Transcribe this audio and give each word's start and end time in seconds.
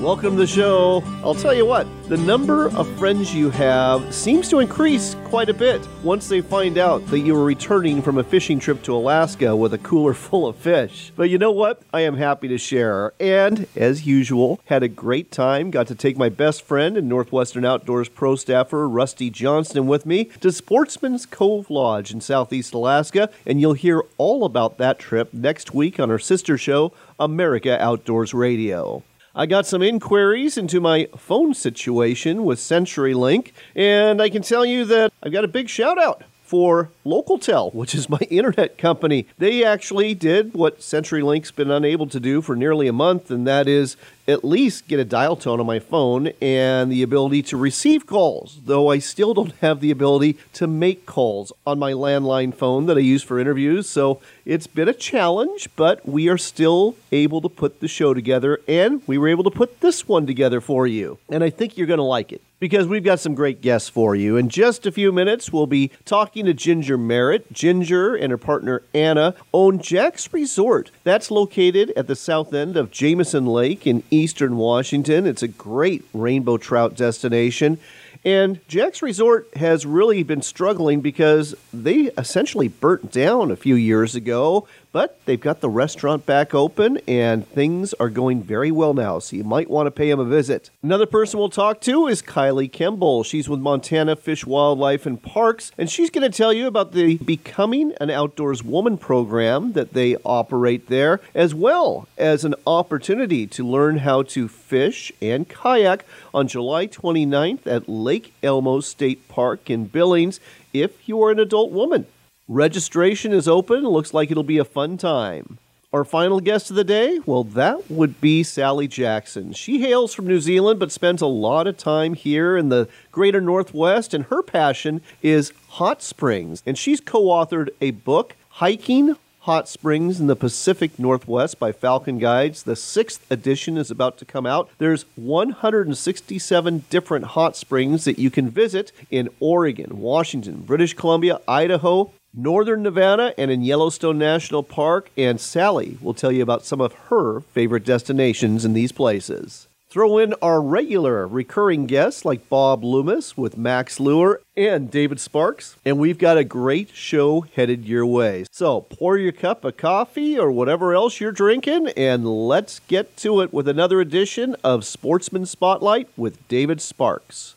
Welcome 0.00 0.32
to 0.32 0.38
the 0.38 0.46
show. 0.46 1.04
I'll 1.22 1.36
tell 1.36 1.54
you 1.54 1.64
what, 1.64 1.86
the 2.08 2.16
number 2.16 2.68
of 2.70 2.98
friends 2.98 3.32
you 3.32 3.48
have 3.50 4.12
seems 4.12 4.48
to 4.50 4.58
increase 4.58 5.14
quite 5.24 5.48
a 5.48 5.54
bit 5.54 5.86
once 6.02 6.28
they 6.28 6.40
find 6.40 6.78
out 6.78 7.06
that 7.06 7.20
you 7.20 7.34
are 7.36 7.44
returning 7.44 8.02
from 8.02 8.18
a 8.18 8.24
fishing 8.24 8.58
trip 8.58 8.82
to 8.82 8.94
Alaska 8.94 9.54
with 9.54 9.72
a 9.72 9.78
cooler 9.78 10.12
full 10.14 10.48
of 10.48 10.56
fish. 10.56 11.12
But 11.14 11.30
you 11.30 11.38
know 11.38 11.52
what? 11.52 11.80
I 11.92 12.00
am 12.00 12.16
happy 12.16 12.48
to 12.48 12.58
share. 12.58 13.12
And 13.20 13.68
as 13.76 14.04
usual, 14.04 14.60
had 14.64 14.82
a 14.82 14.88
great 14.88 15.30
time. 15.30 15.70
Got 15.70 15.86
to 15.86 15.94
take 15.94 16.18
my 16.18 16.28
best 16.28 16.62
friend 16.62 16.96
and 16.96 17.08
Northwestern 17.08 17.64
Outdoors 17.64 18.08
pro 18.08 18.34
staffer, 18.34 18.88
Rusty 18.88 19.30
Johnston, 19.30 19.86
with 19.86 20.04
me 20.04 20.24
to 20.40 20.50
Sportsman's 20.50 21.24
Cove 21.24 21.70
Lodge 21.70 22.10
in 22.12 22.20
Southeast 22.20 22.74
Alaska. 22.74 23.30
And 23.46 23.60
you'll 23.60 23.74
hear 23.74 24.02
all 24.18 24.44
about 24.44 24.76
that 24.78 24.98
trip 24.98 25.32
next 25.32 25.72
week 25.72 26.00
on 26.00 26.10
our 26.10 26.18
sister 26.18 26.58
show, 26.58 26.92
America 27.18 27.80
Outdoors 27.80 28.34
Radio. 28.34 29.04
I 29.36 29.46
got 29.46 29.66
some 29.66 29.82
inquiries 29.82 30.56
into 30.56 30.80
my 30.80 31.08
phone 31.16 31.54
situation 31.54 32.44
with 32.44 32.60
CenturyLink, 32.60 33.50
and 33.74 34.22
I 34.22 34.30
can 34.30 34.42
tell 34.42 34.64
you 34.64 34.84
that 34.84 35.12
I've 35.24 35.32
got 35.32 35.42
a 35.42 35.48
big 35.48 35.68
shout 35.68 35.98
out 35.98 36.22
for 36.44 36.90
LocalTel, 37.06 37.74
which 37.74 37.94
is 37.94 38.08
my 38.08 38.18
internet 38.30 38.76
company. 38.78 39.26
They 39.38 39.64
actually 39.64 40.14
did 40.14 40.54
what 40.54 40.80
CenturyLink's 40.80 41.50
been 41.50 41.70
unable 41.70 42.06
to 42.08 42.20
do 42.20 42.42
for 42.42 42.54
nearly 42.54 42.86
a 42.86 42.92
month, 42.92 43.30
and 43.30 43.46
that 43.46 43.66
is 43.66 43.96
at 44.28 44.44
least 44.44 44.86
get 44.86 45.00
a 45.00 45.04
dial 45.04 45.36
tone 45.36 45.60
on 45.60 45.66
my 45.66 45.78
phone 45.78 46.28
and 46.40 46.90
the 46.90 47.02
ability 47.02 47.42
to 47.42 47.56
receive 47.56 48.06
calls, 48.06 48.60
though 48.64 48.90
I 48.90 48.98
still 48.98 49.34
don't 49.34 49.54
have 49.60 49.80
the 49.80 49.90
ability 49.90 50.38
to 50.54 50.66
make 50.66 51.06
calls 51.06 51.52
on 51.66 51.78
my 51.78 51.92
landline 51.92 52.54
phone 52.54 52.86
that 52.86 52.96
I 52.96 53.00
use 53.00 53.22
for 53.22 53.38
interviews. 53.38 53.88
So 53.88 54.20
it's 54.44 54.66
been 54.66 54.88
a 54.88 54.94
challenge, 54.94 55.68
but 55.76 56.06
we 56.06 56.28
are 56.28 56.38
still 56.38 56.96
able 57.10 57.40
to 57.40 57.48
put 57.48 57.80
the 57.80 57.88
show 57.88 58.14
together, 58.14 58.60
and 58.68 59.02
we 59.06 59.18
were 59.18 59.28
able 59.28 59.44
to 59.44 59.50
put 59.50 59.80
this 59.80 60.06
one 60.06 60.26
together 60.26 60.60
for 60.60 60.86
you. 60.86 61.18
And 61.30 61.42
I 61.42 61.50
think 61.50 61.76
you're 61.76 61.86
going 61.86 61.98
to 61.98 62.04
like 62.04 62.32
it 62.32 62.42
because 62.64 62.88
we've 62.88 63.04
got 63.04 63.20
some 63.20 63.34
great 63.34 63.60
guests 63.60 63.90
for 63.90 64.16
you. 64.16 64.38
In 64.38 64.48
just 64.48 64.86
a 64.86 64.90
few 64.90 65.12
minutes, 65.12 65.52
we'll 65.52 65.66
be 65.66 65.90
talking 66.06 66.46
to 66.46 66.54
Ginger 66.54 66.96
Merritt. 66.96 67.52
Ginger 67.52 68.14
and 68.14 68.30
her 68.30 68.38
partner 68.38 68.80
Anna 68.94 69.34
own 69.52 69.80
Jack's 69.80 70.32
Resort. 70.32 70.90
That's 71.02 71.30
located 71.30 71.90
at 71.94 72.06
the 72.06 72.16
south 72.16 72.54
end 72.54 72.78
of 72.78 72.90
Jameson 72.90 73.44
Lake 73.44 73.86
in 73.86 74.02
eastern 74.10 74.56
Washington. 74.56 75.26
It's 75.26 75.42
a 75.42 75.48
great 75.48 76.06
rainbow 76.14 76.56
trout 76.56 76.96
destination. 76.96 77.78
And 78.24 78.66
Jack's 78.66 79.02
Resort 79.02 79.46
has 79.56 79.84
really 79.84 80.22
been 80.22 80.40
struggling 80.40 81.02
because 81.02 81.54
they 81.70 82.10
essentially 82.16 82.68
burnt 82.68 83.12
down 83.12 83.50
a 83.50 83.56
few 83.56 83.74
years 83.74 84.14
ago. 84.14 84.66
But 84.94 85.18
they've 85.24 85.40
got 85.40 85.60
the 85.60 85.68
restaurant 85.68 86.24
back 86.24 86.54
open 86.54 87.00
and 87.08 87.44
things 87.48 87.94
are 87.94 88.08
going 88.08 88.44
very 88.44 88.70
well 88.70 88.94
now, 88.94 89.18
so 89.18 89.34
you 89.34 89.42
might 89.42 89.68
want 89.68 89.88
to 89.88 89.90
pay 89.90 90.08
them 90.08 90.20
a 90.20 90.24
visit. 90.24 90.70
Another 90.84 91.04
person 91.04 91.40
we'll 91.40 91.48
talk 91.48 91.80
to 91.80 92.06
is 92.06 92.22
Kylie 92.22 92.70
Kembel. 92.70 93.26
She's 93.26 93.48
with 93.48 93.58
Montana 93.58 94.14
Fish, 94.14 94.46
Wildlife, 94.46 95.04
and 95.04 95.20
Parks, 95.20 95.72
and 95.76 95.90
she's 95.90 96.10
going 96.10 96.30
to 96.30 96.36
tell 96.36 96.52
you 96.52 96.68
about 96.68 96.92
the 96.92 97.16
Becoming 97.16 97.92
an 98.00 98.08
Outdoors 98.08 98.62
Woman 98.62 98.96
program 98.96 99.72
that 99.72 99.94
they 99.94 100.14
operate 100.24 100.86
there, 100.86 101.20
as 101.34 101.56
well 101.56 102.06
as 102.16 102.44
an 102.44 102.54
opportunity 102.64 103.48
to 103.48 103.66
learn 103.66 103.96
how 103.98 104.22
to 104.22 104.46
fish 104.46 105.10
and 105.20 105.48
kayak 105.48 106.06
on 106.32 106.46
July 106.46 106.86
29th 106.86 107.66
at 107.66 107.88
Lake 107.88 108.32
Elmo 108.44 108.78
State 108.78 109.26
Park 109.26 109.68
in 109.68 109.86
Billings 109.86 110.38
if 110.72 111.08
you 111.08 111.20
are 111.24 111.32
an 111.32 111.40
adult 111.40 111.72
woman. 111.72 112.06
Registration 112.48 113.32
is 113.32 113.48
open. 113.48 113.84
Looks 113.84 114.12
like 114.12 114.30
it'll 114.30 114.42
be 114.42 114.58
a 114.58 114.66
fun 114.66 114.98
time. 114.98 115.58
Our 115.94 116.04
final 116.04 116.40
guest 116.40 116.68
of 116.68 116.76
the 116.76 116.84
day? 116.84 117.20
Well, 117.24 117.42
that 117.44 117.90
would 117.90 118.20
be 118.20 118.42
Sally 118.42 118.86
Jackson. 118.86 119.54
She 119.54 119.80
hails 119.80 120.12
from 120.12 120.26
New 120.26 120.40
Zealand 120.40 120.78
but 120.78 120.92
spends 120.92 121.22
a 121.22 121.26
lot 121.26 121.66
of 121.66 121.78
time 121.78 122.12
here 122.12 122.54
in 122.58 122.68
the 122.68 122.86
greater 123.10 123.40
Northwest, 123.40 124.12
and 124.12 124.26
her 124.26 124.42
passion 124.42 125.00
is 125.22 125.54
hot 125.68 126.02
springs. 126.02 126.62
And 126.66 126.76
she's 126.76 127.00
co 127.00 127.22
authored 127.28 127.70
a 127.80 127.92
book, 127.92 128.36
Hiking 128.50 129.16
Hot 129.40 129.66
Springs 129.66 130.20
in 130.20 130.26
the 130.26 130.36
Pacific 130.36 130.98
Northwest 130.98 131.58
by 131.58 131.72
Falcon 131.72 132.18
Guides. 132.18 132.64
The 132.64 132.76
sixth 132.76 133.24
edition 133.30 133.78
is 133.78 133.90
about 133.90 134.18
to 134.18 134.26
come 134.26 134.44
out. 134.44 134.68
There's 134.76 135.06
167 135.16 136.84
different 136.90 137.24
hot 137.24 137.56
springs 137.56 138.04
that 138.04 138.18
you 138.18 138.30
can 138.30 138.50
visit 138.50 138.92
in 139.10 139.30
Oregon, 139.40 139.98
Washington, 139.98 140.60
British 140.60 140.92
Columbia, 140.92 141.40
Idaho, 141.48 142.10
Northern 142.34 142.82
Nevada, 142.82 143.32
and 143.38 143.50
in 143.50 143.62
Yellowstone 143.62 144.18
National 144.18 144.62
Park. 144.62 145.10
And 145.16 145.40
Sally 145.40 145.98
will 146.00 146.14
tell 146.14 146.32
you 146.32 146.42
about 146.42 146.64
some 146.64 146.80
of 146.80 146.92
her 147.08 147.40
favorite 147.40 147.84
destinations 147.84 148.64
in 148.64 148.72
these 148.72 148.92
places. 148.92 149.68
Throw 149.88 150.18
in 150.18 150.34
our 150.42 150.60
regular 150.60 151.24
recurring 151.24 151.86
guests 151.86 152.24
like 152.24 152.48
Bob 152.48 152.82
Loomis 152.82 153.36
with 153.36 153.56
Mack's 153.56 154.00
Lure 154.00 154.40
and 154.56 154.90
David 154.90 155.20
Sparks, 155.20 155.76
and 155.84 156.00
we've 156.00 156.18
got 156.18 156.36
a 156.36 156.42
great 156.42 156.90
show 156.90 157.42
headed 157.42 157.84
your 157.84 158.04
way. 158.04 158.44
So 158.50 158.80
pour 158.80 159.16
your 159.16 159.30
cup 159.30 159.64
of 159.64 159.76
coffee 159.76 160.36
or 160.36 160.50
whatever 160.50 160.94
else 160.94 161.20
you're 161.20 161.30
drinking, 161.30 161.90
and 161.96 162.26
let's 162.26 162.80
get 162.88 163.16
to 163.18 163.40
it 163.40 163.52
with 163.52 163.68
another 163.68 164.00
edition 164.00 164.56
of 164.64 164.84
Sportsman 164.84 165.46
Spotlight 165.46 166.08
with 166.16 166.48
David 166.48 166.80
Sparks. 166.80 167.54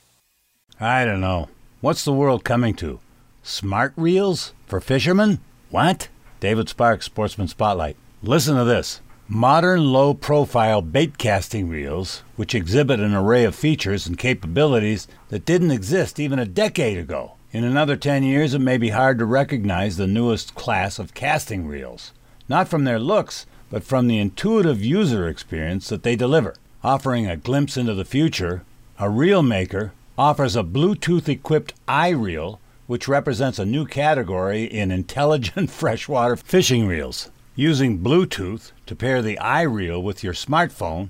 I 0.79 1.05
don't 1.05 1.21
know. 1.21 1.49
What's 1.81 2.05
the 2.05 2.13
world 2.13 2.43
coming 2.43 2.75
to? 2.75 2.99
Smart 3.41 3.93
reels 3.95 4.53
for 4.67 4.79
fishermen? 4.79 5.39
What? 5.71 6.09
David 6.39 6.69
Sparks, 6.69 7.05
Sportsman 7.05 7.47
Spotlight. 7.47 7.95
Listen 8.21 8.55
to 8.57 8.63
this. 8.63 9.01
Modern 9.29 9.91
low 9.91 10.13
profile 10.13 10.81
bait 10.81 11.17
casting 11.17 11.67
reels, 11.67 12.23
which 12.35 12.53
exhibit 12.53 12.99
an 12.99 13.13
array 13.13 13.43
of 13.43 13.55
features 13.55 14.05
and 14.05 14.17
capabilities 14.17 15.07
that 15.29 15.45
didn't 15.45 15.71
exist 15.71 16.19
even 16.19 16.37
a 16.37 16.45
decade 16.45 16.97
ago. 16.97 17.33
In 17.51 17.63
another 17.63 17.95
10 17.95 18.23
years, 18.23 18.53
it 18.53 18.59
may 18.59 18.77
be 18.77 18.89
hard 18.89 19.17
to 19.19 19.25
recognize 19.25 19.97
the 19.97 20.07
newest 20.07 20.53
class 20.53 20.99
of 20.99 21.13
casting 21.13 21.67
reels, 21.67 22.11
not 22.47 22.67
from 22.67 22.83
their 22.83 22.99
looks, 22.99 23.45
but 23.69 23.83
from 23.83 24.07
the 24.07 24.19
intuitive 24.19 24.83
user 24.83 25.27
experience 25.27 25.89
that 25.89 26.03
they 26.03 26.15
deliver. 26.15 26.55
Offering 26.83 27.27
a 27.27 27.35
glimpse 27.35 27.77
into 27.77 27.93
the 27.93 28.05
future, 28.05 28.63
a 28.99 29.09
reel 29.09 29.43
maker 29.43 29.93
offers 30.17 30.55
a 30.55 30.63
Bluetooth 30.63 31.27
equipped 31.27 31.73
iReel 31.87 32.59
which 32.87 33.07
represents 33.07 33.59
a 33.59 33.65
new 33.65 33.85
category 33.85 34.63
in 34.63 34.91
intelligent 34.91 35.69
freshwater 35.71 36.35
fishing 36.35 36.87
reels. 36.87 37.29
Using 37.55 37.99
Bluetooth 37.99 38.71
to 38.85 38.95
pair 38.95 39.21
the 39.21 39.37
iReel 39.41 40.01
with 40.01 40.23
your 40.23 40.33
smartphone, 40.33 41.09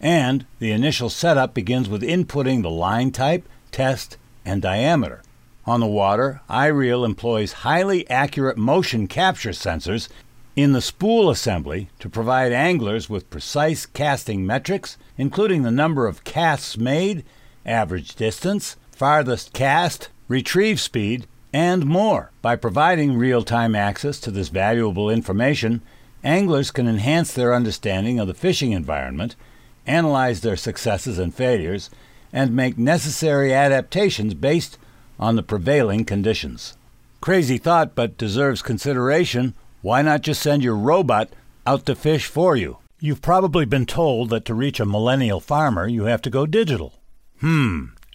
and 0.00 0.44
the 0.58 0.72
initial 0.72 1.08
setup 1.08 1.54
begins 1.54 1.88
with 1.88 2.02
inputting 2.02 2.62
the 2.62 2.70
line 2.70 3.12
type, 3.12 3.48
test, 3.70 4.16
and 4.44 4.60
diameter. 4.60 5.22
On 5.64 5.78
the 5.78 5.86
water, 5.86 6.40
iReel 6.50 7.06
employs 7.06 7.52
highly 7.52 8.08
accurate 8.10 8.58
motion 8.58 9.06
capture 9.06 9.50
sensors 9.50 10.08
in 10.56 10.72
the 10.72 10.80
spool 10.80 11.30
assembly 11.30 11.88
to 12.00 12.08
provide 12.08 12.52
anglers 12.52 13.08
with 13.08 13.30
precise 13.30 13.86
casting 13.86 14.44
metrics, 14.44 14.96
including 15.16 15.62
the 15.62 15.70
number 15.70 16.06
of 16.06 16.24
casts 16.24 16.76
made, 16.76 17.24
average 17.64 18.16
distance, 18.16 18.76
farthest 18.90 19.52
cast, 19.52 20.08
retrieve 20.32 20.80
speed, 20.80 21.26
and 21.52 21.84
more. 21.84 22.32
By 22.40 22.56
providing 22.56 23.18
real 23.18 23.42
time 23.42 23.74
access 23.74 24.18
to 24.20 24.30
this 24.30 24.48
valuable 24.48 25.10
information, 25.10 25.82
anglers 26.24 26.70
can 26.70 26.88
enhance 26.88 27.34
their 27.34 27.54
understanding 27.54 28.18
of 28.18 28.26
the 28.26 28.34
fishing 28.34 28.72
environment, 28.72 29.36
analyze 29.86 30.40
their 30.40 30.56
successes 30.56 31.18
and 31.18 31.34
failures, 31.34 31.90
and 32.32 32.56
make 32.56 32.78
necessary 32.78 33.52
adaptations 33.52 34.32
based 34.32 34.78
on 35.20 35.36
the 35.36 35.42
prevailing 35.42 36.06
conditions. 36.06 36.78
Crazy 37.20 37.58
thought, 37.58 37.94
but 37.94 38.16
deserves 38.16 38.62
consideration. 38.62 39.54
Why 39.82 40.00
not 40.00 40.22
just 40.22 40.40
send 40.40 40.64
your 40.64 40.76
robot 40.76 41.28
out 41.66 41.84
to 41.86 41.94
fish 41.94 42.24
for 42.24 42.56
you? 42.56 42.78
You've 42.98 43.20
probably 43.20 43.66
been 43.66 43.84
told 43.84 44.30
that 44.30 44.46
to 44.46 44.54
reach 44.54 44.80
a 44.80 44.86
millennial 44.86 45.40
farmer, 45.40 45.86
you 45.86 46.04
have 46.04 46.22
to 46.22 46.30
go 46.30 46.46
digital. 46.46 46.94
Hmm, 47.40 47.86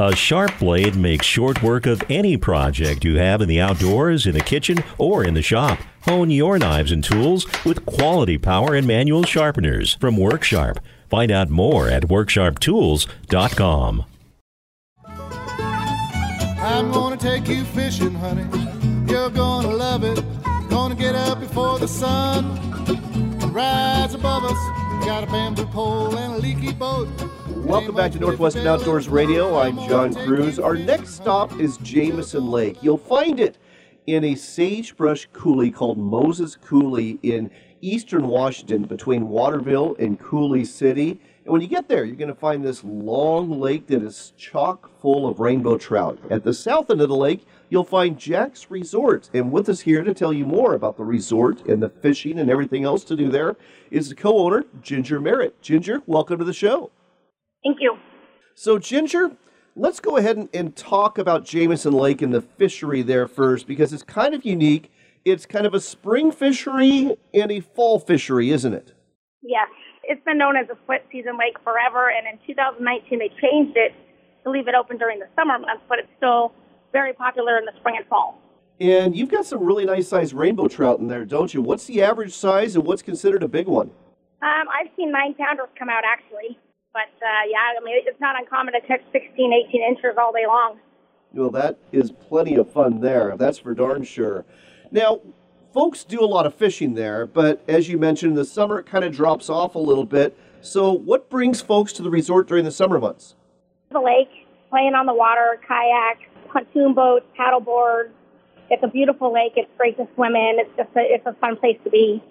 A 0.00 0.12
sharp 0.16 0.58
blade 0.58 0.96
makes 0.96 1.24
short 1.24 1.62
work 1.62 1.86
of 1.86 2.02
any 2.10 2.36
project 2.36 3.04
you 3.04 3.16
have 3.18 3.40
in 3.40 3.48
the 3.48 3.60
outdoors, 3.60 4.26
in 4.26 4.32
the 4.32 4.40
kitchen, 4.40 4.82
or 4.98 5.22
in 5.22 5.34
the 5.34 5.42
shop. 5.42 5.78
Hone 6.02 6.30
your 6.30 6.58
knives 6.58 6.90
and 6.90 7.04
tools 7.04 7.46
with 7.64 7.86
quality 7.86 8.36
power 8.36 8.74
and 8.74 8.88
manual 8.88 9.22
sharpeners 9.22 9.94
from 9.94 10.16
Worksharp. 10.16 10.78
Find 11.08 11.30
out 11.30 11.48
more 11.48 11.88
at 11.88 12.02
worksharptools.com. 12.08 14.04
I'm 15.06 16.90
gonna 16.90 17.16
take 17.16 17.46
you 17.46 17.62
fishing, 17.62 18.14
honey. 18.14 18.46
You're 19.06 19.30
gonna 19.30 19.68
love 19.68 20.02
it. 20.02 20.20
Gonna 20.70 20.96
get 20.96 21.14
up 21.14 21.38
before 21.38 21.78
the 21.78 21.86
sun. 21.86 22.58
Rise 23.52 24.14
above 24.14 24.42
us. 24.44 24.83
Got 25.00 25.24
a 25.24 25.26
bamboo 25.26 25.66
pole 25.66 26.16
and 26.16 26.34
a 26.34 26.38
leaky 26.38 26.72
boat. 26.72 27.08
Welcome 27.48 27.94
back 27.94 28.12
to 28.12 28.18
Northwestern 28.18 28.66
Outdoors 28.66 29.08
Radio. 29.08 29.58
I'm 29.58 29.76
John 29.88 30.14
Kruse. 30.14 30.58
Our 30.58 30.76
next 30.76 31.14
stop 31.14 31.58
is 31.58 31.76
Jameson 31.78 32.50
Lake. 32.50 32.82
You'll 32.82 32.98
find 32.98 33.40
it 33.40 33.58
in 34.06 34.24
a 34.24 34.34
sagebrush 34.34 35.26
coulee 35.32 35.70
called 35.70 35.98
Moses 35.98 36.56
Coulee 36.56 37.18
in 37.22 37.50
eastern 37.80 38.26
Washington 38.28 38.82
between 38.84 39.28
Waterville 39.28 39.96
and 39.98 40.18
Coulee 40.18 40.64
City. 40.64 41.20
And 41.44 41.52
when 41.52 41.60
you 41.60 41.68
get 41.68 41.88
there, 41.88 42.04
you're 42.04 42.16
going 42.16 42.28
to 42.28 42.34
find 42.34 42.64
this 42.64 42.82
long 42.82 43.60
lake 43.60 43.86
that 43.88 44.02
is 44.02 44.32
chock 44.38 44.90
full 45.00 45.28
of 45.28 45.40
rainbow 45.40 45.76
trout. 45.76 46.18
At 46.30 46.42
the 46.42 46.54
south 46.54 46.90
end 46.90 47.02
of 47.02 47.10
the 47.10 47.16
lake, 47.16 47.46
you'll 47.68 47.84
find 47.84 48.18
Jack's 48.18 48.70
Resort. 48.70 49.28
And 49.34 49.52
with 49.52 49.68
us 49.68 49.80
here 49.80 50.02
to 50.02 50.14
tell 50.14 50.32
you 50.32 50.46
more 50.46 50.72
about 50.72 50.96
the 50.96 51.04
resort 51.04 51.66
and 51.66 51.82
the 51.82 51.90
fishing 51.90 52.38
and 52.38 52.48
everything 52.48 52.84
else 52.84 53.04
to 53.04 53.16
do 53.16 53.30
there 53.30 53.56
is 53.90 54.08
the 54.08 54.14
co 54.14 54.38
owner, 54.38 54.64
Ginger 54.80 55.20
Merritt. 55.20 55.60
Ginger, 55.60 56.00
welcome 56.06 56.38
to 56.38 56.44
the 56.44 56.54
show. 56.54 56.90
Thank 57.62 57.76
you. 57.80 57.98
So, 58.54 58.78
Ginger, 58.78 59.32
let's 59.76 60.00
go 60.00 60.16
ahead 60.16 60.38
and, 60.38 60.48
and 60.54 60.74
talk 60.74 61.18
about 61.18 61.44
Jameson 61.44 61.92
Lake 61.92 62.22
and 62.22 62.32
the 62.32 62.40
fishery 62.40 63.02
there 63.02 63.28
first 63.28 63.66
because 63.66 63.92
it's 63.92 64.02
kind 64.02 64.34
of 64.34 64.46
unique. 64.46 64.90
It's 65.26 65.44
kind 65.44 65.66
of 65.66 65.74
a 65.74 65.80
spring 65.80 66.32
fishery 66.32 67.16
and 67.34 67.52
a 67.52 67.60
fall 67.60 67.98
fishery, 67.98 68.50
isn't 68.50 68.72
it? 68.72 68.94
Yes. 69.42 69.68
It's 70.06 70.22
been 70.24 70.38
known 70.38 70.56
as 70.56 70.68
a 70.68 70.76
split 70.84 71.06
season 71.10 71.38
lake 71.38 71.56
forever, 71.62 72.10
and 72.10 72.26
in 72.26 72.38
2019 72.46 73.18
they 73.18 73.28
changed 73.40 73.76
it 73.76 73.92
to 74.44 74.50
leave 74.50 74.68
it 74.68 74.74
open 74.74 74.98
during 74.98 75.18
the 75.18 75.28
summer 75.34 75.58
months, 75.58 75.82
but 75.88 75.98
it's 75.98 76.08
still 76.16 76.52
very 76.92 77.12
popular 77.12 77.58
in 77.58 77.64
the 77.64 77.72
spring 77.80 77.96
and 77.96 78.06
fall. 78.06 78.38
And 78.80 79.16
you've 79.16 79.30
got 79.30 79.46
some 79.46 79.62
really 79.62 79.84
nice 79.84 80.08
sized 80.08 80.32
rainbow 80.32 80.68
trout 80.68 80.98
in 80.98 81.08
there, 81.08 81.24
don't 81.24 81.52
you? 81.54 81.62
What's 81.62 81.86
the 81.86 82.02
average 82.02 82.32
size 82.34 82.74
and 82.74 82.84
what's 82.84 83.02
considered 83.02 83.42
a 83.42 83.48
big 83.48 83.66
one? 83.66 83.90
Um, 84.42 84.66
I've 84.68 84.90
seen 84.96 85.10
nine 85.12 85.34
pounders 85.34 85.68
come 85.78 85.88
out 85.88 86.02
actually, 86.04 86.58
but 86.92 87.12
uh, 87.22 87.44
yeah, 87.48 87.78
I 87.78 87.84
mean 87.84 88.02
it's 88.04 88.20
not 88.20 88.38
uncommon 88.38 88.74
to 88.74 88.80
catch 88.80 89.00
16, 89.12 89.52
18 89.70 89.82
inches 89.82 90.16
all 90.18 90.32
day 90.32 90.46
long. 90.46 90.78
Well, 91.32 91.50
that 91.50 91.78
is 91.92 92.12
plenty 92.12 92.56
of 92.56 92.70
fun 92.70 93.00
there. 93.00 93.36
That's 93.36 93.58
for 93.58 93.74
darn 93.74 94.04
sure. 94.04 94.44
Now, 94.90 95.20
folks 95.74 96.04
do 96.04 96.20
a 96.20 96.24
lot 96.24 96.46
of 96.46 96.54
fishing 96.54 96.94
there, 96.94 97.26
but 97.26 97.62
as 97.68 97.88
you 97.88 97.98
mentioned, 97.98 98.30
in 98.30 98.36
the 98.36 98.44
summer 98.44 98.78
it 98.78 98.86
kind 98.86 99.04
of 99.04 99.12
drops 99.12 99.50
off 99.50 99.74
a 99.74 99.78
little 99.78 100.06
bit. 100.06 100.38
So, 100.60 100.92
what 100.92 101.28
brings 101.28 101.60
folks 101.60 101.92
to 101.94 102.02
the 102.02 102.08
resort 102.08 102.48
during 102.48 102.64
the 102.64 102.70
summer 102.70 102.98
months? 102.98 103.34
The 103.90 104.00
lake, 104.00 104.46
playing 104.70 104.94
on 104.94 105.04
the 105.04 105.12
water, 105.12 105.60
kayak, 105.66 106.20
pontoon 106.50 106.94
boats, 106.94 107.26
paddle 107.36 107.60
boards. 107.60 108.14
It's 108.70 108.82
a 108.82 108.88
beautiful 108.88 109.32
lake. 109.32 109.52
It's 109.56 109.68
great 109.76 109.98
to 109.98 110.08
swim 110.14 110.34
in. 110.36 110.56
It's 110.58 110.70
just 110.76 110.88
a, 110.96 111.00
it's 111.00 111.26
a 111.26 111.34
fun 111.34 111.56
place 111.56 111.76
to 111.84 111.90
be. 111.90 112.22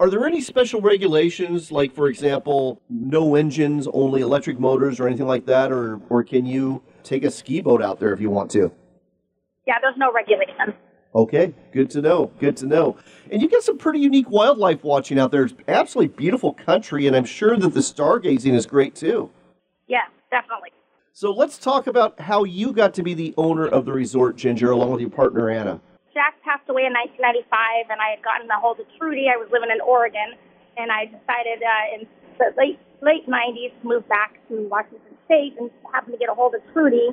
Are 0.00 0.10
there 0.10 0.26
any 0.26 0.40
special 0.40 0.80
regulations, 0.80 1.70
like, 1.70 1.94
for 1.94 2.08
example, 2.08 2.82
no 2.90 3.34
engines, 3.34 3.86
only 3.92 4.20
electric 4.20 4.58
motors, 4.58 4.98
or 4.98 5.06
anything 5.06 5.26
like 5.26 5.46
that? 5.46 5.70
Or, 5.70 6.00
or 6.10 6.24
can 6.24 6.44
you 6.44 6.82
take 7.04 7.24
a 7.24 7.30
ski 7.30 7.60
boat 7.60 7.82
out 7.82 8.00
there 8.00 8.12
if 8.12 8.20
you 8.20 8.30
want 8.30 8.50
to? 8.52 8.72
Yeah, 9.66 9.76
there's 9.80 9.96
no 9.96 10.12
regulation. 10.12 10.74
Okay, 11.16 11.54
good 11.72 11.88
to 11.90 12.02
know. 12.02 12.30
Good 12.38 12.58
to 12.58 12.66
know. 12.66 12.98
And 13.32 13.40
you 13.40 13.48
get 13.48 13.62
some 13.62 13.78
pretty 13.78 14.00
unique 14.00 14.28
wildlife 14.28 14.84
watching 14.84 15.18
out 15.18 15.32
there. 15.32 15.44
It's 15.44 15.54
absolutely 15.66 16.14
beautiful 16.14 16.52
country, 16.52 17.06
and 17.06 17.16
I'm 17.16 17.24
sure 17.24 17.56
that 17.56 17.70
the 17.70 17.80
stargazing 17.80 18.52
is 18.52 18.66
great 18.66 18.94
too. 18.94 19.30
Yeah, 19.88 20.04
definitely. 20.30 20.72
So 21.14 21.32
let's 21.32 21.56
talk 21.56 21.86
about 21.86 22.20
how 22.20 22.44
you 22.44 22.70
got 22.70 22.92
to 22.94 23.02
be 23.02 23.14
the 23.14 23.32
owner 23.38 23.66
of 23.66 23.86
the 23.86 23.92
resort, 23.92 24.36
Ginger, 24.36 24.72
along 24.72 24.90
with 24.90 25.00
your 25.00 25.08
partner 25.08 25.48
Anna. 25.48 25.80
Jack 26.12 26.36
passed 26.44 26.68
away 26.68 26.84
in 26.84 26.92
1995, 26.92 27.88
and 27.88 27.98
I 27.98 28.12
had 28.12 28.22
gotten 28.22 28.50
a 28.50 28.60
hold 28.60 28.78
of 28.78 28.86
Trudy. 28.98 29.32
I 29.32 29.38
was 29.38 29.48
living 29.50 29.70
in 29.72 29.80
Oregon, 29.80 30.36
and 30.76 30.92
I 30.92 31.06
decided 31.06 31.64
uh, 31.64 31.96
in 31.96 32.06
the 32.36 32.52
late 32.60 32.78
late 33.00 33.24
90s 33.24 33.72
to 33.80 33.88
move 33.88 34.06
back 34.08 34.36
to 34.48 34.68
Washington 34.68 35.16
State, 35.24 35.56
and 35.58 35.70
happened 35.94 36.12
to 36.12 36.18
get 36.18 36.28
a 36.28 36.34
hold 36.34 36.54
of 36.54 36.60
Trudy, 36.74 37.08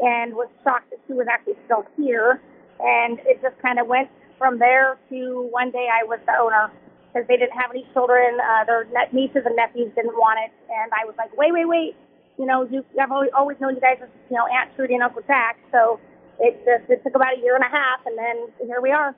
and 0.00 0.34
was 0.34 0.48
shocked 0.62 0.90
that 0.90 1.00
she 1.06 1.14
was 1.14 1.26
actually 1.32 1.56
still 1.64 1.86
here. 1.96 2.42
And 2.80 3.18
it 3.24 3.40
just 3.42 3.60
kind 3.62 3.78
of 3.78 3.86
went 3.86 4.10
from 4.38 4.58
there 4.58 4.98
to 5.10 5.48
one 5.50 5.70
day 5.70 5.88
I 5.88 6.04
was 6.04 6.20
the 6.26 6.32
owner 6.38 6.70
because 7.12 7.26
they 7.28 7.36
didn't 7.36 7.56
have 7.56 7.70
any 7.70 7.86
children. 7.92 8.38
Uh, 8.40 8.64
their 8.64 8.84
ne- 8.84 9.12
nieces 9.12 9.42
and 9.46 9.56
nephews 9.56 9.92
didn't 9.94 10.14
want 10.14 10.38
it, 10.44 10.52
and 10.68 10.92
I 10.92 11.06
was 11.06 11.14
like, 11.16 11.36
wait, 11.36 11.52
wait, 11.52 11.66
wait. 11.66 11.96
You 12.38 12.44
know, 12.44 12.68
you, 12.68 12.84
I've 13.00 13.10
always, 13.10 13.30
always 13.34 13.56
known 13.60 13.74
you 13.74 13.80
guys 13.80 13.96
as 14.02 14.08
you 14.28 14.36
know 14.36 14.46
Aunt 14.46 14.74
Trudy 14.76 14.94
and 14.94 15.02
Uncle 15.02 15.22
Jack, 15.26 15.58
so 15.72 15.98
it 16.38 16.60
just 16.64 16.90
it 16.90 17.02
took 17.02 17.14
about 17.14 17.38
a 17.38 17.40
year 17.40 17.54
and 17.54 17.64
a 17.64 17.68
half, 17.68 18.04
and 18.04 18.18
then 18.18 18.68
here 18.68 18.80
we 18.82 18.92
are. 18.92 19.16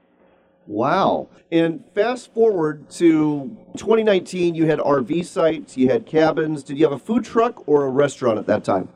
Wow. 0.68 1.28
And 1.50 1.82
fast 1.94 2.32
forward 2.34 2.90
to 2.90 3.56
2019, 3.78 4.54
you 4.54 4.66
had 4.66 4.78
RV 4.78 5.24
sites, 5.24 5.78
you 5.78 5.88
had 5.88 6.04
cabins. 6.04 6.62
Did 6.62 6.78
you 6.78 6.84
have 6.84 6.92
a 6.92 6.98
food 6.98 7.24
truck 7.24 7.66
or 7.66 7.86
a 7.86 7.90
restaurant 7.90 8.38
at 8.38 8.46
that 8.46 8.64
time? 8.64 8.90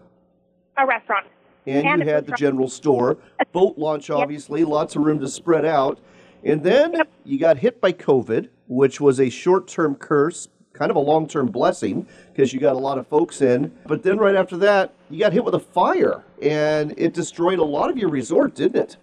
A 0.76 0.86
restaurant. 0.86 1.26
And, 1.66 1.86
And 1.86 2.02
you 2.02 2.08
had 2.08 2.26
the 2.26 2.32
general 2.32 2.68
store, 2.68 3.18
boat 3.52 3.78
launch, 3.78 4.10
obviously, 4.10 4.64
lots 4.64 4.96
of 4.96 5.02
room 5.02 5.20
to 5.20 5.28
spread 5.28 5.64
out. 5.64 6.00
And 6.44 6.62
then 6.62 7.02
you 7.24 7.38
got 7.38 7.58
hit 7.58 7.80
by 7.80 7.92
COVID, 7.92 8.48
which 8.68 9.00
was 9.00 9.20
a 9.20 9.28
short 9.28 9.68
term 9.68 9.94
curse, 9.94 10.48
kind 10.72 10.90
of 10.90 10.96
a 10.96 11.00
long 11.00 11.28
term 11.28 11.46
blessing 11.46 12.06
because 12.32 12.52
you 12.52 12.58
got 12.58 12.74
a 12.74 12.78
lot 12.78 12.98
of 12.98 13.06
folks 13.06 13.40
in. 13.42 13.72
But 13.86 14.02
then 14.02 14.18
right 14.18 14.34
after 14.34 14.56
that, 14.58 14.92
you 15.08 15.20
got 15.20 15.32
hit 15.32 15.44
with 15.44 15.54
a 15.54 15.60
fire 15.60 16.24
and 16.40 16.94
it 16.96 17.14
destroyed 17.14 17.60
a 17.60 17.64
lot 17.64 17.90
of 17.90 17.96
your 17.96 18.08
resort, 18.08 18.54
didn't 18.56 18.80
it? 18.80 18.96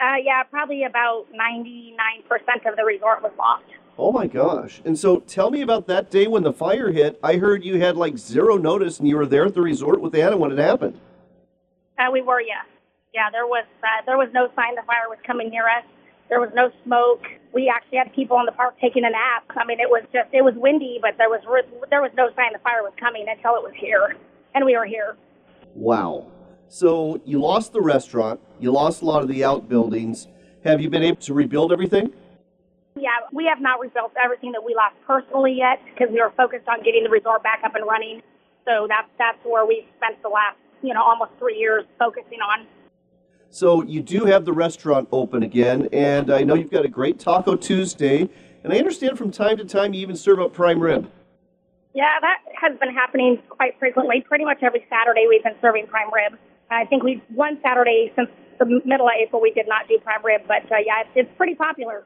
Uh, 0.00 0.16
yeah, 0.22 0.42
probably 0.44 0.84
about 0.84 1.26
99% 1.32 2.70
of 2.70 2.76
the 2.76 2.84
resort 2.84 3.22
was 3.22 3.32
lost. 3.38 3.64
Oh 3.98 4.12
my 4.12 4.28
gosh. 4.28 4.80
And 4.84 4.96
so 4.96 5.18
tell 5.20 5.50
me 5.50 5.60
about 5.60 5.88
that 5.88 6.08
day 6.08 6.28
when 6.28 6.44
the 6.44 6.52
fire 6.52 6.92
hit. 6.92 7.18
I 7.22 7.36
heard 7.36 7.64
you 7.64 7.80
had 7.80 7.96
like 7.96 8.16
zero 8.16 8.56
notice 8.56 9.00
and 9.00 9.08
you 9.08 9.16
were 9.16 9.26
there 9.26 9.46
at 9.46 9.54
the 9.54 9.60
resort 9.60 10.00
with 10.00 10.14
Anna 10.14 10.36
when 10.36 10.52
it 10.52 10.58
happened. 10.58 11.00
Uh, 11.98 12.10
we 12.10 12.22
were, 12.22 12.40
yeah. 12.40 12.62
Yeah, 13.14 13.30
there 13.32 13.46
was 13.46 13.64
uh, 13.82 14.04
there 14.06 14.18
was 14.18 14.28
no 14.32 14.48
sign 14.54 14.74
the 14.76 14.82
fire 14.82 15.08
was 15.08 15.18
coming 15.26 15.48
near 15.50 15.64
us. 15.64 15.84
There 16.28 16.40
was 16.40 16.50
no 16.54 16.70
smoke. 16.84 17.24
We 17.54 17.72
actually 17.74 17.98
had 17.98 18.12
people 18.14 18.38
in 18.38 18.44
the 18.44 18.52
park 18.52 18.76
taking 18.80 19.04
a 19.04 19.10
nap. 19.10 19.44
I 19.56 19.64
mean, 19.64 19.80
it 19.80 19.88
was 19.88 20.04
just 20.12 20.28
it 20.32 20.44
was 20.44 20.54
windy, 20.56 20.98
but 21.00 21.16
there 21.16 21.30
was 21.30 21.40
re- 21.48 21.66
there 21.90 22.02
was 22.02 22.12
no 22.16 22.28
sign 22.36 22.52
the 22.52 22.58
fire 22.60 22.82
was 22.82 22.92
coming 23.00 23.26
until 23.26 23.56
it 23.56 23.62
was 23.62 23.72
here, 23.74 24.14
and 24.54 24.64
we 24.64 24.76
were 24.76 24.84
here. 24.84 25.16
Wow. 25.74 26.30
So 26.68 27.20
you 27.24 27.40
lost 27.40 27.72
the 27.72 27.80
restaurant, 27.80 28.40
you 28.60 28.70
lost 28.70 29.00
a 29.00 29.06
lot 29.06 29.22
of 29.22 29.28
the 29.28 29.42
outbuildings. 29.42 30.28
Have 30.64 30.82
you 30.82 30.90
been 30.90 31.02
able 31.02 31.20
to 31.22 31.32
rebuild 31.32 31.72
everything? 31.72 32.12
Yeah, 32.94 33.24
we 33.32 33.46
have 33.46 33.60
not 33.60 33.80
rebuilt 33.80 34.12
everything 34.22 34.52
that 34.52 34.62
we 34.62 34.74
lost 34.74 34.96
personally 35.06 35.54
yet 35.56 35.80
because 35.86 36.12
we 36.12 36.20
were 36.20 36.32
focused 36.36 36.68
on 36.68 36.82
getting 36.82 37.04
the 37.04 37.10
resort 37.10 37.42
back 37.42 37.60
up 37.64 37.74
and 37.74 37.86
running. 37.86 38.20
So 38.66 38.86
that's 38.86 39.08
that's 39.16 39.38
where 39.44 39.64
we 39.64 39.88
spent 39.96 40.20
the 40.22 40.28
last 40.28 40.58
you 40.82 40.94
know 40.94 41.02
almost 41.02 41.32
three 41.38 41.56
years 41.56 41.84
focusing 41.98 42.40
on. 42.40 42.66
So 43.50 43.82
you 43.82 44.02
do 44.02 44.24
have 44.26 44.44
the 44.44 44.52
restaurant 44.52 45.08
open 45.10 45.42
again, 45.42 45.88
and 45.92 46.30
I 46.30 46.42
know 46.42 46.54
you've 46.54 46.70
got 46.70 46.84
a 46.84 46.88
great 46.88 47.18
Taco 47.18 47.56
Tuesday, 47.56 48.28
and 48.62 48.72
I 48.72 48.76
understand 48.76 49.16
from 49.16 49.30
time 49.30 49.56
to 49.56 49.64
time 49.64 49.94
you 49.94 50.02
even 50.02 50.16
serve 50.16 50.40
up 50.40 50.52
prime 50.52 50.80
rib. 50.80 51.10
Yeah, 51.94 52.20
that 52.20 52.38
has 52.60 52.78
been 52.78 52.92
happening 52.94 53.42
quite 53.48 53.78
frequently. 53.78 54.20
Pretty 54.20 54.44
much 54.44 54.62
every 54.62 54.84
Saturday 54.90 55.26
we've 55.28 55.42
been 55.42 55.56
serving 55.62 55.86
prime 55.86 56.12
rib. 56.12 56.38
I 56.70 56.84
think 56.84 57.02
we 57.02 57.22
one 57.34 57.58
Saturday 57.62 58.12
since 58.14 58.28
the 58.58 58.66
middle 58.84 59.06
of 59.06 59.12
April 59.18 59.40
we 59.40 59.52
did 59.52 59.66
not 59.66 59.88
do 59.88 59.98
prime 59.98 60.24
rib, 60.24 60.42
but 60.46 60.70
uh, 60.70 60.76
yeah, 60.84 61.00
it's, 61.00 61.10
it's 61.14 61.30
pretty 61.36 61.54
popular. 61.54 62.04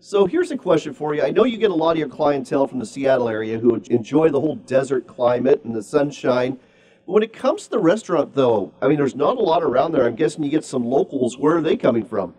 So 0.00 0.26
here's 0.26 0.50
a 0.50 0.56
question 0.56 0.92
for 0.92 1.14
you. 1.14 1.22
I 1.22 1.30
know 1.30 1.44
you 1.44 1.56
get 1.56 1.70
a 1.70 1.74
lot 1.74 1.92
of 1.92 1.98
your 1.98 2.08
clientele 2.08 2.66
from 2.66 2.78
the 2.78 2.86
Seattle 2.86 3.28
area 3.28 3.58
who 3.58 3.74
enjoy 3.90 4.28
the 4.28 4.40
whole 4.40 4.56
desert 4.56 5.06
climate 5.06 5.62
and 5.64 5.74
the 5.74 5.82
sunshine. 5.82 6.58
When 7.06 7.22
it 7.22 7.34
comes 7.34 7.64
to 7.64 7.70
the 7.70 7.78
restaurant, 7.78 8.34
though, 8.34 8.72
I 8.80 8.88
mean, 8.88 8.96
there's 8.96 9.14
not 9.14 9.36
a 9.36 9.40
lot 9.40 9.62
around 9.62 9.92
there. 9.92 10.06
I'm 10.06 10.14
guessing 10.14 10.42
you 10.42 10.50
get 10.50 10.64
some 10.64 10.86
locals. 10.86 11.36
Where 11.36 11.58
are 11.58 11.60
they 11.60 11.76
coming 11.76 12.04
from? 12.04 12.34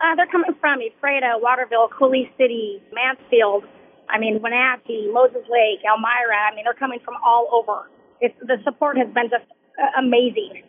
Uh, 0.00 0.14
they're 0.16 0.26
coming 0.26 0.50
from 0.60 0.80
Ephrata, 0.82 1.38
Waterville, 1.40 1.88
Coulee 1.88 2.30
City, 2.36 2.82
Mansfield. 2.92 3.64
I 4.10 4.18
mean, 4.18 4.42
Wenatchee, 4.42 5.10
Moses 5.10 5.42
Lake, 5.50 5.80
Almira. 5.90 6.50
I 6.50 6.54
mean, 6.54 6.64
they're 6.64 6.74
coming 6.74 7.00
from 7.02 7.14
all 7.24 7.48
over. 7.52 7.88
It's, 8.20 8.34
the 8.40 8.58
support 8.64 8.98
has 8.98 9.08
been 9.14 9.30
just 9.30 9.44
uh, 9.82 9.98
amazing. 9.98 10.62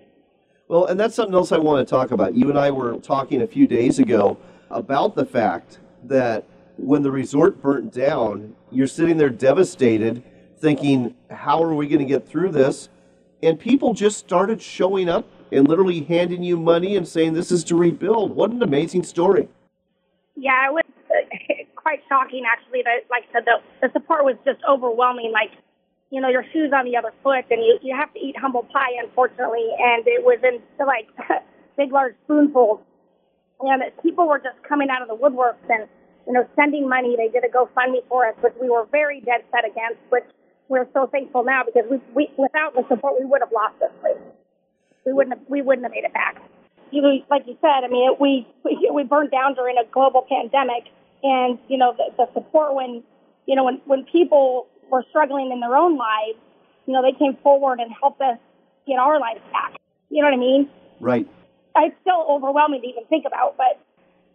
Well, 0.70 0.86
and 0.86 0.98
that's 0.98 1.16
something 1.16 1.36
else 1.36 1.52
I 1.52 1.58
want 1.58 1.86
to 1.86 1.90
talk 1.90 2.12
about. 2.12 2.36
You 2.36 2.50
and 2.50 2.58
I 2.58 2.72
were 2.72 2.98
talking 3.00 3.42
a 3.42 3.48
few 3.48 3.68
days 3.68 4.00
ago 4.00 4.38
about 4.70 5.16
the 5.16 5.26
fact 5.26 5.80
that 6.06 6.48
when 6.78 7.04
the 7.04 7.12
resort 7.12 7.62
burnt 7.62 7.92
down, 7.92 8.56
you're 8.72 8.88
sitting 8.88 9.18
there 9.18 9.30
devastated, 9.30 10.24
thinking, 10.58 11.16
how 11.30 11.62
are 11.62 11.74
we 11.74 11.88
going 11.88 12.00
to 12.00 12.06
get 12.06 12.28
through 12.28 12.52
this? 12.52 12.88
And 13.44 13.60
people 13.60 13.94
just 13.94 14.18
started 14.18 14.62
showing 14.62 15.10
up 15.10 15.28
and 15.52 15.68
literally 15.68 16.02
handing 16.02 16.44
you 16.44 16.58
money 16.58 16.96
and 16.96 17.08
saying, 17.08 17.34
this 17.34 17.52
is 17.52 17.64
to 17.66 17.76
rebuild. 17.76 18.36
What 18.36 18.52
an 18.52 18.64
amazing 18.64 19.04
story. 19.04 19.48
Yeah, 20.36 20.70
it 20.70 20.74
was 20.74 20.84
uh, 21.12 21.54
quite 21.76 22.02
shocking, 22.10 22.44
actually. 22.50 22.82
That, 22.84 23.06
like 23.12 23.24
I 23.30 23.34
said, 23.34 23.46
the, 23.46 23.88
the 23.88 23.94
support 23.94 24.24
was 24.24 24.36
just 24.46 24.60
overwhelming. 24.68 25.32
Like, 25.32 25.52
you 26.10 26.22
know, 26.22 26.30
your 26.30 26.46
shoes 26.54 26.72
on 26.74 26.86
the 26.86 26.98
other 26.98 27.14
foot, 27.22 27.46
and 27.52 27.62
you, 27.62 27.78
you 27.82 27.96
have 27.96 28.12
to 28.14 28.20
eat 28.20 28.36
humble 28.38 28.64
pie, 28.64 28.98
unfortunately. 29.04 29.70
And 29.80 30.08
it 30.08 30.24
was 30.24 30.40
in 30.44 30.62
like 30.86 31.08
big, 31.78 31.92
large 31.92 32.16
spoonfuls 32.24 32.80
and 33.72 33.84
people 34.02 34.28
were 34.28 34.40
just 34.40 34.62
coming 34.68 34.90
out 34.90 35.02
of 35.02 35.08
the 35.08 35.16
woodworks 35.16 35.64
and 35.70 35.88
you 36.28 36.34
know 36.34 36.46
sending 36.56 36.88
money. 36.88 37.16
They 37.16 37.30
did 37.30 37.44
a 37.44 37.52
GoFundMe 37.52 38.04
for 38.10 38.28
us, 38.28 38.36
which 38.42 38.54
we 38.62 38.70
were 38.70 38.86
very 38.92 39.22
dead 39.22 39.44
set 39.52 39.66
against. 39.66 40.00
Which 40.10 40.26
we're 40.68 40.88
so 40.94 41.08
thankful 41.08 41.44
now 41.44 41.64
because 41.66 41.84
we, 41.90 41.98
we 42.14 42.30
without 42.38 42.74
the 42.76 42.84
support 42.88 43.20
we 43.20 43.26
would 43.26 43.42
have 43.42 43.52
lost 43.52 43.80
this 43.80 43.92
place. 44.02 44.18
We 45.06 45.14
wouldn't 45.14 45.38
have 45.38 45.48
we 45.50 45.62
wouldn't 45.62 45.86
have 45.86 45.92
made 45.92 46.06
it 46.06 46.14
back. 46.14 46.42
You 46.92 47.02
like 47.30 47.44
you 47.48 47.58
said, 47.62 47.84
I 47.84 47.88
mean, 47.88 48.12
it, 48.12 48.20
we 48.20 48.48
we 48.94 49.04
burned 49.04 49.32
down 49.32 49.56
during 49.56 49.78
a 49.78 49.86
global 49.92 50.26
pandemic, 50.28 50.86
and 51.24 51.60
you 51.68 51.78
know 51.78 51.94
the, 51.98 52.12
the 52.18 52.28
support 52.34 52.76
when 52.76 53.04
you 53.46 53.56
know 53.56 53.64
when 53.64 53.82
when 53.86 54.06
people 54.06 54.68
were 54.90 55.04
struggling 55.10 55.52
in 55.52 55.60
their 55.60 55.76
own 55.76 55.98
lives, 55.98 56.40
you 56.86 56.94
know 56.94 57.02
they 57.02 57.18
came 57.18 57.38
forward 57.44 57.80
and 57.80 57.92
helped 58.00 58.22
us 58.22 58.38
get 58.88 59.00
our 59.00 59.20
lives 59.20 59.42
back. 59.52 59.80
You 60.10 60.22
know 60.22 60.28
what 60.28 60.36
I 60.36 60.40
mean? 60.40 60.70
Right 61.00 61.28
it's 61.76 61.96
still 62.02 62.26
overwhelming 62.30 62.82
to 62.82 62.88
even 62.88 63.06
think 63.06 63.26
about, 63.26 63.58
but. 63.58 63.80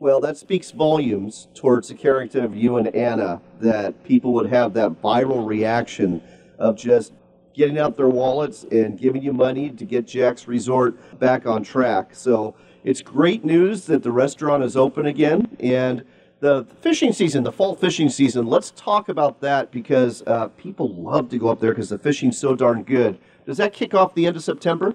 Well, 0.01 0.21
that 0.21 0.37
speaks 0.37 0.71
volumes 0.71 1.49
towards 1.55 1.89
the 1.89 1.95
character 1.95 2.45
of 2.45 2.55
you 2.57 2.77
and 2.77 2.87
Anna 2.95 3.41
that 3.61 4.05
people 4.05 4.33
would 4.35 4.49
have 4.49 4.73
that 4.75 5.03
viral 5.03 5.45
reaction 5.45 6.23
of 6.57 6.77
just 6.77 7.13
getting 7.53 7.81
out 7.81 7.97
their 7.97 8.09
wallets 8.09 8.65
and 8.71 8.97
giving 8.97 9.23
you 9.23 9.33
money 9.33 9.71
to 9.71 9.85
get 9.85 10.07
Jack's 10.07 10.47
Resort 10.47 11.19
back 11.19 11.47
on 11.47 11.65
track. 11.65 12.15
So 12.15 12.55
it's 12.85 13.03
great 13.03 13.45
news 13.45 13.87
that 13.87 14.05
the 14.05 14.13
restaurant 14.13 14.63
is 14.63 14.77
open 14.77 15.07
again 15.07 15.57
and 15.59 16.05
the 16.39 16.65
fishing 16.81 17.13
season, 17.13 17.43
the 17.43 17.51
fall 17.51 17.75
fishing 17.75 18.09
season. 18.09 18.47
Let's 18.47 18.71
talk 18.77 19.09
about 19.09 19.41
that 19.41 19.73
because 19.73 20.23
uh, 20.29 20.47
people 20.57 20.95
love 20.95 21.29
to 21.31 21.39
go 21.39 21.49
up 21.49 21.59
there 21.59 21.73
because 21.73 21.89
the 21.89 21.99
fishing's 21.99 22.39
so 22.39 22.55
darn 22.55 22.85
good. 22.85 23.19
Does 23.47 23.57
that 23.57 23.73
kick 23.73 23.95
off 23.95 24.15
the 24.15 24.27
end 24.27 24.37
of 24.37 24.45
September? 24.45 24.95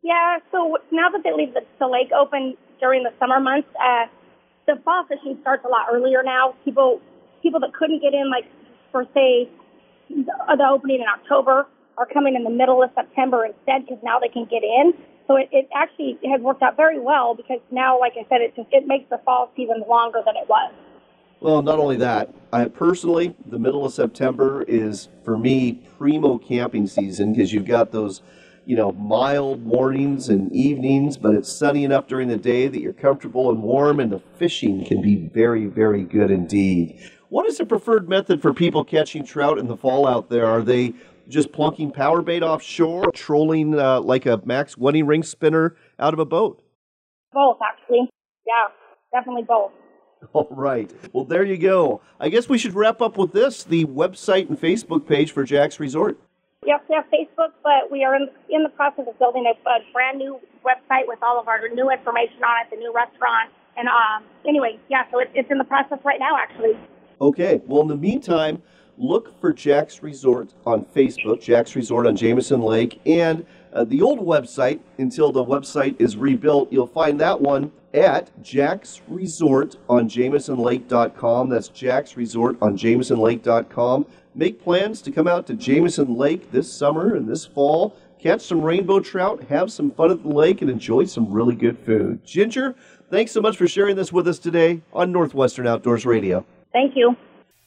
Yeah, 0.00 0.38
so 0.50 0.78
now 0.90 1.10
that 1.10 1.22
they 1.22 1.34
leave 1.34 1.52
the, 1.52 1.60
the 1.78 1.86
lake 1.86 2.10
open 2.18 2.56
during 2.80 3.02
the 3.02 3.12
summer 3.20 3.38
months, 3.38 3.68
uh, 3.78 4.06
the 4.66 4.76
fall 4.84 5.04
fishing 5.06 5.38
starts 5.40 5.64
a 5.64 5.68
lot 5.68 5.86
earlier 5.92 6.22
now. 6.22 6.54
People 6.64 7.00
people 7.42 7.60
that 7.60 7.72
couldn't 7.74 8.00
get 8.00 8.14
in, 8.14 8.30
like 8.30 8.44
for 8.90 9.04
say 9.14 9.48
the, 10.08 10.32
the 10.56 10.68
opening 10.70 11.00
in 11.00 11.06
October, 11.08 11.66
are 11.98 12.06
coming 12.06 12.34
in 12.34 12.44
the 12.44 12.50
middle 12.50 12.82
of 12.82 12.90
September 12.94 13.44
instead 13.44 13.86
because 13.86 14.02
now 14.02 14.18
they 14.18 14.28
can 14.28 14.44
get 14.44 14.62
in. 14.62 14.94
So 15.26 15.36
it, 15.36 15.48
it 15.52 15.68
actually 15.74 16.18
has 16.30 16.40
worked 16.40 16.62
out 16.62 16.76
very 16.76 17.00
well 17.00 17.34
because 17.34 17.60
now, 17.70 17.98
like 17.98 18.14
I 18.14 18.26
said, 18.28 18.40
it 18.40 18.54
just 18.56 18.68
it 18.72 18.86
makes 18.86 19.08
the 19.10 19.18
fall 19.24 19.50
season 19.56 19.84
longer 19.88 20.20
than 20.24 20.36
it 20.36 20.48
was. 20.48 20.72
Well, 21.40 21.60
not 21.60 21.80
only 21.80 21.96
that, 21.96 22.32
I 22.52 22.66
personally, 22.66 23.34
the 23.46 23.58
middle 23.58 23.84
of 23.84 23.92
September 23.92 24.62
is 24.62 25.08
for 25.24 25.36
me 25.36 25.80
primo 25.98 26.38
camping 26.38 26.86
season 26.86 27.32
because 27.32 27.52
you've 27.52 27.66
got 27.66 27.90
those 27.90 28.22
you 28.64 28.76
know, 28.76 28.92
mild 28.92 29.64
mornings 29.64 30.28
and 30.28 30.52
evenings, 30.52 31.16
but 31.16 31.34
it's 31.34 31.52
sunny 31.52 31.84
enough 31.84 32.06
during 32.06 32.28
the 32.28 32.36
day 32.36 32.68
that 32.68 32.80
you're 32.80 32.92
comfortable 32.92 33.50
and 33.50 33.62
warm, 33.62 33.98
and 34.00 34.12
the 34.12 34.20
fishing 34.38 34.84
can 34.84 35.02
be 35.02 35.16
very, 35.16 35.66
very 35.66 36.02
good 36.02 36.30
indeed. 36.30 37.10
What 37.28 37.46
is 37.46 37.58
the 37.58 37.66
preferred 37.66 38.08
method 38.08 38.42
for 38.42 38.52
people 38.52 38.84
catching 38.84 39.24
trout 39.24 39.58
in 39.58 39.66
the 39.66 39.76
fall 39.76 40.06
out 40.06 40.28
there? 40.30 40.46
Are 40.46 40.62
they 40.62 40.94
just 41.28 41.50
plunking 41.52 41.90
power 41.90 42.22
bait 42.22 42.42
offshore, 42.42 43.10
trolling 43.12 43.78
uh, 43.78 44.00
like 44.00 44.26
a 44.26 44.40
Mack's 44.44 44.76
wedding 44.76 45.06
ring 45.06 45.22
spinner 45.22 45.76
out 45.98 46.12
of 46.12 46.20
a 46.20 46.24
boat? 46.24 46.62
Both, 47.32 47.58
actually. 47.64 48.10
Yeah, 48.46 48.68
definitely 49.18 49.44
both. 49.44 49.72
All 50.32 50.48
right. 50.50 50.92
Well, 51.12 51.24
there 51.24 51.42
you 51.44 51.56
go. 51.56 52.00
I 52.20 52.28
guess 52.28 52.48
we 52.48 52.58
should 52.58 52.74
wrap 52.74 53.00
up 53.00 53.16
with 53.16 53.32
this 53.32 53.64
the 53.64 53.86
website 53.86 54.48
and 54.48 54.60
Facebook 54.60 55.06
page 55.06 55.32
for 55.32 55.42
Jack's 55.44 55.80
Resort. 55.80 56.18
Yes, 56.64 56.80
we 56.88 56.94
have 56.94 57.04
Facebook, 57.06 57.52
but 57.64 57.90
we 57.90 58.04
are 58.04 58.14
in, 58.14 58.28
in 58.48 58.62
the 58.62 58.68
process 58.68 59.06
of 59.08 59.18
building 59.18 59.46
a, 59.46 59.68
a 59.68 59.78
brand 59.92 60.18
new 60.18 60.38
website 60.64 61.08
with 61.08 61.18
all 61.22 61.40
of 61.40 61.48
our 61.48 61.68
new 61.68 61.90
information 61.90 62.42
on 62.44 62.64
it, 62.64 62.70
the 62.70 62.76
new 62.76 62.92
restaurant. 62.94 63.50
And 63.76 63.88
um, 63.88 64.22
anyway, 64.46 64.78
yeah, 64.88 65.04
so 65.10 65.18
it, 65.18 65.30
it's 65.34 65.50
in 65.50 65.58
the 65.58 65.64
process 65.64 65.98
right 66.04 66.20
now, 66.20 66.36
actually. 66.36 66.78
Okay. 67.20 67.60
Well, 67.66 67.82
in 67.82 67.88
the 67.88 67.96
meantime, 67.96 68.62
look 68.96 69.40
for 69.40 69.52
Jack's 69.52 70.04
Resort 70.04 70.54
on 70.64 70.84
Facebook, 70.84 71.40
Jack's 71.40 71.74
Resort 71.74 72.06
on 72.06 72.14
Jameson 72.14 72.60
Lake, 72.60 73.00
and 73.06 73.44
uh, 73.72 73.84
the 73.84 74.00
old 74.00 74.20
website 74.20 74.80
until 74.98 75.32
the 75.32 75.44
website 75.44 76.00
is 76.00 76.16
rebuilt. 76.16 76.70
You'll 76.70 76.86
find 76.86 77.18
that 77.20 77.40
one 77.40 77.72
at 77.94 78.30
Jack's 78.42 79.00
Resort 79.08 79.76
on 79.88 80.08
JamesonLake.com. 80.08 81.48
That's 81.48 81.68
Jack's 81.68 82.16
Resort 82.16 82.56
on 82.62 82.76
JamesonLake.com. 82.76 84.06
Make 84.34 84.62
plans 84.62 85.02
to 85.02 85.10
come 85.10 85.28
out 85.28 85.46
to 85.48 85.54
Jameson 85.54 86.16
Lake 86.16 86.50
this 86.52 86.72
summer 86.72 87.14
and 87.14 87.28
this 87.28 87.44
fall, 87.44 87.94
catch 88.18 88.40
some 88.40 88.62
rainbow 88.62 88.98
trout, 88.98 89.44
have 89.50 89.70
some 89.70 89.90
fun 89.90 90.10
at 90.10 90.22
the 90.22 90.28
lake, 90.30 90.62
and 90.62 90.70
enjoy 90.70 91.04
some 91.04 91.30
really 91.30 91.54
good 91.54 91.78
food. 91.78 92.24
Ginger, 92.24 92.74
thanks 93.10 93.32
so 93.32 93.42
much 93.42 93.58
for 93.58 93.68
sharing 93.68 93.94
this 93.94 94.10
with 94.10 94.26
us 94.26 94.38
today 94.38 94.80
on 94.94 95.12
Northwestern 95.12 95.66
Outdoors 95.66 96.06
Radio. 96.06 96.46
Thank 96.72 96.96
you. 96.96 97.14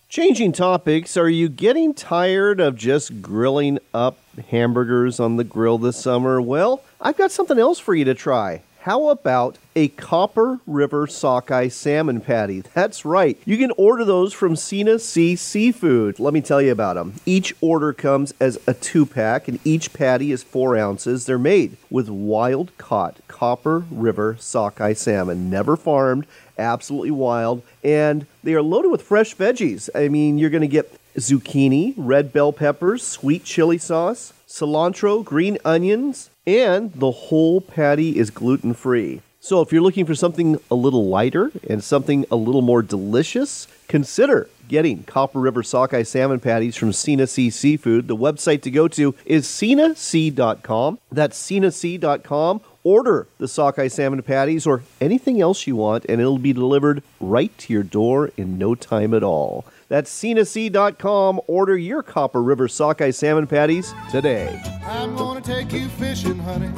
Changing 0.09 0.51
topics, 0.51 1.17
are 1.17 1.29
you 1.29 1.49
getting 1.49 1.93
tired 1.93 2.59
of 2.59 2.75
just 2.75 3.21
grilling 3.21 3.77
up 3.93 4.17
hamburgers 4.49 5.19
on 5.19 5.35
the 5.35 5.43
grill 5.43 5.77
this 5.77 5.97
summer? 5.97 6.41
Well, 6.41 6.81
I've 6.99 7.17
got 7.17 7.31
something 7.31 7.59
else 7.59 7.77
for 7.77 7.93
you 7.93 8.05
to 8.05 8.15
try. 8.15 8.63
How 8.85 9.09
about 9.09 9.57
a 9.75 9.87
Copper 9.87 10.59
River 10.67 11.07
sockeye 11.07 11.69
salmon 11.69 12.21
patty? 12.21 12.61
That's 12.75 13.03
right. 13.03 13.35
You 13.43 13.57
can 13.57 13.71
order 13.79 14.05
those 14.05 14.31
from 14.31 14.55
Sena 14.55 14.99
Sea 14.99 15.35
Seafood. 15.35 16.19
Let 16.19 16.35
me 16.35 16.41
tell 16.41 16.61
you 16.61 16.71
about 16.71 16.93
them. 16.93 17.15
Each 17.25 17.51
order 17.61 17.93
comes 17.93 18.35
as 18.39 18.59
a 18.67 18.75
two 18.75 19.07
pack, 19.07 19.47
and 19.47 19.59
each 19.63 19.91
patty 19.91 20.31
is 20.31 20.43
four 20.43 20.77
ounces. 20.77 21.25
They're 21.25 21.39
made 21.39 21.77
with 21.89 22.09
wild 22.09 22.77
caught 22.77 23.17
Copper 23.27 23.85
River 23.89 24.35
sockeye 24.39 24.93
salmon, 24.93 25.49
never 25.49 25.75
farmed, 25.75 26.27
absolutely 26.59 27.09
wild, 27.09 27.63
and 27.83 28.27
they 28.43 28.53
are 28.53 28.61
loaded 28.61 28.91
with 28.91 29.01
fresh 29.01 29.35
veggies. 29.35 29.89
I 29.95 30.09
mean, 30.09 30.37
you're 30.37 30.51
going 30.51 30.61
to 30.61 30.67
get 30.67 30.95
zucchini, 31.15 31.95
red 31.97 32.31
bell 32.31 32.53
peppers, 32.53 33.01
sweet 33.01 33.45
chili 33.45 33.79
sauce, 33.79 34.31
cilantro, 34.47 35.25
green 35.25 35.57
onions, 35.65 36.29
and 36.47 36.91
the 36.93 37.11
whole 37.11 37.61
patty 37.61 38.17
is 38.17 38.29
gluten 38.29 38.73
free. 38.73 39.21
So 39.39 39.61
if 39.61 39.71
you're 39.71 39.81
looking 39.81 40.05
for 40.05 40.15
something 40.15 40.59
a 40.71 40.75
little 40.75 41.07
lighter 41.07 41.51
and 41.69 41.83
something 41.83 42.25
a 42.31 42.35
little 42.35 42.63
more 42.63 42.81
delicious, 42.81 43.67
consider 43.87 44.49
getting 44.67 45.03
Copper 45.03 45.39
River 45.39 45.61
sockeye 45.61 46.01
salmon 46.03 46.39
patties 46.39 46.75
from 46.75 46.91
Sena 46.91 47.27
Sea 47.27 47.51
Seafood. 47.51 48.07
The 48.07 48.15
website 48.15 48.63
to 48.63 48.71
go 48.71 48.87
to 48.87 49.13
is 49.25 49.45
senasea.com. 49.45 50.99
That's 51.11 51.39
senasea.com 51.39 52.61
Order 52.85 53.27
the 53.39 53.47
sockeye 53.47 53.87
salmon 53.87 54.21
patties 54.21 54.67
or 54.67 54.83
anything 55.01 55.41
else 55.41 55.65
you 55.65 55.75
want, 55.75 56.05
and 56.07 56.21
it'll 56.21 56.37
be 56.37 56.53
delivered 56.53 57.01
right 57.19 57.55
to 57.57 57.73
your 57.73 57.81
door 57.81 58.29
in 58.37 58.59
no 58.59 58.75
time 58.75 59.15
at 59.15 59.23
all. 59.23 59.65
That's 59.87 60.11
senasea.com. 60.11 61.41
Order 61.47 61.77
your 61.77 62.03
Copper 62.03 62.41
River 62.41 62.67
sockeye 62.67 63.11
salmon 63.11 63.47
patties 63.47 63.93
today. 64.11 64.61
I'm 64.83 65.15
gonna 65.15 65.41
take 65.41 65.71
you 65.71 65.87
fishing, 65.89 66.39
honey. 66.39 66.69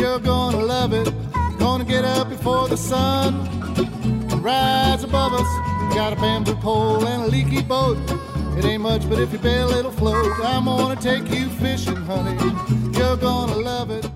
You're 0.00 0.18
gonna 0.18 0.60
love 0.60 0.92
it. 0.92 1.12
Gonna 1.58 1.84
get 1.84 2.04
up 2.04 2.28
before 2.28 2.68
the 2.68 2.76
sun 2.76 3.46
rise 4.40 5.04
above 5.04 5.34
us. 5.34 5.94
Got 5.94 6.12
a 6.12 6.16
bamboo 6.16 6.54
pole 6.56 7.06
and 7.06 7.24
a 7.24 7.26
leaky 7.26 7.62
boat. 7.62 7.98
It 8.56 8.64
ain't 8.64 8.82
much, 8.82 9.08
but 9.08 9.18
if 9.18 9.32
you 9.32 9.38
bail, 9.38 9.70
it'll 9.70 9.90
float. 9.92 10.32
I'm 10.42 10.64
gonna 10.64 11.00
take 11.00 11.30
you 11.30 11.48
fishing, 11.48 11.96
honey. 11.96 12.36
You're 12.98 13.16
gonna 13.16 13.56
love 13.56 13.90
it. 13.90 14.09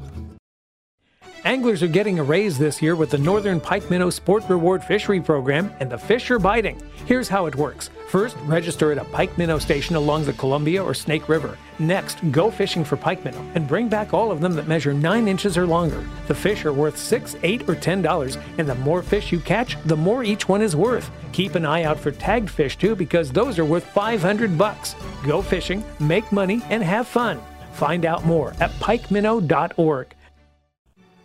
Anglers 1.44 1.82
are 1.82 1.88
getting 1.88 2.18
a 2.18 2.22
raise 2.22 2.56
this 2.56 2.80
year 2.80 2.96
with 2.96 3.10
the 3.10 3.18
Northern 3.18 3.60
Pike 3.60 3.90
Minnow 3.90 4.08
Sport 4.08 4.44
Reward 4.48 4.82
Fishery 4.82 5.20
Program, 5.20 5.70
and 5.78 5.92
the 5.92 5.98
fish 5.98 6.30
are 6.30 6.38
biting. 6.38 6.80
Here's 7.04 7.28
how 7.28 7.44
it 7.44 7.54
works. 7.54 7.90
First, 8.08 8.38
register 8.44 8.90
at 8.92 8.96
a 8.96 9.04
pike 9.04 9.36
minnow 9.36 9.58
station 9.58 9.94
along 9.94 10.24
the 10.24 10.32
Columbia 10.32 10.82
or 10.82 10.94
Snake 10.94 11.28
River. 11.28 11.58
Next, 11.78 12.18
go 12.32 12.50
fishing 12.50 12.82
for 12.82 12.96
pike 12.96 13.26
minnow 13.26 13.44
and 13.54 13.68
bring 13.68 13.90
back 13.90 14.14
all 14.14 14.32
of 14.32 14.40
them 14.40 14.54
that 14.54 14.68
measure 14.68 14.94
9 14.94 15.28
inches 15.28 15.58
or 15.58 15.66
longer. 15.66 16.02
The 16.28 16.34
fish 16.34 16.64
are 16.64 16.72
worth 16.72 16.96
6 16.96 17.36
8 17.42 17.68
or 17.68 17.74
$10, 17.74 18.42
and 18.56 18.66
the 18.66 18.74
more 18.76 19.02
fish 19.02 19.30
you 19.30 19.38
catch, 19.38 19.76
the 19.84 19.98
more 19.98 20.24
each 20.24 20.48
one 20.48 20.62
is 20.62 20.74
worth. 20.74 21.10
Keep 21.32 21.56
an 21.56 21.66
eye 21.66 21.82
out 21.82 22.00
for 22.00 22.10
tagged 22.10 22.48
fish 22.48 22.78
too 22.78 22.96
because 22.96 23.30
those 23.30 23.58
are 23.58 23.66
worth 23.66 23.84
500 23.84 24.56
bucks. 24.56 24.94
Go 25.26 25.42
fishing, 25.42 25.84
make 26.00 26.32
money, 26.32 26.62
and 26.70 26.82
have 26.82 27.06
fun. 27.06 27.38
Find 27.74 28.06
out 28.06 28.24
more 28.24 28.54
at 28.60 28.70
pikeminnow.org. 28.80 30.14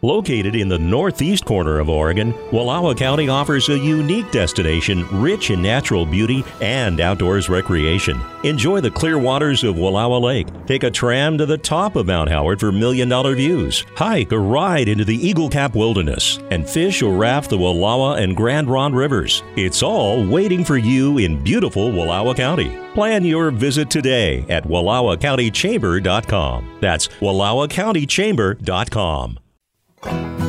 Located 0.02 0.56
in 0.56 0.70
the 0.70 0.80
northeast 0.80 1.44
corner 1.44 1.78
of 1.78 1.90
Oregon, 1.90 2.32
Wallowa 2.52 2.96
County 2.96 3.28
offers 3.28 3.68
a 3.68 3.78
unique 3.78 4.32
destination 4.32 5.06
rich 5.12 5.52
in 5.52 5.62
natural 5.62 6.06
beauty 6.06 6.46
and 6.62 7.02
outdoors 7.02 7.50
recreation. 7.50 8.18
Enjoy 8.46 8.80
the 8.80 8.90
clear 8.90 9.18
waters 9.18 9.66
of 9.66 9.76
Wallowa 9.76 10.22
Lake. 10.22 10.48
Take 10.66 10.84
a 10.84 10.92
tram 10.92 11.38
to 11.38 11.46
the 11.46 11.58
top 11.58 11.98
of 11.98 12.08
Mount 12.08 12.30
Howard 12.30 12.62
for 12.62 12.72
million 12.72 13.10
dollar 13.10 13.36
views. 13.36 13.86
Hike 13.98 14.32
or 14.32 14.42
ride 14.42 14.88
into 14.88 15.04
the 15.04 15.18
Eagle 15.18 15.50
Cap 15.50 15.76
Wilderness 15.76 16.40
and 16.50 16.70
fish 16.70 17.02
or 17.02 17.18
raft 17.18 17.50
the 17.50 17.58
Wallowa 17.58 18.24
and 18.24 18.38
Grand 18.38 18.70
Ronde 18.70 18.96
rivers. 18.96 19.44
It's 19.58 19.84
all 19.84 20.26
waiting 20.26 20.64
for 20.64 20.78
you 20.78 21.18
in 21.18 21.44
beautiful 21.44 21.92
Wallowa 21.92 22.38
County. 22.38 22.80
Plan 22.94 23.26
your 23.26 23.52
visit 23.52 23.90
today 23.90 24.46
at 24.48 24.64
WallowaCountyChamber.com. 24.64 26.78
That's 26.80 27.10
WallowaCountyChamber.com. 27.10 29.40
Welcome 30.02 30.40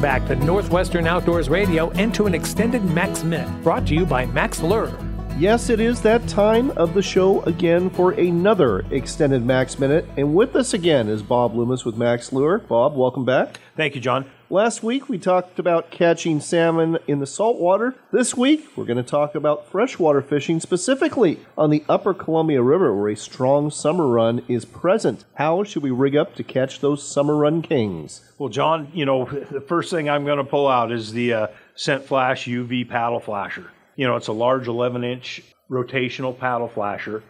back 0.00 0.24
to 0.28 0.36
Northwestern 0.36 1.08
Outdoors 1.08 1.48
Radio 1.48 1.90
and 1.92 2.14
to 2.14 2.26
an 2.26 2.34
extended 2.34 2.84
Mack's 2.84 3.24
Minute 3.24 3.48
brought 3.64 3.88
to 3.88 3.94
you 3.94 4.06
by 4.06 4.26
Mack's 4.26 4.62
Lure. 4.62 4.96
Yes, 5.36 5.68
it 5.68 5.80
is 5.80 6.00
that 6.02 6.28
time 6.28 6.70
of 6.72 6.94
the 6.94 7.02
show 7.02 7.42
again 7.42 7.90
for 7.90 8.12
another 8.12 8.84
extended 8.92 9.44
Mack's 9.44 9.80
Minute. 9.80 10.06
And 10.16 10.36
with 10.36 10.54
us 10.54 10.74
again 10.74 11.08
is 11.08 11.22
Bob 11.22 11.56
Loomis 11.56 11.84
with 11.84 11.96
Mack's 11.96 12.32
Lure. 12.32 12.58
Bob, 12.58 12.94
welcome 12.94 13.24
back. 13.24 13.58
Thank 13.76 13.96
you, 13.96 14.00
John. 14.00 14.30
Last 14.52 14.82
week 14.82 15.08
we 15.08 15.16
talked 15.16 15.58
about 15.58 15.90
catching 15.90 16.38
salmon 16.38 16.98
in 17.06 17.20
the 17.20 17.26
saltwater. 17.26 17.94
This 18.12 18.36
week 18.36 18.68
we're 18.76 18.84
going 18.84 18.98
to 18.98 19.02
talk 19.02 19.34
about 19.34 19.66
freshwater 19.66 20.20
fishing, 20.20 20.60
specifically 20.60 21.40
on 21.56 21.70
the 21.70 21.82
upper 21.88 22.12
Columbia 22.12 22.60
River 22.60 22.94
where 22.94 23.08
a 23.08 23.16
strong 23.16 23.70
summer 23.70 24.06
run 24.06 24.42
is 24.48 24.66
present. 24.66 25.24
How 25.36 25.64
should 25.64 25.82
we 25.82 25.90
rig 25.90 26.16
up 26.16 26.34
to 26.34 26.44
catch 26.44 26.80
those 26.80 27.02
summer 27.02 27.34
run 27.34 27.62
kings? 27.62 28.30
Well, 28.36 28.50
John, 28.50 28.90
you 28.92 29.06
know, 29.06 29.24
the 29.24 29.62
first 29.62 29.90
thing 29.90 30.10
I'm 30.10 30.26
going 30.26 30.36
to 30.36 30.44
pull 30.44 30.68
out 30.68 30.92
is 30.92 31.14
the 31.14 31.32
uh, 31.32 31.46
Scent 31.74 32.04
Flash 32.04 32.44
UV 32.44 32.86
paddle 32.90 33.20
flasher. 33.20 33.70
You 33.96 34.06
know, 34.06 34.16
it's 34.16 34.28
a 34.28 34.32
large 34.34 34.68
11 34.68 35.02
inch 35.02 35.40
rotational 35.70 36.38
paddle 36.38 36.68
flasher 36.68 37.22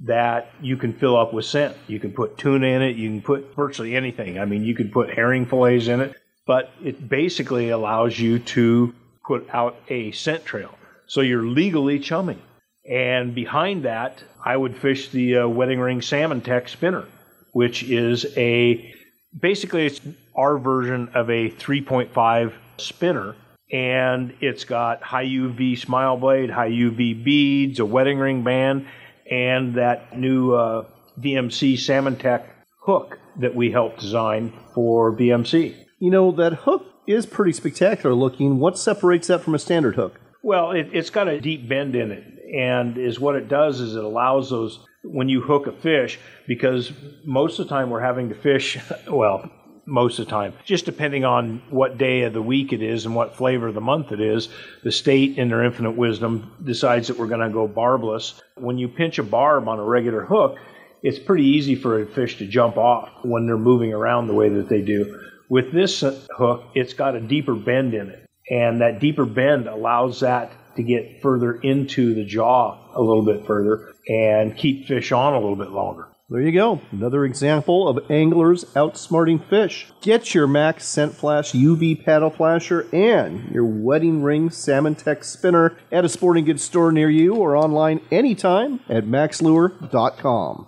that 0.00 0.50
you 0.60 0.76
can 0.76 0.92
fill 0.92 1.16
up 1.16 1.32
with 1.32 1.44
scent. 1.44 1.76
You 1.86 2.00
can 2.00 2.10
put 2.10 2.36
tuna 2.36 2.66
in 2.66 2.82
it, 2.82 2.96
you 2.96 3.08
can 3.10 3.22
put 3.22 3.54
virtually 3.54 3.94
anything. 3.94 4.40
I 4.40 4.44
mean, 4.44 4.64
you 4.64 4.74
could 4.74 4.90
put 4.90 5.14
herring 5.14 5.46
fillets 5.46 5.86
in 5.86 6.00
it, 6.00 6.16
but 6.46 6.70
it 6.82 7.08
basically 7.08 7.70
allows 7.70 8.18
you 8.18 8.38
to 8.38 8.94
put 9.26 9.48
out 9.52 9.76
a 9.88 10.12
scent 10.12 10.44
trail. 10.44 10.74
So 11.06 11.20
you're 11.20 11.44
legally 11.44 11.98
chumming. 11.98 12.40
And 12.88 13.34
behind 13.34 13.84
that, 13.84 14.22
I 14.44 14.56
would 14.56 14.76
fish 14.76 15.08
the 15.08 15.38
uh, 15.38 15.48
Wedding 15.48 15.80
Ring 15.80 16.02
Salmon 16.02 16.42
Tech 16.42 16.68
spinner, 16.68 17.06
which 17.52 17.82
is 17.82 18.26
a 18.36 18.94
basically 19.38 19.86
it's 19.86 20.00
our 20.34 20.58
version 20.58 21.08
of 21.14 21.30
a 21.30 21.50
3.5 21.50 22.52
spinner 22.76 23.34
and 23.72 24.34
it's 24.40 24.64
got 24.64 25.02
high 25.02 25.24
UV 25.24 25.78
smile 25.78 26.16
blade, 26.16 26.50
high 26.50 26.70
UV 26.70 27.24
beads, 27.24 27.80
a 27.80 27.84
wedding 27.84 28.18
ring 28.18 28.44
band, 28.44 28.86
and 29.30 29.74
that 29.74 30.16
new 30.16 30.52
uh, 30.52 30.84
VMC 31.18 31.78
Salmon 31.78 32.16
Tech 32.16 32.46
hook 32.82 33.18
that 33.40 33.54
we 33.54 33.70
helped 33.70 34.00
design 34.00 34.52
for 34.74 35.16
VMC. 35.16 35.74
You 36.04 36.10
know, 36.10 36.32
that 36.32 36.52
hook 36.52 36.84
is 37.06 37.24
pretty 37.24 37.54
spectacular 37.54 38.14
looking. 38.14 38.58
What 38.58 38.76
separates 38.76 39.28
that 39.28 39.40
from 39.40 39.54
a 39.54 39.58
standard 39.58 39.94
hook? 39.94 40.20
Well, 40.42 40.72
it, 40.72 40.90
it's 40.92 41.08
got 41.08 41.28
a 41.28 41.40
deep 41.40 41.66
bend 41.66 41.96
in 41.96 42.10
it, 42.12 42.24
and 42.54 42.98
is 42.98 43.18
what 43.18 43.36
it 43.36 43.48
does 43.48 43.80
is 43.80 43.96
it 43.96 44.04
allows 44.04 44.50
those 44.50 44.80
when 45.02 45.30
you 45.30 45.40
hook 45.40 45.66
a 45.66 45.72
fish 45.72 46.18
because 46.46 46.92
most 47.24 47.58
of 47.58 47.64
the 47.64 47.74
time 47.74 47.88
we're 47.88 48.02
having 48.02 48.28
to 48.28 48.34
fish 48.34 48.78
well 49.10 49.50
most 49.86 50.18
of 50.18 50.26
the 50.26 50.30
time. 50.30 50.52
Just 50.66 50.84
depending 50.84 51.24
on 51.24 51.62
what 51.70 51.96
day 51.96 52.24
of 52.24 52.34
the 52.34 52.42
week 52.42 52.74
it 52.74 52.82
is 52.82 53.06
and 53.06 53.14
what 53.14 53.34
flavor 53.34 53.68
of 53.68 53.74
the 53.74 53.80
month 53.80 54.12
it 54.12 54.20
is, 54.20 54.50
the 54.82 54.92
state, 54.92 55.38
in 55.38 55.48
their 55.48 55.64
infinite 55.64 55.92
wisdom, 55.92 56.52
decides 56.62 57.08
that 57.08 57.18
we're 57.18 57.28
going 57.28 57.40
to 57.40 57.48
go 57.48 57.66
barbless. 57.66 58.42
When 58.58 58.76
you 58.76 58.88
pinch 58.88 59.18
a 59.18 59.22
barb 59.22 59.68
on 59.68 59.78
a 59.78 59.84
regular 59.84 60.26
hook, 60.26 60.58
it's 61.02 61.18
pretty 61.18 61.44
easy 61.44 61.74
for 61.74 62.02
a 62.02 62.06
fish 62.06 62.36
to 62.38 62.46
jump 62.46 62.76
off 62.76 63.08
when 63.22 63.46
they're 63.46 63.56
moving 63.56 63.94
around 63.94 64.26
the 64.26 64.34
way 64.34 64.50
that 64.50 64.68
they 64.68 64.82
do. 64.82 65.30
With 65.48 65.72
this 65.72 66.00
hook, 66.00 66.64
it's 66.74 66.94
got 66.94 67.16
a 67.16 67.20
deeper 67.20 67.54
bend 67.54 67.94
in 67.94 68.08
it, 68.08 68.26
and 68.50 68.80
that 68.80 69.00
deeper 69.00 69.26
bend 69.26 69.68
allows 69.68 70.20
that 70.20 70.52
to 70.76 70.82
get 70.82 71.22
further 71.22 71.54
into 71.54 72.14
the 72.14 72.24
jaw 72.24 72.78
a 72.94 73.00
little 73.00 73.24
bit 73.24 73.46
further 73.46 73.92
and 74.08 74.56
keep 74.56 74.86
fish 74.86 75.12
on 75.12 75.34
a 75.34 75.38
little 75.38 75.56
bit 75.56 75.70
longer. 75.70 76.08
There 76.30 76.40
you 76.40 76.52
go. 76.52 76.80
Another 76.90 77.26
example 77.26 77.86
of 77.86 78.10
anglers 78.10 78.64
outsmarting 78.74 79.46
fish. 79.46 79.92
Get 80.00 80.34
your 80.34 80.46
Mack's 80.46 80.86
Scent 80.86 81.14
Flash 81.14 81.52
UV 81.52 82.02
paddle 82.02 82.30
flasher 82.30 82.88
and 82.92 83.50
your 83.52 83.66
Wedding 83.66 84.22
Ring 84.22 84.48
Salmon 84.48 84.94
Tech 84.94 85.22
spinner 85.22 85.76
at 85.92 86.04
a 86.04 86.08
sporting 86.08 86.46
goods 86.46 86.64
store 86.64 86.92
near 86.92 87.10
you 87.10 87.34
or 87.34 87.54
online 87.54 88.00
anytime 88.10 88.80
at 88.88 89.04
mackslure.com. 89.04 90.66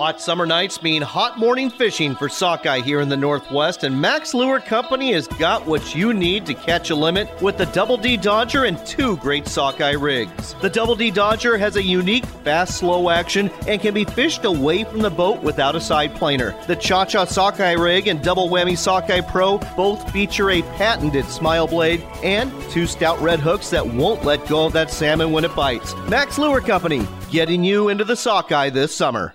Hot 0.00 0.18
summer 0.18 0.46
nights 0.46 0.82
mean 0.82 1.02
hot 1.02 1.38
morning 1.38 1.68
fishing 1.68 2.14
for 2.14 2.26
sockeye 2.26 2.80
here 2.80 3.02
in 3.02 3.10
the 3.10 3.16
Northwest, 3.18 3.84
and 3.84 4.00
Mack's 4.00 4.32
Lure 4.32 4.58
Company 4.58 5.12
has 5.12 5.28
got 5.28 5.66
what 5.66 5.94
you 5.94 6.14
need 6.14 6.46
to 6.46 6.54
catch 6.54 6.88
a 6.88 6.94
limit 6.94 7.28
with 7.42 7.58
the 7.58 7.66
Double 7.66 7.98
D 7.98 8.16
Dodger 8.16 8.64
and 8.64 8.84
two 8.86 9.18
great 9.18 9.46
sockeye 9.46 9.92
rigs. 9.92 10.54
The 10.62 10.70
Double 10.70 10.96
D 10.96 11.10
Dodger 11.10 11.58
has 11.58 11.76
a 11.76 11.82
unique 11.82 12.24
fast, 12.24 12.78
slow 12.78 13.10
action 13.10 13.50
and 13.68 13.78
can 13.78 13.92
be 13.92 14.06
fished 14.06 14.46
away 14.46 14.84
from 14.84 15.00
the 15.00 15.10
boat 15.10 15.42
without 15.42 15.76
a 15.76 15.80
side 15.82 16.14
planer. 16.14 16.54
The 16.66 16.76
Cha 16.76 17.04
Cha 17.04 17.26
Sockeye 17.26 17.72
rig 17.72 18.08
and 18.08 18.22
Double 18.22 18.48
Whammy 18.48 18.78
Sockeye 18.78 19.20
Pro 19.20 19.58
both 19.76 20.10
feature 20.12 20.50
a 20.50 20.62
patented 20.78 21.26
smile 21.26 21.66
blade 21.66 22.00
and 22.22 22.50
two 22.70 22.86
stout 22.86 23.20
red 23.20 23.38
hooks 23.38 23.68
that 23.68 23.86
won't 23.86 24.24
let 24.24 24.48
go 24.48 24.64
of 24.64 24.72
that 24.72 24.90
salmon 24.90 25.30
when 25.30 25.44
it 25.44 25.54
bites. 25.54 25.94
Mack's 26.08 26.38
Lure 26.38 26.62
Company, 26.62 27.06
getting 27.30 27.62
you 27.62 27.90
into 27.90 28.04
the 28.04 28.16
sockeye 28.16 28.70
this 28.70 28.96
summer. 28.96 29.34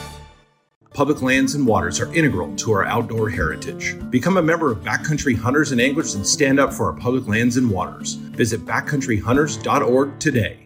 Public 0.93 1.21
lands 1.21 1.55
and 1.55 1.65
waters 1.65 2.01
are 2.01 2.13
integral 2.13 2.53
to 2.57 2.73
our 2.73 2.83
outdoor 2.83 3.29
heritage. 3.29 3.95
Become 4.09 4.35
a 4.35 4.41
member 4.41 4.71
of 4.71 4.79
Backcountry 4.79 5.37
Hunters 5.37 5.71
and 5.71 5.79
Anglers 5.79 6.15
and 6.15 6.27
stand 6.27 6.59
up 6.59 6.73
for 6.73 6.87
our 6.87 6.93
public 6.93 7.27
lands 7.27 7.55
and 7.55 7.71
waters. 7.71 8.15
Visit 8.15 8.65
backcountryhunters.org 8.65 10.19
today. 10.19 10.60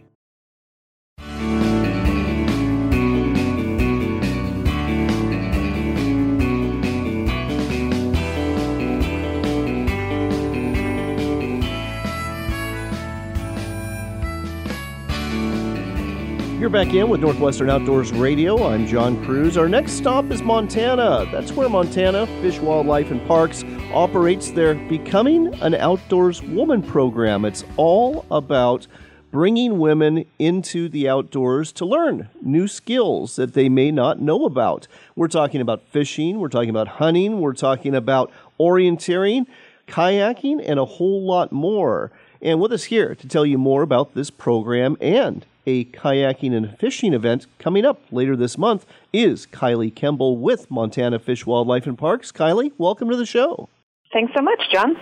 You're 16.66 16.72
back 16.72 16.96
in 16.96 17.10
with 17.10 17.22
Northwestern 17.22 17.70
Outdoors 17.70 18.12
Radio. 18.12 18.68
I'm 18.68 18.88
John 18.88 19.24
Kruse. 19.24 19.56
Our 19.56 19.70
next 19.70 19.92
stop 19.92 20.32
is 20.32 20.42
Montana. 20.42 21.30
That's 21.32 21.52
where 21.52 21.70
Montana 21.70 22.26
Fish, 22.42 22.58
Wildlife, 22.58 23.12
and 23.12 23.24
Parks 23.28 23.64
operates 23.94 24.50
their 24.50 24.74
Becoming 24.74 25.54
an 25.62 25.76
Outdoors 25.76 26.42
Woman 26.42 26.82
program. 26.82 27.46
It's 27.46 27.64
all 27.78 28.26
about 28.32 28.88
bringing 29.30 29.78
women 29.78 30.26
into 30.40 30.90
the 30.90 31.08
outdoors 31.08 31.72
to 31.74 31.86
learn 31.86 32.30
new 32.42 32.68
skills 32.68 33.36
that 33.36 33.54
they 33.54 33.70
may 33.70 33.92
not 33.92 34.20
know 34.20 34.44
about. 34.46 34.88
We're 35.16 35.28
talking 35.28 35.62
about 35.62 35.84
fishing, 35.90 36.40
we're 36.40 36.50
talking 36.50 36.72
about 36.72 36.88
hunting, 36.88 37.42
we're 37.42 37.54
talking 37.54 37.94
about 37.94 38.32
orienteering, 38.60 39.46
kayaking, 39.88 40.64
and 40.68 40.80
a 40.80 40.86
whole 40.86 41.28
lot 41.28 41.52
more. 41.52 42.12
And 42.42 42.60
with 42.60 42.74
us 42.74 42.86
here 42.86 43.14
to 43.14 43.28
tell 43.28 43.46
you 43.46 43.60
more 43.60 43.84
about 43.84 44.16
this 44.16 44.32
program 44.32 44.98
and 45.00 45.46
a 45.66 45.86
kayaking 45.86 46.56
and 46.56 46.78
fishing 46.78 47.14
event 47.14 47.48
coming 47.60 47.86
up 47.86 48.02
later 48.12 48.36
this 48.36 48.58
month 48.58 48.86
is 49.12 49.46
Kylie 49.46 49.94
Kembel 49.94 50.38
with 50.38 50.70
Montana 50.70 51.20
Fish, 51.20 51.46
Wildlife, 51.46 51.88
and 51.88 51.98
Parks. 51.98 52.32
Kylie, 52.32 52.72
welcome 52.78 53.10
to 53.10 53.16
the 53.16 53.26
show. 53.26 53.70
Thanks 54.14 54.34
so 54.36 54.42
much, 54.42 54.60
John. 54.72 54.96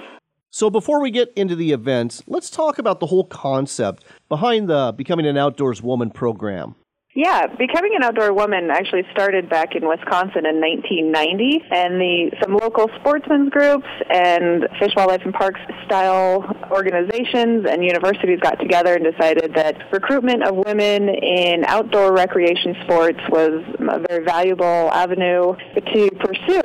So, 0.49 0.69
before 0.69 1.01
we 1.01 1.09
get 1.09 1.33
into 1.35 1.55
the 1.55 1.71
events, 1.71 2.21
let's 2.27 2.49
talk 2.49 2.77
about 2.77 2.99
the 2.99 3.07
whole 3.07 3.25
concept 3.25 4.03
behind 4.29 4.69
the 4.69 4.93
Becoming 4.95 5.25
an 5.25 5.37
Outdoors 5.37 5.81
Woman 5.81 6.11
program. 6.11 6.75
Yeah, 7.15 7.45
becoming 7.45 7.93
an 7.95 8.03
outdoor 8.03 8.33
woman 8.33 8.71
actually 8.71 9.03
started 9.11 9.47
back 9.47 9.75
in 9.75 9.87
Wisconsin 9.87 10.47
in 10.47 10.59
1990, 10.59 11.61
and 11.69 12.01
the 12.01 12.31
some 12.41 12.57
local 12.57 12.89
sportsmen's 12.99 13.51
groups 13.51 13.85
and 14.09 14.65
fish, 14.79 14.93
wildlife, 14.95 15.21
and 15.23 15.33
parks 15.33 15.61
style 15.85 16.43
organizations 16.71 17.67
and 17.69 17.83
universities 17.83 18.39
got 18.41 18.59
together 18.59 18.95
and 18.95 19.05
decided 19.05 19.53
that 19.53 19.77
recruitment 19.91 20.41
of 20.41 20.55
women 20.65 21.07
in 21.07 21.63
outdoor 21.65 22.13
recreation 22.13 22.75
sports 22.83 23.19
was 23.29 23.61
a 23.79 23.99
very 24.09 24.25
valuable 24.25 24.89
avenue 24.91 25.53
to 25.93 26.09
pursue. 26.17 26.63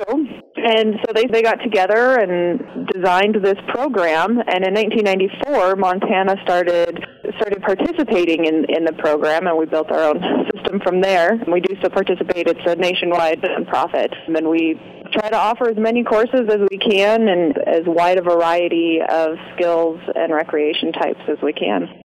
And 0.57 0.95
so 1.05 1.13
they, 1.13 1.25
they 1.25 1.43
got 1.43 1.61
together 1.61 2.17
and 2.17 2.87
designed 2.87 3.35
this 3.43 3.57
program. 3.67 4.39
And 4.39 4.65
in 4.65 4.73
1994, 4.73 5.75
Montana 5.75 6.35
started 6.43 7.05
started 7.37 7.61
participating 7.61 8.45
in, 8.45 8.65
in 8.69 8.85
the 8.85 8.93
program, 8.93 9.47
and 9.47 9.57
we 9.57 9.65
built 9.65 9.91
our 9.91 10.03
own 10.03 10.21
system 10.53 10.79
from 10.81 11.01
there. 11.01 11.33
And 11.33 11.51
we 11.51 11.61
do 11.61 11.75
still 11.77 11.89
participate. 11.89 12.47
It's 12.47 12.59
a 12.65 12.75
nationwide 12.75 13.41
nonprofit. 13.41 14.13
And 14.27 14.49
we 14.49 14.79
try 15.11 15.29
to 15.29 15.37
offer 15.37 15.69
as 15.69 15.77
many 15.77 16.03
courses 16.03 16.41
as 16.49 16.59
we 16.69 16.77
can 16.77 17.27
and 17.27 17.57
as 17.57 17.81
wide 17.85 18.17
a 18.17 18.21
variety 18.21 18.99
of 19.07 19.37
skills 19.55 19.99
and 20.15 20.33
recreation 20.33 20.91
types 20.91 21.21
as 21.27 21.37
we 21.41 21.53
can. 21.53 22.01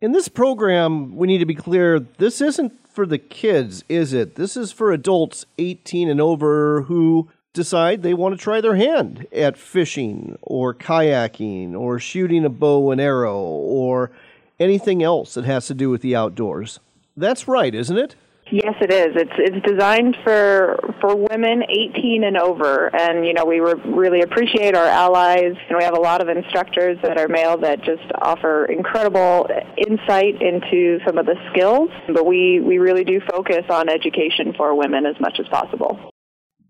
In 0.00 0.12
this 0.12 0.28
program, 0.28 1.16
we 1.16 1.26
need 1.26 1.38
to 1.38 1.46
be 1.46 1.54
clear 1.54 1.98
this 1.98 2.40
isn't 2.40 2.72
for 2.88 3.04
the 3.06 3.18
kids, 3.18 3.84
is 3.88 4.12
it? 4.12 4.36
This 4.36 4.56
is 4.56 4.72
for 4.72 4.92
adults 4.92 5.44
18 5.58 6.08
and 6.08 6.20
over 6.20 6.82
who 6.82 7.28
decide 7.52 8.02
they 8.02 8.14
want 8.14 8.36
to 8.36 8.42
try 8.42 8.60
their 8.60 8.76
hand 8.76 9.26
at 9.32 9.56
fishing 9.56 10.38
or 10.42 10.72
kayaking 10.74 11.74
or 11.74 11.98
shooting 11.98 12.44
a 12.44 12.48
bow 12.48 12.90
and 12.90 13.00
arrow 13.00 13.36
or 13.36 14.10
anything 14.58 15.02
else 15.02 15.34
that 15.34 15.44
has 15.44 15.66
to 15.66 15.74
do 15.74 15.90
with 15.90 16.02
the 16.02 16.14
outdoors. 16.14 16.80
That's 17.16 17.48
right, 17.48 17.74
isn't 17.74 17.98
it? 17.98 18.16
Yes, 18.50 18.74
it 18.80 18.90
is. 18.90 19.08
It's 19.14 19.32
it's 19.36 19.66
designed 19.66 20.16
for 20.24 20.78
for 21.02 21.14
women 21.14 21.62
18 21.68 22.24
and 22.24 22.38
over, 22.38 22.88
and 22.96 23.26
you 23.26 23.34
know 23.34 23.44
we 23.44 23.60
re- 23.60 23.74
really 23.84 24.22
appreciate 24.22 24.74
our 24.74 24.86
allies, 24.86 25.52
and 25.68 25.76
we 25.76 25.84
have 25.84 25.94
a 25.94 26.00
lot 26.00 26.22
of 26.22 26.28
instructors 26.28 26.96
that 27.02 27.18
are 27.18 27.28
male 27.28 27.58
that 27.58 27.82
just 27.82 28.10
offer 28.22 28.64
incredible 28.64 29.46
insight 29.76 30.40
into 30.40 30.98
some 31.06 31.18
of 31.18 31.26
the 31.26 31.36
skills. 31.52 31.90
But 32.06 32.24
we 32.24 32.60
we 32.60 32.78
really 32.78 33.04
do 33.04 33.20
focus 33.30 33.64
on 33.68 33.90
education 33.90 34.54
for 34.56 34.74
women 34.74 35.04
as 35.04 35.20
much 35.20 35.38
as 35.38 35.46
possible. 35.48 35.98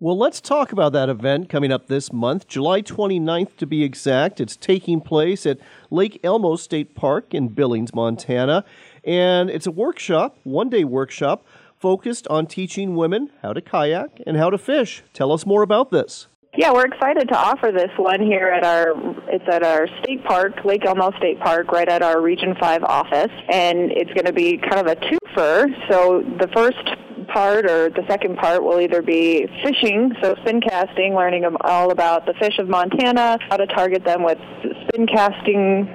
Well, 0.01 0.17
let's 0.17 0.41
talk 0.41 0.71
about 0.71 0.93
that 0.93 1.09
event 1.09 1.49
coming 1.49 1.73
up 1.73 1.89
this 1.89 2.13
month, 2.13 2.47
July 2.47 2.83
29th 2.83 3.57
to 3.57 3.67
be 3.67 3.83
exact. 3.83 4.41
It's 4.41 4.55
taking 4.55 5.01
place 5.01 5.45
at 5.45 5.59
Lake 5.91 6.21
Elmo 6.23 6.55
State 6.55 6.95
Park 6.95 7.35
in 7.35 7.49
Billings, 7.49 7.93
Montana. 7.93 8.65
And 9.03 9.51
it's 9.51 9.67
a 9.67 9.73
workshop, 9.73 10.39
one 10.45 10.71
day 10.71 10.85
workshop, 10.85 11.45
focused 11.81 12.29
on 12.29 12.47
teaching 12.47 12.95
women 12.95 13.31
how 13.43 13.53
to 13.53 13.61
kayak 13.61 14.23
and 14.25 14.37
how 14.37 14.51
to 14.51 14.59
fish. 14.59 15.03
Tell 15.15 15.33
us 15.33 15.45
more 15.45 15.63
about 15.63 15.91
this. 15.91 16.29
Yeah, 16.57 16.73
we're 16.73 16.87
excited 16.87 17.29
to 17.31 17.37
offer 17.37 17.73
this 17.73 17.91
one 17.97 18.23
here 18.23 18.47
at 18.47 18.65
our 18.65 18.93
it's 19.27 19.45
at 19.53 19.65
our 19.65 19.89
state 20.05 20.25
park, 20.25 20.65
Lake 20.65 20.87
Elmo 20.87 21.11
State 21.19 21.41
Park, 21.41 21.73
right 21.73 21.89
at 21.89 22.03
our 22.03 22.21
Region 22.21 22.55
5 22.61 22.85
office, 22.85 23.33
and 23.51 23.91
it's 23.91 24.13
going 24.13 24.27
to 24.27 24.33
be 24.33 24.59
kind 24.59 24.79
of 24.79 24.87
a 24.87 24.95
twofer. 24.95 25.67
So 25.91 26.23
the 26.39 26.49
first 26.55 26.79
part 27.29 27.65
or 27.71 27.91
the 27.91 28.03
second 28.09 28.37
part 28.37 28.63
will 28.63 28.81
either 28.81 29.03
be 29.03 29.47
fishing, 29.63 30.13
so 30.23 30.35
spin 30.43 30.61
casting, 30.61 31.15
learning 31.15 31.45
all 31.63 31.91
about 31.91 32.27
the 32.27 32.35
fish 32.35 32.59
of 32.59 32.69
Montana, 32.69 33.39
how 33.49 33.57
to 33.57 33.67
target 33.67 34.05
them 34.05 34.23
with 34.25 34.39
spin 34.89 35.07
casting 35.07 35.87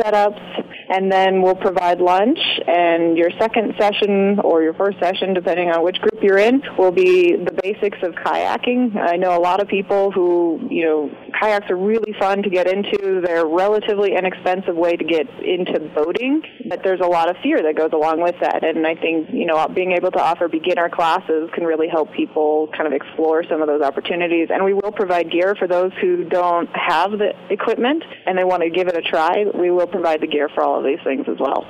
setups, 0.00 0.81
and 0.92 1.10
then 1.10 1.40
we'll 1.40 1.56
provide 1.56 2.00
lunch. 2.00 2.38
And 2.66 3.16
your 3.16 3.30
second 3.40 3.72
session 3.80 4.38
or 4.40 4.62
your 4.62 4.74
first 4.74 4.98
session, 5.00 5.32
depending 5.32 5.70
on 5.70 5.82
which 5.82 5.98
group 6.00 6.22
you're 6.22 6.38
in, 6.38 6.62
will 6.76 6.92
be 6.92 7.34
the 7.34 7.52
basics 7.62 7.98
of 8.02 8.12
kayaking. 8.12 8.96
I 8.96 9.16
know 9.16 9.36
a 9.36 9.40
lot 9.40 9.62
of 9.62 9.68
people 9.68 10.10
who, 10.10 10.60
you 10.70 10.84
know, 10.84 11.10
kayaks 11.40 11.70
are 11.70 11.76
really 11.76 12.12
fun 12.20 12.42
to 12.42 12.50
get 12.50 12.66
into. 12.66 13.22
They're 13.24 13.46
a 13.46 13.46
relatively 13.46 14.14
inexpensive 14.14 14.76
way 14.76 14.96
to 14.96 15.04
get 15.04 15.26
into 15.42 15.80
boating, 15.94 16.42
but 16.68 16.82
there's 16.84 17.00
a 17.00 17.06
lot 17.06 17.30
of 17.30 17.36
fear 17.42 17.62
that 17.62 17.74
goes 17.74 17.92
along 17.94 18.20
with 18.20 18.36
that. 18.40 18.62
And 18.62 18.86
I 18.86 18.94
think, 18.94 19.30
you 19.32 19.46
know, 19.46 19.66
being 19.68 19.92
able 19.92 20.10
to 20.10 20.20
offer 20.20 20.46
beginner 20.46 20.90
classes 20.90 21.48
can 21.54 21.64
really 21.64 21.88
help 21.88 22.12
people 22.12 22.68
kind 22.76 22.86
of 22.86 22.92
explore 22.92 23.44
some 23.48 23.62
of 23.62 23.66
those 23.66 23.80
opportunities. 23.80 24.48
And 24.52 24.62
we 24.62 24.74
will 24.74 24.92
provide 24.92 25.30
gear 25.30 25.54
for 25.58 25.66
those 25.66 25.92
who 26.02 26.24
don't 26.24 26.68
have 26.76 27.12
the 27.12 27.32
equipment 27.48 28.04
and 28.26 28.36
they 28.36 28.44
want 28.44 28.62
to 28.62 28.68
give 28.68 28.88
it 28.88 28.96
a 28.96 29.02
try. 29.02 29.44
We 29.54 29.70
will 29.70 29.86
provide 29.86 30.20
the 30.20 30.26
gear 30.26 30.50
for 30.54 30.62
all 30.62 30.78
of 30.78 30.81
these 30.82 31.00
things 31.04 31.26
as 31.28 31.38
well. 31.38 31.66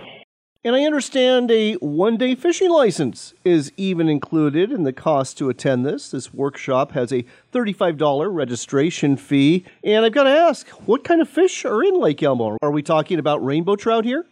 And 0.65 0.77
I 0.77 0.85
understand 0.85 1.51
a 1.51 1.75
one 1.75 2.17
day 2.17 2.37
fishing 2.37 2.71
license 2.71 3.35
is 3.45 3.73
even 3.77 4.09
included 4.09 4.71
in 4.71 4.85
the 4.85 4.93
cost 4.93 5.37
to 5.39 5.49
attend 5.49 5.85
this. 5.85 6.13
This 6.13 6.33
workshop 6.33 6.93
has 6.93 7.13
a 7.13 7.25
$35 7.53 8.33
registration 8.33 9.17
fee. 9.17 9.65
And 9.83 10.05
I've 10.05 10.13
got 10.13 10.25
to 10.25 10.31
ask, 10.31 10.69
what 10.87 11.03
kind 11.03 11.21
of 11.21 11.29
fish 11.29 11.65
are 11.65 11.83
in 11.83 11.99
Lake 11.99 12.23
Elmo? 12.23 12.59
Are 12.63 12.71
we 12.71 12.81
talking 12.81 13.19
about 13.19 13.45
rainbow 13.45 13.75
trout 13.75 14.05
here? 14.05 14.25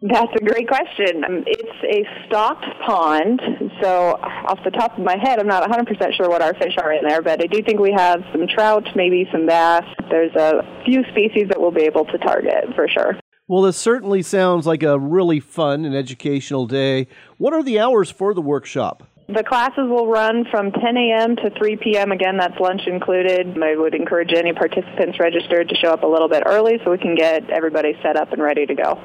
That's 0.00 0.32
a 0.36 0.44
great 0.44 0.68
question. 0.68 1.24
It's 1.44 1.84
a 1.84 2.26
stocked 2.26 2.64
pond, 2.86 3.42
so 3.82 4.12
off 4.22 4.60
the 4.64 4.70
top 4.70 4.96
of 4.96 5.04
my 5.04 5.16
head, 5.20 5.40
I'm 5.40 5.48
not 5.48 5.68
100% 5.68 6.14
sure 6.16 6.28
what 6.28 6.40
our 6.40 6.54
fish 6.54 6.76
are 6.80 6.92
in 6.92 7.00
there, 7.06 7.20
but 7.20 7.42
I 7.42 7.46
do 7.46 7.60
think 7.64 7.80
we 7.80 7.92
have 7.92 8.22
some 8.30 8.46
trout, 8.46 8.86
maybe 8.94 9.28
some 9.32 9.44
bass. 9.44 9.82
There's 10.08 10.32
a 10.36 10.62
few 10.84 11.02
species 11.10 11.48
that 11.48 11.60
we'll 11.60 11.72
be 11.72 11.82
able 11.82 12.04
to 12.04 12.18
target 12.18 12.76
for 12.76 12.86
sure. 12.86 13.18
Well, 13.48 13.62
this 13.62 13.78
certainly 13.78 14.20
sounds 14.20 14.66
like 14.66 14.82
a 14.82 14.98
really 14.98 15.40
fun 15.40 15.86
and 15.86 15.96
educational 15.96 16.66
day. 16.66 17.06
What 17.38 17.54
are 17.54 17.62
the 17.62 17.80
hours 17.80 18.10
for 18.10 18.34
the 18.34 18.42
workshop? 18.42 19.04
The 19.26 19.42
classes 19.42 19.88
will 19.88 20.06
run 20.06 20.44
from 20.50 20.70
10 20.70 20.82
a.m. 20.98 21.36
to 21.36 21.50
3 21.56 21.76
p.m. 21.76 22.12
Again, 22.12 22.36
that's 22.36 22.60
lunch 22.60 22.82
included. 22.86 23.56
I 23.62 23.74
would 23.74 23.94
encourage 23.94 24.34
any 24.36 24.52
participants 24.52 25.18
registered 25.18 25.70
to 25.70 25.74
show 25.76 25.90
up 25.90 26.02
a 26.02 26.06
little 26.06 26.28
bit 26.28 26.42
early 26.44 26.78
so 26.84 26.90
we 26.90 26.98
can 26.98 27.14
get 27.14 27.48
everybody 27.48 27.94
set 28.02 28.16
up 28.16 28.34
and 28.34 28.42
ready 28.42 28.66
to 28.66 28.74
go. 28.74 29.00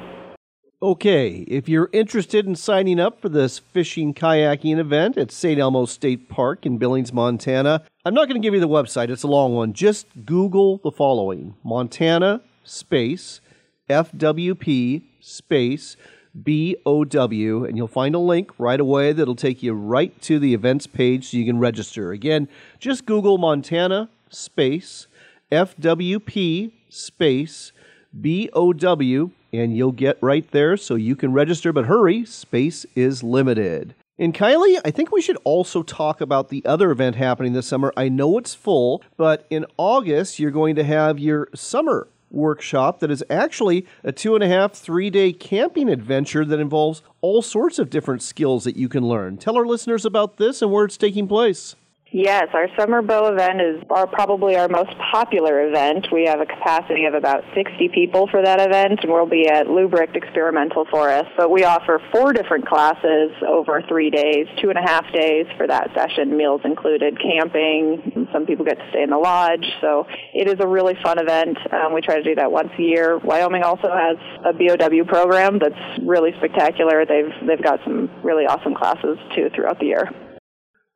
Okay, 0.82 1.46
if 1.48 1.66
you're 1.66 1.88
interested 1.94 2.44
in 2.44 2.54
signing 2.54 3.00
up 3.00 3.22
for 3.22 3.30
this 3.30 3.58
fishing 3.58 4.12
kayaking 4.12 4.76
event 4.76 5.16
at 5.16 5.32
St. 5.32 5.58
Elmo 5.58 5.86
State 5.86 6.28
Park 6.28 6.66
in 6.66 6.76
Billings, 6.76 7.14
Montana, 7.14 7.82
I'm 8.04 8.12
not 8.12 8.28
going 8.28 8.40
to 8.40 8.46
give 8.46 8.52
you 8.52 8.60
the 8.60 8.68
website, 8.68 9.08
it's 9.08 9.22
a 9.22 9.28
long 9.28 9.54
one. 9.54 9.72
Just 9.72 10.06
Google 10.26 10.78
the 10.84 10.90
following 10.90 11.54
Montana 11.64 12.42
space 12.62 13.40
FWP 13.88 15.02
space 15.20 15.96
BOW, 16.34 17.64
and 17.64 17.76
you'll 17.76 17.86
find 17.86 18.14
a 18.14 18.18
link 18.18 18.50
right 18.58 18.80
away 18.80 19.12
that'll 19.12 19.36
take 19.36 19.62
you 19.62 19.72
right 19.72 20.20
to 20.22 20.38
the 20.38 20.52
events 20.52 20.86
page 20.86 21.30
so 21.30 21.36
you 21.36 21.44
can 21.44 21.58
register. 21.58 22.10
Again, 22.10 22.48
just 22.80 23.06
Google 23.06 23.38
Montana 23.38 24.08
space 24.30 25.06
FWP 25.52 26.72
space 26.88 27.72
BOW, 28.12 29.30
and 29.52 29.76
you'll 29.76 29.92
get 29.92 30.18
right 30.20 30.50
there 30.50 30.76
so 30.76 30.96
you 30.96 31.14
can 31.14 31.32
register. 31.32 31.72
But 31.72 31.86
hurry, 31.86 32.24
space 32.24 32.84
is 32.96 33.22
limited. 33.22 33.94
And 34.18 34.32
Kylie, 34.32 34.80
I 34.84 34.90
think 34.92 35.10
we 35.10 35.20
should 35.20 35.38
also 35.42 35.82
talk 35.82 36.20
about 36.20 36.48
the 36.48 36.64
other 36.64 36.92
event 36.92 37.16
happening 37.16 37.52
this 37.52 37.66
summer. 37.66 37.92
I 37.96 38.08
know 38.08 38.38
it's 38.38 38.54
full, 38.54 39.02
but 39.16 39.44
in 39.50 39.66
August, 39.76 40.38
you're 40.38 40.52
going 40.52 40.76
to 40.76 40.84
have 40.84 41.18
your 41.18 41.48
summer 41.54 42.06
workshop 42.30 43.00
that 43.00 43.10
is 43.10 43.24
actually 43.30 43.86
a 44.02 44.12
two 44.12 44.34
and 44.34 44.44
a 44.44 44.48
half, 44.48 44.72
three 44.72 45.10
day 45.10 45.32
camping 45.32 45.88
adventure 45.88 46.44
that 46.44 46.60
involves 46.60 47.02
all 47.20 47.42
sorts 47.42 47.78
of 47.78 47.90
different 47.90 48.22
skills 48.22 48.64
that 48.64 48.76
you 48.76 48.88
can 48.88 49.06
learn. 49.06 49.36
Tell 49.36 49.56
our 49.56 49.66
listeners 49.66 50.04
about 50.04 50.36
this 50.36 50.62
and 50.62 50.70
where 50.70 50.84
it's 50.84 50.96
taking 50.96 51.28
place. 51.28 51.76
Yes, 52.16 52.46
our 52.54 52.68
summer 52.78 53.02
bow 53.02 53.26
event 53.26 53.60
is 53.60 53.82
our, 53.90 54.06
probably 54.06 54.54
our 54.54 54.68
most 54.68 54.96
popular 55.10 55.66
event. 55.66 56.06
We 56.12 56.26
have 56.26 56.38
a 56.38 56.46
capacity 56.46 57.06
of 57.06 57.14
about 57.14 57.42
60 57.56 57.88
people 57.88 58.28
for 58.28 58.40
that 58.40 58.60
event, 58.60 59.00
and 59.02 59.10
we'll 59.10 59.26
be 59.26 59.48
at 59.48 59.66
Lubrecht 59.66 60.14
Experimental 60.14 60.84
Forest. 60.92 61.30
But 61.36 61.50
we 61.50 61.64
offer 61.64 62.00
four 62.12 62.32
different 62.32 62.68
classes 62.68 63.32
over 63.44 63.82
three 63.88 64.10
days, 64.10 64.46
two 64.62 64.68
and 64.70 64.78
a 64.78 64.82
half 64.82 65.12
days 65.12 65.46
for 65.56 65.66
that 65.66 65.90
session, 65.92 66.36
meals 66.36 66.60
included, 66.62 67.18
camping. 67.20 68.28
Some 68.32 68.46
people 68.46 68.64
get 68.64 68.78
to 68.78 68.88
stay 68.90 69.02
in 69.02 69.10
the 69.10 69.18
lodge, 69.18 69.66
so 69.80 70.06
it 70.32 70.46
is 70.46 70.60
a 70.60 70.68
really 70.68 70.94
fun 71.02 71.18
event. 71.18 71.58
Um, 71.72 71.92
we 71.94 72.00
try 72.00 72.18
to 72.18 72.22
do 72.22 72.36
that 72.36 72.52
once 72.52 72.70
a 72.78 72.82
year. 72.82 73.18
Wyoming 73.18 73.64
also 73.64 73.90
has 73.90 74.18
a 74.46 74.52
BOW 74.52 75.02
program 75.08 75.58
that's 75.58 75.98
really 76.00 76.30
spectacular. 76.36 77.04
They've 77.06 77.34
they've 77.44 77.62
got 77.62 77.80
some 77.82 78.08
really 78.22 78.46
awesome 78.46 78.76
classes 78.76 79.18
too 79.34 79.50
throughout 79.52 79.80
the 79.80 79.86
year. 79.86 80.33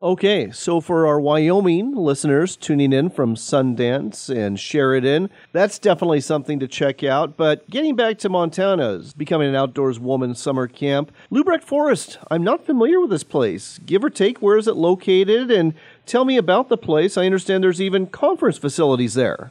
Okay, 0.00 0.52
so 0.52 0.80
for 0.80 1.08
our 1.08 1.18
Wyoming 1.18 1.92
listeners 1.92 2.54
tuning 2.54 2.92
in 2.92 3.10
from 3.10 3.34
Sundance 3.34 4.32
and 4.32 4.56
Sheridan, 4.56 5.28
that's 5.50 5.80
definitely 5.80 6.20
something 6.20 6.60
to 6.60 6.68
check 6.68 7.02
out. 7.02 7.36
But 7.36 7.68
getting 7.68 7.96
back 7.96 8.18
to 8.18 8.28
Montana's 8.28 9.12
Becoming 9.12 9.48
an 9.48 9.56
Outdoors 9.56 9.98
Woman 9.98 10.36
summer 10.36 10.68
camp, 10.68 11.10
Lubrecht 11.32 11.64
Forest, 11.64 12.16
I'm 12.30 12.44
not 12.44 12.64
familiar 12.64 13.00
with 13.00 13.10
this 13.10 13.24
place. 13.24 13.80
Give 13.86 14.04
or 14.04 14.10
take, 14.10 14.38
where 14.38 14.56
is 14.56 14.68
it 14.68 14.76
located? 14.76 15.50
And 15.50 15.74
tell 16.06 16.24
me 16.24 16.36
about 16.36 16.68
the 16.68 16.78
place. 16.78 17.16
I 17.18 17.26
understand 17.26 17.64
there's 17.64 17.82
even 17.82 18.06
conference 18.06 18.56
facilities 18.56 19.14
there. 19.14 19.50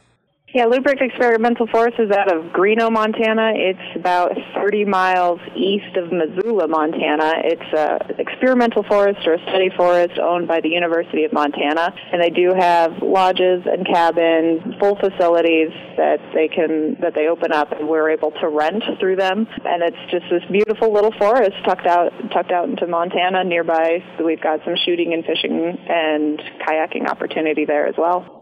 Yeah, 0.54 0.64
Lubrecht 0.64 1.02
Experimental 1.02 1.66
Forest 1.66 2.00
is 2.00 2.10
out 2.10 2.32
of 2.34 2.54
Greenough, 2.54 2.90
Montana. 2.90 3.52
It's 3.54 3.96
about 3.96 4.32
30 4.54 4.86
miles 4.86 5.40
east 5.54 5.94
of 5.94 6.10
Missoula, 6.10 6.66
Montana. 6.66 7.34
It's 7.44 7.72
a 7.76 8.18
experimental 8.18 8.82
forest 8.82 9.26
or 9.26 9.34
a 9.34 9.42
study 9.42 9.68
forest 9.76 10.18
owned 10.18 10.48
by 10.48 10.62
the 10.62 10.70
University 10.70 11.24
of 11.24 11.34
Montana, 11.34 11.92
and 12.12 12.22
they 12.22 12.30
do 12.30 12.54
have 12.58 12.92
lodges 13.02 13.60
and 13.66 13.86
cabins, 13.86 14.62
full 14.80 14.96
facilities 14.96 15.68
that 15.98 16.16
they 16.32 16.48
can 16.48 16.96
that 17.02 17.12
they 17.14 17.28
open 17.28 17.52
up, 17.52 17.70
and 17.72 17.86
we're 17.86 18.08
able 18.08 18.30
to 18.40 18.48
rent 18.48 18.82
through 18.98 19.16
them. 19.16 19.46
And 19.66 19.82
it's 19.82 20.10
just 20.10 20.24
this 20.30 20.44
beautiful 20.50 20.90
little 20.90 21.12
forest 21.18 21.56
tucked 21.66 21.86
out 21.86 22.10
tucked 22.32 22.52
out 22.52 22.70
into 22.70 22.86
Montana. 22.86 23.44
Nearby, 23.44 24.02
so 24.16 24.24
we've 24.24 24.40
got 24.40 24.64
some 24.64 24.76
shooting 24.86 25.12
and 25.12 25.26
fishing 25.26 25.76
and 25.90 26.40
kayaking 26.66 27.06
opportunity 27.06 27.66
there 27.66 27.86
as 27.86 27.96
well. 27.98 28.37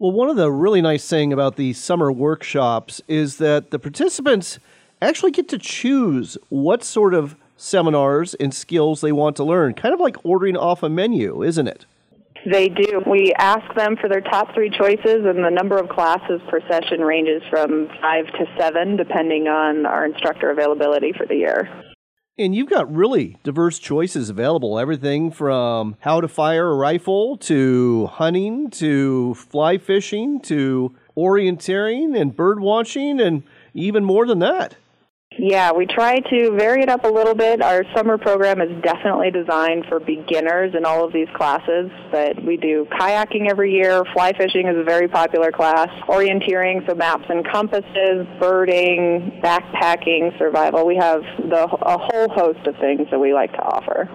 Well, 0.00 0.10
one 0.10 0.28
of 0.28 0.34
the 0.34 0.50
really 0.50 0.82
nice 0.82 1.08
thing 1.08 1.32
about 1.32 1.54
these 1.54 1.80
summer 1.80 2.10
workshops 2.10 3.00
is 3.06 3.36
that 3.36 3.70
the 3.70 3.78
participants 3.78 4.58
actually 5.00 5.30
get 5.30 5.48
to 5.50 5.58
choose 5.58 6.36
what 6.48 6.82
sort 6.82 7.14
of 7.14 7.36
seminars 7.56 8.34
and 8.34 8.52
skills 8.52 9.00
they 9.02 9.12
want 9.12 9.36
to 9.36 9.44
learn, 9.44 9.72
kind 9.72 9.94
of 9.94 10.00
like 10.00 10.16
ordering 10.24 10.56
off 10.56 10.82
a 10.82 10.88
menu, 10.88 11.44
isn't 11.44 11.68
it? 11.68 11.86
They 12.44 12.68
do. 12.68 13.02
We 13.08 13.32
ask 13.38 13.72
them 13.76 13.96
for 13.96 14.08
their 14.08 14.20
top 14.20 14.52
three 14.52 14.68
choices, 14.68 15.24
and 15.24 15.44
the 15.44 15.50
number 15.50 15.78
of 15.78 15.88
classes 15.88 16.40
per 16.50 16.60
session 16.68 17.00
ranges 17.00 17.42
from 17.48 17.88
five 18.02 18.26
to 18.26 18.46
seven, 18.58 18.96
depending 18.96 19.46
on 19.46 19.86
our 19.86 20.04
instructor 20.04 20.50
availability 20.50 21.12
for 21.16 21.24
the 21.24 21.36
year. 21.36 21.93
And 22.36 22.52
you've 22.52 22.68
got 22.68 22.92
really 22.92 23.36
diverse 23.44 23.78
choices 23.78 24.28
available. 24.28 24.76
Everything 24.76 25.30
from 25.30 25.96
how 26.00 26.20
to 26.20 26.26
fire 26.26 26.68
a 26.68 26.74
rifle 26.74 27.36
to 27.38 28.06
hunting 28.06 28.70
to 28.70 29.34
fly 29.34 29.78
fishing 29.78 30.40
to 30.40 30.96
orienteering 31.16 32.20
and 32.20 32.34
bird 32.34 32.58
watching 32.58 33.20
and 33.20 33.44
even 33.72 34.04
more 34.04 34.26
than 34.26 34.40
that. 34.40 34.74
Yeah, 35.38 35.72
we 35.72 35.86
try 35.86 36.20
to 36.20 36.56
vary 36.56 36.82
it 36.82 36.88
up 36.88 37.04
a 37.04 37.08
little 37.08 37.34
bit. 37.34 37.60
Our 37.60 37.84
summer 37.94 38.18
program 38.18 38.60
is 38.60 38.70
definitely 38.82 39.30
designed 39.30 39.84
for 39.88 39.98
beginners 39.98 40.74
in 40.76 40.84
all 40.84 41.04
of 41.04 41.12
these 41.12 41.26
classes, 41.34 41.90
but 42.12 42.42
we 42.44 42.56
do 42.56 42.86
kayaking 42.92 43.50
every 43.50 43.72
year. 43.72 44.04
Fly 44.12 44.32
fishing 44.32 44.68
is 44.68 44.76
a 44.76 44.84
very 44.84 45.08
popular 45.08 45.50
class. 45.50 45.88
Orienteering, 46.08 46.86
so 46.88 46.94
maps 46.94 47.24
and 47.28 47.44
compasses, 47.50 48.26
birding, 48.38 49.40
backpacking, 49.42 50.38
survival. 50.38 50.86
We 50.86 50.96
have 50.96 51.22
the, 51.38 51.64
a 51.64 51.98
whole 51.98 52.28
host 52.28 52.66
of 52.66 52.76
things 52.76 53.08
that 53.10 53.18
we 53.18 53.34
like 53.34 53.52
to 53.52 53.62
offer. 53.62 54.08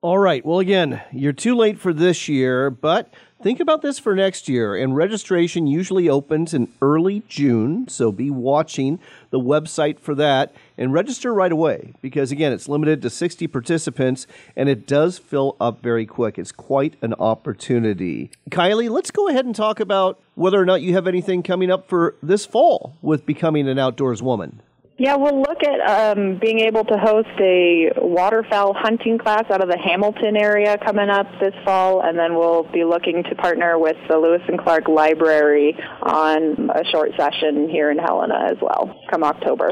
All 0.00 0.18
right. 0.18 0.44
Well, 0.44 0.60
again, 0.60 1.02
you're 1.10 1.32
too 1.32 1.56
late 1.56 1.80
for 1.80 1.92
this 1.92 2.28
year, 2.28 2.70
but 2.70 3.12
Think 3.40 3.60
about 3.60 3.82
this 3.82 4.00
for 4.00 4.16
next 4.16 4.48
year, 4.48 4.74
and 4.74 4.96
registration 4.96 5.68
usually 5.68 6.08
opens 6.08 6.52
in 6.52 6.72
early 6.82 7.22
June, 7.28 7.86
so 7.86 8.10
be 8.10 8.30
watching 8.30 8.98
the 9.30 9.38
website 9.38 10.00
for 10.00 10.16
that 10.16 10.52
and 10.76 10.92
register 10.92 11.32
right 11.32 11.52
away 11.52 11.92
because, 12.02 12.32
again, 12.32 12.52
it's 12.52 12.68
limited 12.68 13.00
to 13.02 13.10
60 13.10 13.46
participants 13.46 14.26
and 14.56 14.68
it 14.68 14.88
does 14.88 15.18
fill 15.18 15.54
up 15.60 15.80
very 15.80 16.04
quick. 16.04 16.36
It's 16.36 16.50
quite 16.50 16.94
an 17.00 17.14
opportunity. 17.14 18.32
Kylie, 18.50 18.90
let's 18.90 19.12
go 19.12 19.28
ahead 19.28 19.44
and 19.44 19.54
talk 19.54 19.78
about 19.78 20.20
whether 20.34 20.60
or 20.60 20.66
not 20.66 20.82
you 20.82 20.94
have 20.94 21.06
anything 21.06 21.44
coming 21.44 21.70
up 21.70 21.88
for 21.88 22.16
this 22.20 22.44
fall 22.44 22.96
with 23.02 23.24
becoming 23.24 23.68
an 23.68 23.78
outdoors 23.78 24.20
woman. 24.20 24.62
Yeah, 25.00 25.14
we'll 25.14 25.40
look 25.40 25.62
at 25.62 25.78
um, 26.18 26.40
being 26.42 26.58
able 26.58 26.84
to 26.84 26.98
host 26.98 27.28
a 27.38 27.92
waterfowl 27.98 28.74
hunting 28.74 29.16
class 29.16 29.44
out 29.48 29.62
of 29.62 29.68
the 29.68 29.78
Hamilton 29.78 30.36
area 30.36 30.76
coming 30.76 31.08
up 31.08 31.26
this 31.40 31.54
fall, 31.64 32.02
and 32.02 32.18
then 32.18 32.34
we'll 32.34 32.64
be 32.64 32.82
looking 32.82 33.22
to 33.22 33.34
partner 33.36 33.78
with 33.78 33.96
the 34.08 34.18
Lewis 34.18 34.42
and 34.48 34.58
Clark 34.58 34.88
Library 34.88 35.76
on 36.02 36.68
a 36.70 36.84
short 36.90 37.12
session 37.16 37.68
here 37.68 37.92
in 37.92 37.98
Helena 37.98 38.48
as 38.50 38.56
well, 38.60 38.92
come 39.08 39.22
October. 39.22 39.70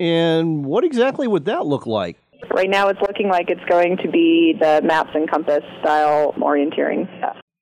And 0.00 0.64
what 0.64 0.84
exactly 0.84 1.28
would 1.28 1.44
that 1.44 1.66
look 1.66 1.86
like? 1.86 2.16
Right 2.50 2.70
now, 2.70 2.88
it's 2.88 3.00
looking 3.00 3.28
like 3.28 3.50
it's 3.50 3.64
going 3.68 3.98
to 3.98 4.10
be 4.10 4.54
the 4.58 4.80
maps 4.82 5.10
and 5.14 5.30
compass 5.30 5.64
style 5.80 6.32
orienteering. 6.38 7.06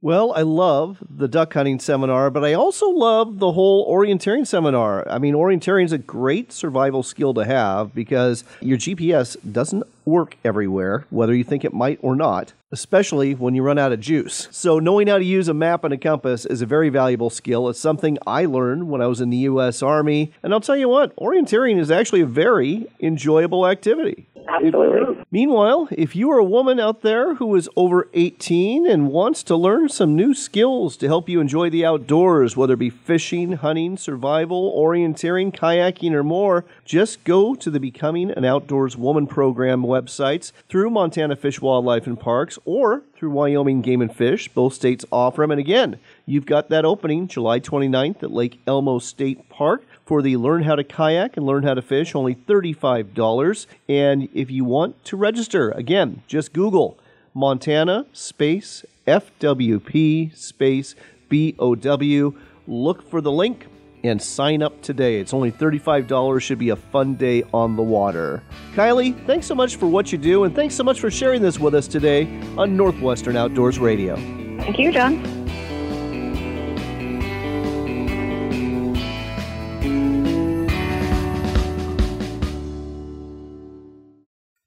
Well, 0.05 0.35
I 0.35 0.43
love 0.43 0.99
the 1.09 1.29
duck 1.29 1.55
hunting 1.55 1.81
seminar, 1.81 2.29
but 2.29 2.45
I 2.45 2.53
also 2.53 2.91
love 2.91 3.39
the 3.39 3.53
whole 3.53 3.91
orienteering 3.91 4.47
seminar. 4.47 5.11
I 5.11 5.17
mean, 5.17 5.33
orienteering 5.33 5.87
is 5.87 5.93
a 5.93 5.97
great 5.97 6.53
survival 6.53 7.03
skill 7.03 7.33
to 7.33 7.43
have 7.47 7.95
because 7.95 8.45
your 8.61 8.77
GPS 8.77 9.35
doesn't 9.51 9.83
work 10.05 10.37
everywhere, 10.45 11.07
whether 11.09 11.35
you 11.35 11.43
think 11.43 11.65
it 11.65 11.73
might 11.73 12.01
or 12.03 12.15
not, 12.15 12.53
especially 12.75 13.35
when 13.35 13.55
you 13.55 13.63
run 13.63 13.79
out 13.79 13.93
of 13.93 14.01
juice. 14.01 14.49
So, 14.51 14.79
knowing 14.79 15.07
how 15.07 15.19
to 15.19 15.25
use 15.25 15.49
a 15.49 15.55
map 15.55 15.85
and 15.85 15.95
a 15.95 15.97
compass 15.97 16.45
is 16.45 16.61
a 16.61 16.67
very 16.67 16.89
valuable 16.89 17.31
skill. 17.31 17.69
It's 17.69 17.79
something 17.79 18.19
I 18.27 18.47
learned 18.47 18.89
when 18.89 19.01
I 19.01 19.07
was 19.07 19.21
in 19.21 19.31
the 19.31 19.37
U.S. 19.39 19.83
Army. 19.83 20.33
And 20.43 20.53
I'll 20.53 20.61
tell 20.61 20.77
you 20.77 20.89
what, 20.89 21.15
orienteering 21.17 21.79
is 21.79 21.91
actually 21.91 22.21
a 22.21 22.27
very 22.27 22.87
enjoyable 23.01 23.67
activity. 23.67 24.29
Absolutely. 24.49 25.25
Meanwhile, 25.31 25.89
if 25.91 26.15
you 26.15 26.31
are 26.31 26.39
a 26.39 26.45
woman 26.45 26.79
out 26.79 27.01
there 27.01 27.35
who 27.35 27.55
is 27.57 27.69
over 27.77 28.09
18 28.15 28.87
and 28.87 29.09
wants 29.09 29.43
to 29.45 29.57
learn 29.57 29.89
some 29.89 30.15
new 30.15 30.35
skills 30.35 30.97
to 30.99 31.07
help 31.07 31.29
you 31.29 31.41
enjoy 31.41 31.71
the 31.71 31.85
outdoors, 31.85 32.57
whether 32.57 32.75
it 32.75 32.79
be 32.79 32.91
fishing, 32.91 33.53
hunting, 33.53 33.97
survival, 33.97 34.73
orienteering, 34.77 35.53
kayaking, 35.53 36.13
or 36.13 36.23
more, 36.23 36.65
just 36.85 37.25
go 37.25 37.55
to 37.55 37.71
the 37.71 37.81
Becoming 37.81 38.31
an 38.31 38.45
Outdoors 38.45 38.97
Woman 38.97 39.27
program 39.27 39.83
websites 39.83 40.53
through 40.69 40.91
Montana 40.91 41.37
Fish, 41.37 41.61
Wildlife, 41.61 42.07
and 42.07 42.21
Parks 42.21 42.54
or 42.65 43.03
through 43.15 43.31
Wyoming 43.31 43.83
Game 43.83 44.03
and 44.03 44.15
Fish. 44.15 44.49
Both 44.49 44.75
states 44.75 45.05
offer 45.11 45.43
them. 45.43 45.51
And 45.51 45.61
again, 45.61 45.99
you've 46.27 46.47
got 46.47 46.69
that 46.71 46.85
opening 46.85 47.29
July 47.29 47.61
29th 47.61 48.23
at 48.23 48.31
Lake 48.31 48.61
Elmo 48.67 48.99
State 48.99 49.49
Park 49.49 49.85
for 50.05 50.23
the 50.23 50.37
Learn 50.37 50.63
How 50.63 50.75
to 50.75 50.85
Kayak 50.85 51.37
and 51.37 51.47
Learn 51.47 51.63
How 51.63 51.75
to 51.75 51.83
Fish, 51.83 52.15
only 52.15 52.35
$35. 52.35 53.67
And 53.89 54.29
if 54.35 54.51
you 54.51 54.65
want 54.65 55.05
to 55.07 55.17
register, 55.17 55.71
again, 55.71 56.23
just 56.27 56.53
Google 56.53 56.99
Montana 57.35 58.07
space 58.13 58.85
FWP 59.07 60.37
space 60.37 60.95
BOW. 61.29 62.35
Look 62.67 63.09
for 63.09 63.21
the 63.21 63.33
link 63.33 63.67
and 64.05 64.23
sign 64.23 64.63
up 64.63 64.81
today. 64.83 65.19
It's 65.19 65.35
only 65.35 65.51
$35. 65.51 66.41
Should 66.41 66.59
be 66.59 66.69
a 66.69 66.77
fun 66.77 67.17
day 67.17 67.43
on 67.53 67.75
the 67.75 67.83
water. 67.83 68.43
Kylie, 68.75 69.27
thanks 69.27 69.47
so 69.47 69.55
much 69.55 69.77
for 69.77 69.87
what 69.87 70.13
you 70.13 70.19
do, 70.19 70.45
and 70.45 70.55
thanks 70.55 70.75
so 70.75 70.85
much 70.85 71.01
for 71.01 71.11
sharing 71.11 71.43
this 71.43 71.59
with 71.59 71.75
us 71.75 71.89
today 71.89 72.27
on 72.57 72.77
Northwestern 72.77 73.37
Outdoors 73.37 73.79
Radio. 73.79 74.17
Thank 74.17 74.79
you, 74.79 74.93
John. 74.93 75.44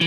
You're 0.00 0.06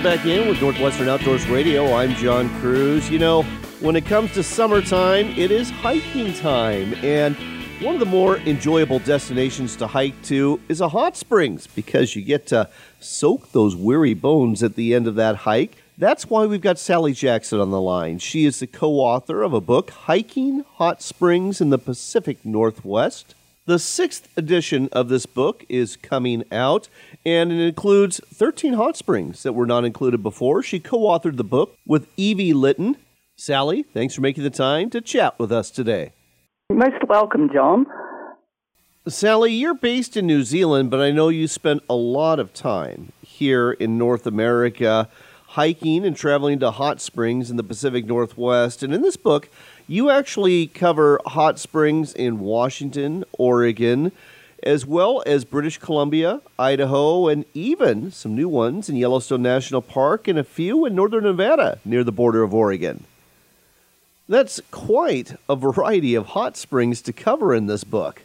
back 0.00 0.26
in 0.26 0.48
with 0.48 0.60
Northwestern 0.60 1.08
Outdoors 1.08 1.46
Radio. 1.46 1.94
I'm 1.94 2.14
John 2.16 2.48
Kruse. 2.58 3.08
You 3.08 3.20
know, 3.20 3.44
when 3.78 3.94
it 3.94 4.04
comes 4.04 4.32
to 4.32 4.42
summertime, 4.42 5.28
it 5.38 5.52
is 5.52 5.70
hiking 5.70 6.34
time. 6.34 6.94
And 7.04 7.36
one 7.80 7.94
of 7.94 8.00
the 8.00 8.06
more 8.06 8.38
enjoyable 8.38 9.00
destinations 9.00 9.74
to 9.76 9.86
hike 9.86 10.20
to 10.22 10.60
is 10.68 10.80
a 10.80 10.88
hot 10.88 11.16
springs 11.16 11.66
because 11.66 12.14
you 12.14 12.22
get 12.22 12.46
to 12.46 12.68
soak 13.00 13.50
those 13.50 13.74
weary 13.74 14.14
bones 14.14 14.62
at 14.62 14.76
the 14.76 14.94
end 14.94 15.08
of 15.08 15.16
that 15.16 15.36
hike. 15.36 15.76
That's 15.98 16.30
why 16.30 16.46
we've 16.46 16.60
got 16.60 16.78
Sally 16.78 17.12
Jackson 17.12 17.58
on 17.60 17.70
the 17.70 17.80
line. 17.80 18.18
She 18.18 18.44
is 18.44 18.60
the 18.60 18.66
co 18.66 18.92
author 18.92 19.42
of 19.42 19.52
a 19.52 19.60
book, 19.60 19.90
Hiking 19.90 20.64
Hot 20.74 21.02
Springs 21.02 21.60
in 21.60 21.70
the 21.70 21.78
Pacific 21.78 22.44
Northwest. 22.44 23.34
The 23.66 23.78
sixth 23.78 24.28
edition 24.36 24.88
of 24.92 25.08
this 25.08 25.26
book 25.26 25.64
is 25.68 25.96
coming 25.96 26.44
out, 26.52 26.88
and 27.24 27.50
it 27.50 27.60
includes 27.60 28.20
13 28.32 28.74
hot 28.74 28.96
springs 28.96 29.42
that 29.42 29.54
were 29.54 29.66
not 29.66 29.84
included 29.84 30.22
before. 30.22 30.62
She 30.62 30.80
co 30.80 30.98
authored 30.98 31.36
the 31.36 31.44
book 31.44 31.76
with 31.86 32.08
Evie 32.16 32.52
Litton. 32.52 32.96
Sally, 33.36 33.82
thanks 33.82 34.14
for 34.14 34.20
making 34.20 34.44
the 34.44 34.50
time 34.50 34.90
to 34.90 35.00
chat 35.00 35.38
with 35.38 35.50
us 35.50 35.70
today. 35.70 36.12
Most 36.72 37.06
welcome, 37.08 37.50
John. 37.52 37.84
Sally, 39.06 39.52
you're 39.52 39.74
based 39.74 40.16
in 40.16 40.26
New 40.26 40.42
Zealand, 40.42 40.90
but 40.90 40.98
I 40.98 41.10
know 41.10 41.28
you 41.28 41.46
spent 41.46 41.82
a 41.90 41.94
lot 41.94 42.38
of 42.38 42.54
time 42.54 43.12
here 43.20 43.72
in 43.72 43.98
North 43.98 44.26
America 44.26 45.10
hiking 45.48 46.06
and 46.06 46.16
traveling 46.16 46.58
to 46.60 46.70
hot 46.70 47.02
springs 47.02 47.50
in 47.50 47.58
the 47.58 47.62
Pacific 47.62 48.06
Northwest. 48.06 48.82
And 48.82 48.94
in 48.94 49.02
this 49.02 49.18
book, 49.18 49.50
you 49.86 50.08
actually 50.08 50.66
cover 50.68 51.20
hot 51.26 51.58
springs 51.58 52.14
in 52.14 52.40
Washington, 52.40 53.24
Oregon, 53.32 54.10
as 54.62 54.86
well 54.86 55.22
as 55.26 55.44
British 55.44 55.76
Columbia, 55.76 56.40
Idaho, 56.58 57.28
and 57.28 57.44
even 57.52 58.10
some 58.10 58.34
new 58.34 58.48
ones 58.48 58.88
in 58.88 58.96
Yellowstone 58.96 59.42
National 59.42 59.82
Park 59.82 60.28
and 60.28 60.38
a 60.38 60.44
few 60.44 60.86
in 60.86 60.94
northern 60.94 61.24
Nevada 61.24 61.78
near 61.84 62.02
the 62.02 62.10
border 62.10 62.42
of 62.42 62.54
Oregon. 62.54 63.04
That's 64.28 64.60
quite 64.70 65.36
a 65.48 65.56
variety 65.56 66.14
of 66.14 66.28
hot 66.28 66.56
springs 66.56 67.02
to 67.02 67.12
cover 67.12 67.54
in 67.54 67.66
this 67.66 67.84
book. 67.84 68.22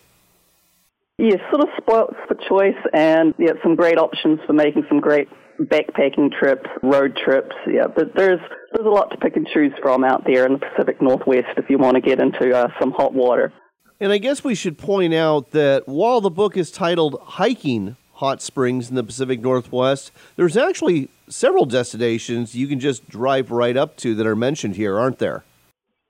Yes, 1.18 1.40
sort 1.52 1.64
of 1.64 1.70
spoils 1.82 2.16
for 2.28 2.36
choice, 2.48 2.82
and 2.94 3.34
yeah, 3.38 3.52
some 3.62 3.76
great 3.76 3.98
options 3.98 4.40
for 4.48 4.54
making 4.54 4.86
some 4.88 5.02
great 5.02 5.28
backpacking 5.60 6.32
trips, 6.32 6.70
road 6.82 7.18
trips. 7.22 7.54
Yeah, 7.68 7.88
but 7.94 8.16
there's 8.16 8.40
there's 8.72 8.88
a 8.88 8.90
lot 8.90 9.12
to 9.12 9.18
pick 9.18 9.36
and 9.36 9.46
choose 9.54 9.74
from 9.82 10.06
out 10.06 10.24
there 10.26 10.46
in 10.46 10.54
the 10.54 10.60
Pacific 10.60 11.02
Northwest 11.02 11.58
if 11.58 11.70
you 11.70 11.78
want 11.78 11.96
to 11.96 12.02
get 12.02 12.22
into 12.22 12.56
uh, 12.56 12.70
some 12.80 12.92
hot 12.92 13.14
water. 13.14 13.52
And 14.00 14.14
I 14.14 14.18
guess 14.18 14.46
we 14.46 14.56
should 14.56 14.78
point 14.78 15.14
out 15.14 15.52
that 15.52 15.86
while 15.86 16.22
the 16.22 16.30
book 16.30 16.56
is 16.56 16.72
titled 16.72 17.20
Hiking 17.22 17.98
Hot 18.14 18.42
Springs 18.42 18.90
in 18.90 18.96
the 18.96 19.04
Pacific 19.04 19.42
Northwest, 19.42 20.14
there's 20.38 20.56
actually 20.56 21.10
several 21.28 21.66
destinations 21.66 22.56
you 22.56 22.68
can 22.68 22.80
just 22.80 23.10
drive 23.10 23.52
right 23.52 23.76
up 23.76 23.98
to 23.98 24.16
that 24.16 24.26
are 24.26 24.38
mentioned 24.38 24.78
here, 24.78 24.98
aren't 24.98 25.20
there? 25.20 25.44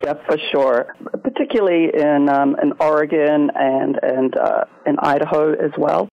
Yeah, 0.04 0.14
for 0.26 0.38
sure. 0.52 0.96
Particularly 1.24 1.92
in 1.94 2.30
um, 2.30 2.56
in 2.62 2.74
Oregon 2.80 3.52
and 3.54 4.00
and 4.02 4.38
uh, 4.38 4.64
in 4.86 4.98
Idaho 5.00 5.54
as 5.54 5.72
well. 5.78 6.08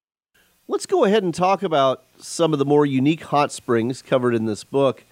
Let's 0.68 0.86
go 0.86 1.04
ahead 1.04 1.22
and 1.22 1.32
talk 1.32 1.62
about 1.62 2.02
some 2.18 2.52
of 2.52 2.58
the 2.58 2.64
more 2.64 2.84
unique 2.84 3.22
hot 3.22 3.52
springs 3.52 4.02
covered 4.02 4.34
in 4.34 4.46
this 4.46 4.64
book. 4.64 5.04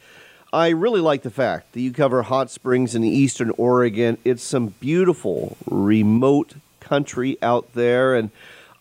I 0.52 0.70
really 0.70 1.00
like 1.00 1.22
the 1.22 1.30
fact 1.30 1.72
that 1.72 1.80
you 1.80 1.92
cover 1.92 2.22
hot 2.22 2.50
springs 2.50 2.96
in 2.96 3.04
eastern 3.04 3.50
Oregon. 3.50 4.18
It's 4.24 4.42
some 4.42 4.74
beautiful, 4.80 5.56
remote 5.66 6.54
country 6.80 7.38
out 7.42 7.72
there, 7.74 8.16
and 8.16 8.30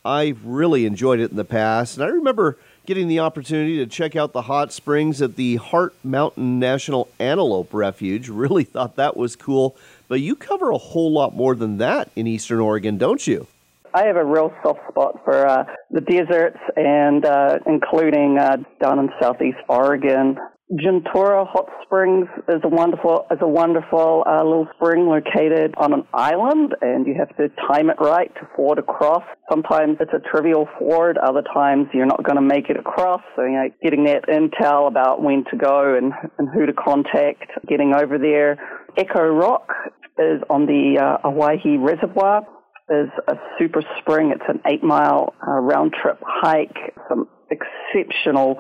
I've 0.03 0.43
really 0.43 0.85
enjoyed 0.85 1.19
it 1.19 1.29
in 1.29 1.37
the 1.37 1.45
past. 1.45 1.97
And 1.97 2.03
I 2.03 2.07
remember 2.07 2.57
getting 2.85 3.07
the 3.07 3.19
opportunity 3.19 3.77
to 3.77 3.85
check 3.85 4.15
out 4.15 4.33
the 4.33 4.43
hot 4.43 4.73
springs 4.73 5.21
at 5.21 5.35
the 5.35 5.55
Hart 5.55 5.93
Mountain 6.03 6.59
National 6.59 7.09
Antelope 7.19 7.73
Refuge. 7.73 8.29
Really 8.43 8.63
thought 8.65 8.97
that 8.97 9.15
was 9.15 9.37
cool. 9.37 9.77
But 10.09 10.19
you 10.19 10.35
cover 10.35 10.71
a 10.71 10.77
whole 10.77 11.13
lot 11.13 11.33
more 11.33 11.55
than 11.55 11.77
that 11.77 12.11
in 12.15 12.27
eastern 12.27 12.59
Oregon, 12.59 12.97
don't 12.97 13.25
you? 13.25 13.47
I 13.93 14.03
have 14.05 14.17
a 14.17 14.25
real 14.25 14.51
soft 14.63 14.81
spot 14.89 15.21
for 15.23 15.47
uh, 15.47 15.65
the 15.91 16.01
deserts 16.01 16.57
and 16.75 17.25
uh, 17.25 17.59
including 17.65 18.37
uh, 18.37 18.57
down 18.81 18.99
in 18.99 19.09
southeast 19.21 19.59
Oregon. 19.69 20.37
Juntura 20.71 21.45
Hot 21.45 21.67
Springs 21.83 22.27
is 22.47 22.61
a 22.63 22.69
wonderful 22.69 23.27
is 23.29 23.37
a 23.41 23.47
wonderful 23.47 24.23
uh, 24.25 24.43
little 24.43 24.67
spring 24.75 25.07
located 25.07 25.75
on 25.77 25.91
an 25.93 26.03
island, 26.13 26.73
and 26.81 27.05
you 27.05 27.15
have 27.19 27.35
to 27.35 27.49
time 27.67 27.89
it 27.89 27.97
right 27.99 28.33
to 28.35 28.47
ford 28.55 28.79
across. 28.79 29.23
Sometimes 29.51 29.97
it's 29.99 30.13
a 30.13 30.29
trivial 30.31 30.67
ford, 30.79 31.17
other 31.17 31.43
times 31.53 31.87
you're 31.93 32.05
not 32.05 32.23
going 32.23 32.37
to 32.37 32.41
make 32.41 32.69
it 32.69 32.77
across. 32.77 33.21
So 33.35 33.43
you 33.43 33.51
know, 33.51 33.69
getting 33.83 34.05
that 34.05 34.25
intel 34.29 34.87
about 34.87 35.21
when 35.21 35.43
to 35.51 35.57
go 35.57 35.95
and, 35.95 36.13
and 36.39 36.47
who 36.53 36.65
to 36.65 36.73
contact, 36.73 37.43
getting 37.67 37.93
over 37.93 38.17
there. 38.17 38.57
Echo 38.97 39.21
Rock 39.21 39.69
is 40.17 40.41
on 40.49 40.65
the 40.65 40.97
uh, 40.97 41.29
Reservoir 41.77 42.47
is 42.89 43.09
a 43.27 43.35
super 43.59 43.83
spring. 43.99 44.31
It's 44.33 44.47
an 44.47 44.61
eight 44.65 44.83
mile 44.83 45.33
uh, 45.45 45.59
round 45.59 45.93
trip 46.01 46.19
hike. 46.25 46.95
Some 47.09 47.27
exceptional 47.51 48.57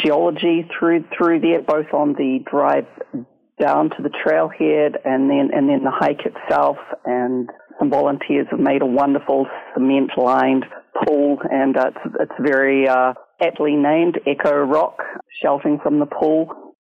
geology 0.00 0.68
through 0.78 1.04
through 1.16 1.40
there, 1.40 1.62
both 1.62 1.92
on 1.92 2.14
the 2.14 2.40
drive 2.50 2.86
down 3.60 3.90
to 3.90 4.02
the 4.02 4.10
trailhead 4.10 4.96
and 5.04 5.30
then 5.30 5.50
and 5.52 5.68
then 5.68 5.84
the 5.84 5.90
hike 5.90 6.20
itself. 6.24 6.76
And 7.04 7.50
some 7.78 7.90
volunteers 7.90 8.46
have 8.50 8.60
made 8.60 8.82
a 8.82 8.86
wonderful 8.86 9.46
cement 9.74 10.12
lined 10.16 10.64
pool, 11.06 11.38
and 11.50 11.76
uh, 11.76 11.90
it's 11.94 12.14
it's 12.20 12.40
very 12.40 12.88
uh, 12.88 13.14
aptly 13.40 13.76
named 13.76 14.20
Echo 14.26 14.54
Rock, 14.54 15.02
shelving 15.42 15.78
from 15.82 15.98
the 15.98 16.06
pool. 16.06 16.74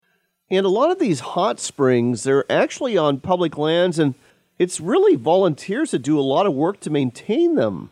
And 0.50 0.65
a 0.65 0.69
lot 0.69 0.91
of 0.91 1.00
these 1.00 1.21
hot 1.21 1.62
springs, 1.62 2.24
they're 2.24 2.50
actually 2.52 2.97
on 2.97 3.21
public 3.21 3.58
lands 3.58 3.97
and 3.97 4.15
it's 4.62 4.80
really 4.80 5.15
volunteers 5.15 5.89
that 5.89 6.04
do 6.04 6.19
a 6.19 6.21
lot 6.21 6.45
of 6.45 6.54
work 6.54 6.80
to 6.82 6.91
maintain 6.91 7.56
them. 7.56 7.89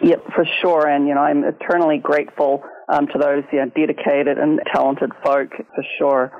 Yep, 0.00 0.24
for 0.36 0.44
sure. 0.62 0.86
And, 0.86 1.08
you 1.08 1.14
know, 1.14 1.20
I'm 1.20 1.42
eternally 1.42 1.98
grateful 1.98 2.62
um, 2.88 3.06
to 3.08 3.18
those 3.18 3.44
you 3.52 3.58
know, 3.58 3.70
dedicated 3.74 4.38
and 4.38 4.60
talented 4.72 5.10
folk, 5.24 5.50
for 5.50 5.84
sure. 5.98 6.32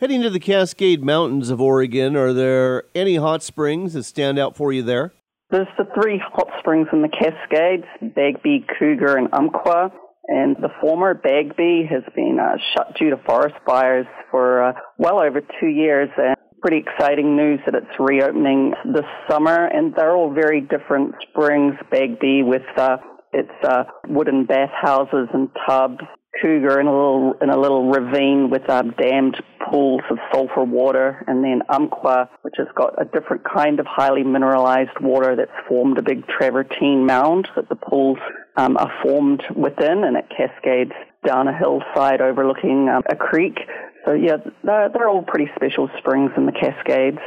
Heading 0.00 0.22
to 0.22 0.30
the 0.30 0.40
Cascade 0.40 1.02
Mountains 1.02 1.50
of 1.50 1.60
Oregon, 1.60 2.16
are 2.16 2.32
there 2.32 2.84
any 2.94 3.16
hot 3.16 3.42
springs 3.42 3.92
that 3.94 4.04
stand 4.04 4.38
out 4.38 4.56
for 4.56 4.72
you 4.72 4.82
there? 4.82 5.12
There's 5.50 5.68
the 5.78 5.84
three 5.94 6.20
hot 6.32 6.48
springs 6.58 6.88
in 6.92 7.02
the 7.02 7.08
Cascades, 7.08 7.86
Bagby, 8.14 8.66
Cougar, 8.78 9.16
and 9.16 9.28
Umpqua. 9.32 9.92
And 10.26 10.56
the 10.56 10.70
former 10.80 11.14
Bagby 11.14 11.86
has 11.90 12.02
been 12.14 12.38
uh, 12.40 12.56
shut 12.72 12.96
due 12.98 13.10
to 13.10 13.18
forest 13.26 13.54
fires 13.66 14.06
for 14.30 14.64
uh, 14.64 14.72
well 14.98 15.18
over 15.18 15.40
two 15.60 15.68
years. 15.68 16.08
And 16.16 16.34
pretty 16.64 16.78
exciting 16.78 17.36
news 17.36 17.60
that 17.66 17.74
it's 17.74 18.00
reopening 18.00 18.72
this 18.86 19.04
summer, 19.30 19.66
and 19.66 19.94
they're 19.94 20.16
all 20.16 20.32
very 20.32 20.62
different 20.62 21.14
springs. 21.28 21.74
Bagby 21.90 22.42
with 22.42 22.62
uh, 22.78 22.96
its 23.34 23.52
uh, 23.62 23.84
wooden 24.08 24.46
bathhouses 24.46 25.28
and 25.32 25.50
tubs. 25.66 26.04
Cougar 26.42 26.80
in 26.80 26.88
a 26.88 26.90
little 26.90 27.34
in 27.40 27.50
a 27.50 27.56
little 27.56 27.88
ravine 27.88 28.50
with 28.50 28.68
uh, 28.68 28.82
dammed 28.82 29.36
pools 29.70 30.00
of 30.10 30.18
sulfur 30.32 30.64
water, 30.64 31.24
and 31.28 31.44
then 31.44 31.62
Umpqua, 31.68 32.28
which 32.42 32.54
has 32.58 32.66
got 32.74 33.00
a 33.00 33.04
different 33.04 33.42
kind 33.44 33.78
of 33.78 33.86
highly 33.86 34.24
mineralized 34.24 34.98
water 35.00 35.36
that's 35.36 35.52
formed 35.68 35.96
a 35.96 36.02
big 36.02 36.26
travertine 36.26 37.06
mound 37.06 37.46
that 37.54 37.68
the 37.68 37.76
pools 37.76 38.18
um, 38.56 38.76
are 38.76 38.92
formed 39.04 39.44
within, 39.54 40.02
and 40.02 40.16
it 40.16 40.26
cascades 40.36 40.92
down 41.24 41.46
a 41.46 41.56
hillside 41.56 42.20
overlooking 42.20 42.88
um, 42.88 43.02
a 43.08 43.14
creek. 43.14 43.58
So 44.04 44.12
yeah, 44.12 44.38
they're, 44.64 44.90
they're 44.92 45.08
all 45.08 45.22
pretty 45.22 45.50
special 45.54 45.88
springs 45.98 46.32
in 46.36 46.46
the 46.46 46.52
Cascades. 46.52 47.20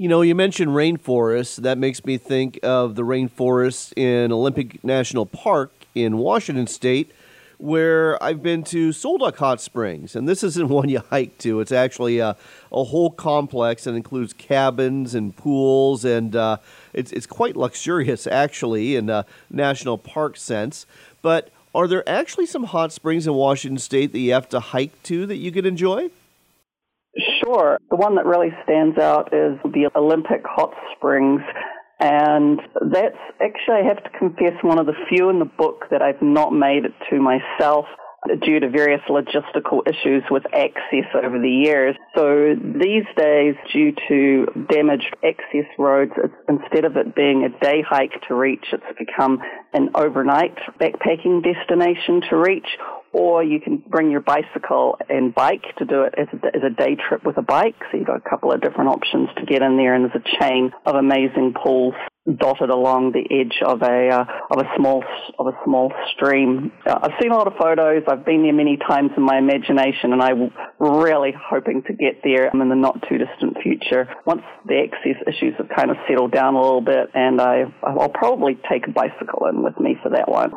You 0.00 0.08
know, 0.08 0.22
you 0.22 0.34
mentioned 0.34 0.70
rainforests. 0.70 1.56
That 1.56 1.76
makes 1.76 2.06
me 2.06 2.16
think 2.16 2.58
of 2.62 2.94
the 2.94 3.02
rainforest 3.02 3.92
in 3.98 4.32
Olympic 4.32 4.82
National 4.82 5.26
Park 5.26 5.74
in 5.94 6.16
Washington 6.16 6.66
State, 6.68 7.12
where 7.58 8.16
I've 8.24 8.42
been 8.42 8.62
to 8.62 8.92
Sol 8.92 9.18
Duc 9.18 9.36
Hot 9.36 9.60
Springs. 9.60 10.16
And 10.16 10.26
this 10.26 10.42
isn't 10.42 10.68
one 10.70 10.88
you 10.88 11.02
hike 11.10 11.36
to, 11.40 11.60
it's 11.60 11.70
actually 11.70 12.18
a, 12.18 12.34
a 12.72 12.84
whole 12.84 13.10
complex 13.10 13.84
that 13.84 13.92
includes 13.92 14.32
cabins 14.32 15.14
and 15.14 15.36
pools, 15.36 16.06
and 16.06 16.34
uh, 16.34 16.56
it's, 16.94 17.12
it's 17.12 17.26
quite 17.26 17.54
luxurious, 17.54 18.26
actually, 18.26 18.96
in 18.96 19.10
a 19.10 19.26
national 19.50 19.98
park 19.98 20.38
sense. 20.38 20.86
But 21.20 21.50
are 21.74 21.86
there 21.86 22.08
actually 22.08 22.46
some 22.46 22.64
hot 22.64 22.90
springs 22.90 23.26
in 23.26 23.34
Washington 23.34 23.76
State 23.76 24.12
that 24.12 24.20
you 24.20 24.32
have 24.32 24.48
to 24.48 24.60
hike 24.60 25.02
to 25.02 25.26
that 25.26 25.36
you 25.36 25.52
could 25.52 25.66
enjoy? 25.66 26.08
Sure. 27.42 27.78
The 27.90 27.96
one 27.96 28.16
that 28.16 28.26
really 28.26 28.50
stands 28.64 28.98
out 28.98 29.32
is 29.32 29.58
the 29.64 29.90
Olympic 29.96 30.42
Hot 30.44 30.72
Springs. 30.96 31.42
And 31.98 32.60
that's 32.90 33.18
actually, 33.40 33.80
I 33.82 33.88
have 33.88 34.02
to 34.04 34.18
confess, 34.18 34.54
one 34.62 34.78
of 34.78 34.86
the 34.86 34.94
few 35.08 35.28
in 35.28 35.38
the 35.38 35.44
book 35.44 35.84
that 35.90 36.00
I've 36.00 36.22
not 36.22 36.52
made 36.52 36.84
it 36.84 36.94
to 37.10 37.20
myself 37.20 37.84
due 38.42 38.60
to 38.60 38.68
various 38.68 39.00
logistical 39.08 39.80
issues 39.86 40.22
with 40.30 40.44
access 40.52 41.08
over 41.14 41.38
the 41.38 41.48
years. 41.48 41.96
So 42.14 42.54
these 42.54 43.04
days, 43.16 43.54
due 43.72 43.92
to 44.08 44.66
damaged 44.70 45.16
access 45.24 45.66
roads, 45.78 46.12
instead 46.48 46.84
of 46.84 46.96
it 46.96 47.14
being 47.14 47.44
a 47.44 47.64
day 47.64 47.82
hike 47.86 48.12
to 48.28 48.34
reach, 48.34 48.64
it's 48.72 48.98
become 48.98 49.38
an 49.72 49.90
overnight 49.94 50.56
backpacking 50.78 51.42
destination 51.42 52.20
to 52.28 52.36
reach, 52.36 52.66
or 53.12 53.42
you 53.42 53.60
can 53.60 53.82
bring 53.88 54.10
your 54.10 54.20
bicycle 54.20 54.96
and 55.08 55.34
bike 55.34 55.64
to 55.78 55.84
do 55.84 56.02
it 56.02 56.14
as 56.16 56.28
a, 56.32 56.56
as 56.56 56.62
a 56.64 56.70
day 56.70 56.96
trip 57.08 57.24
with 57.24 57.36
a 57.38 57.42
bike. 57.42 57.76
So 57.90 57.98
you've 57.98 58.06
got 58.06 58.18
a 58.24 58.28
couple 58.28 58.52
of 58.52 58.60
different 58.60 58.90
options 58.90 59.28
to 59.36 59.46
get 59.46 59.62
in 59.62 59.76
there, 59.76 59.94
and 59.94 60.04
there's 60.04 60.22
a 60.22 60.38
chain 60.40 60.70
of 60.86 60.94
amazing 60.94 61.54
pools 61.62 61.94
dotted 62.38 62.70
along 62.70 63.12
the 63.12 63.24
edge 63.30 63.60
of 63.64 63.82
a 63.82 64.08
uh, 64.08 64.24
of 64.50 64.58
a 64.58 64.68
small 64.76 65.02
of 65.38 65.46
a 65.46 65.56
small 65.64 65.92
stream. 66.14 66.70
Uh, 66.86 66.98
I've 67.02 67.18
seen 67.20 67.32
a 67.32 67.36
lot 67.36 67.46
of 67.46 67.54
photos. 67.58 68.02
I've 68.06 68.24
been 68.24 68.42
there 68.42 68.52
many 68.52 68.76
times 68.76 69.10
in 69.16 69.22
my 69.22 69.38
imagination, 69.38 70.12
and 70.12 70.22
I'm 70.22 70.52
really 70.78 71.32
hoping 71.36 71.82
to 71.84 71.92
get 71.92 72.22
there 72.22 72.48
in 72.48 72.58
the 72.58 72.76
not 72.76 73.02
too 73.08 73.18
distant 73.18 73.58
future. 73.62 74.08
Once 74.26 74.42
the 74.66 74.86
access 74.86 75.16
issues 75.26 75.54
have 75.58 75.68
kind 75.74 75.90
of 75.90 75.96
settled 76.08 76.32
down 76.32 76.54
a 76.54 76.60
little 76.60 76.82
bit, 76.82 77.10
and 77.14 77.40
I 77.40 77.64
I'll 77.82 78.10
probably 78.10 78.58
take 78.70 78.86
a 78.86 78.92
bicycle 78.92 79.46
in 79.46 79.62
with 79.62 79.80
me 79.80 79.96
for 80.02 80.10
that 80.10 80.28
one. 80.28 80.52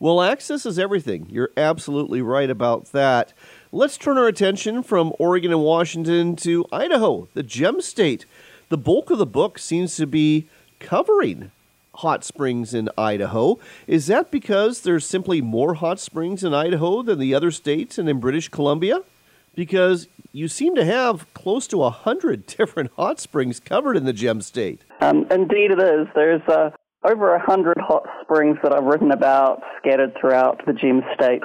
Well, 0.00 0.22
access 0.22 0.64
is 0.64 0.78
everything. 0.78 1.26
You're 1.28 1.50
absolutely 1.56 2.22
right 2.22 2.48
about 2.48 2.92
that. 2.92 3.32
Let's 3.72 3.98
turn 3.98 4.16
our 4.16 4.28
attention 4.28 4.84
from 4.84 5.12
Oregon 5.18 5.50
and 5.50 5.62
Washington 5.62 6.36
to 6.36 6.66
Idaho, 6.70 7.28
the 7.34 7.42
gem 7.42 7.80
state. 7.80 8.24
The 8.68 8.78
bulk 8.78 9.10
of 9.10 9.18
the 9.18 9.26
book 9.26 9.58
seems 9.58 9.96
to 9.96 10.06
be 10.06 10.46
covering 10.78 11.50
hot 11.96 12.22
springs 12.22 12.74
in 12.74 12.88
Idaho. 12.96 13.58
Is 13.88 14.06
that 14.06 14.30
because 14.30 14.82
there's 14.82 15.04
simply 15.04 15.40
more 15.40 15.74
hot 15.74 15.98
springs 15.98 16.44
in 16.44 16.54
Idaho 16.54 17.02
than 17.02 17.18
the 17.18 17.34
other 17.34 17.50
states 17.50 17.98
and 17.98 18.08
in 18.08 18.20
British 18.20 18.48
Columbia? 18.50 19.02
Because 19.56 20.06
you 20.32 20.46
seem 20.46 20.76
to 20.76 20.84
have 20.84 21.26
close 21.34 21.66
to 21.66 21.82
a 21.82 21.90
hundred 21.90 22.46
different 22.56 22.92
hot 22.94 23.18
springs 23.18 23.58
covered 23.58 23.96
in 23.96 24.04
the 24.04 24.12
gem 24.12 24.42
state. 24.42 24.82
Um, 25.00 25.26
indeed, 25.28 25.72
it 25.72 25.80
is. 25.80 26.06
There's 26.14 26.42
uh, 26.46 26.70
over 27.04 27.34
a 27.34 27.44
hundred 27.44 27.78
hot 27.78 28.04
springs 28.22 28.58
that 28.62 28.72
I've 28.72 28.84
written 28.84 29.12
about 29.12 29.62
scattered 29.78 30.16
throughout 30.20 30.64
the 30.66 30.72
gem 30.72 31.02
state. 31.14 31.42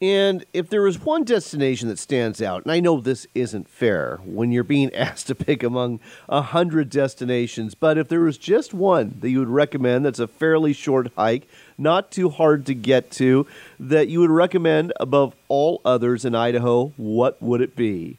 And 0.00 0.44
if 0.52 0.68
there 0.68 0.88
is 0.88 1.00
one 1.00 1.22
destination 1.22 1.86
that 1.86 1.98
stands 1.98 2.42
out, 2.42 2.64
and 2.64 2.72
I 2.72 2.80
know 2.80 3.00
this 3.00 3.24
isn't 3.36 3.68
fair 3.68 4.18
when 4.24 4.50
you're 4.50 4.64
being 4.64 4.92
asked 4.96 5.28
to 5.28 5.36
pick 5.36 5.62
among 5.62 6.00
a 6.28 6.42
hundred 6.42 6.90
destinations, 6.90 7.76
but 7.76 7.96
if 7.96 8.08
there 8.08 8.22
was 8.22 8.36
just 8.36 8.74
one 8.74 9.16
that 9.20 9.30
you 9.30 9.38
would 9.38 9.48
recommend 9.48 10.04
that's 10.04 10.18
a 10.18 10.26
fairly 10.26 10.72
short 10.72 11.12
hike, 11.14 11.46
not 11.78 12.10
too 12.10 12.30
hard 12.30 12.66
to 12.66 12.74
get 12.74 13.12
to, 13.12 13.46
that 13.78 14.08
you 14.08 14.18
would 14.18 14.30
recommend 14.30 14.92
above 14.98 15.36
all 15.46 15.80
others 15.84 16.24
in 16.24 16.34
Idaho, 16.34 16.92
what 16.96 17.40
would 17.40 17.60
it 17.60 17.76
be? 17.76 18.18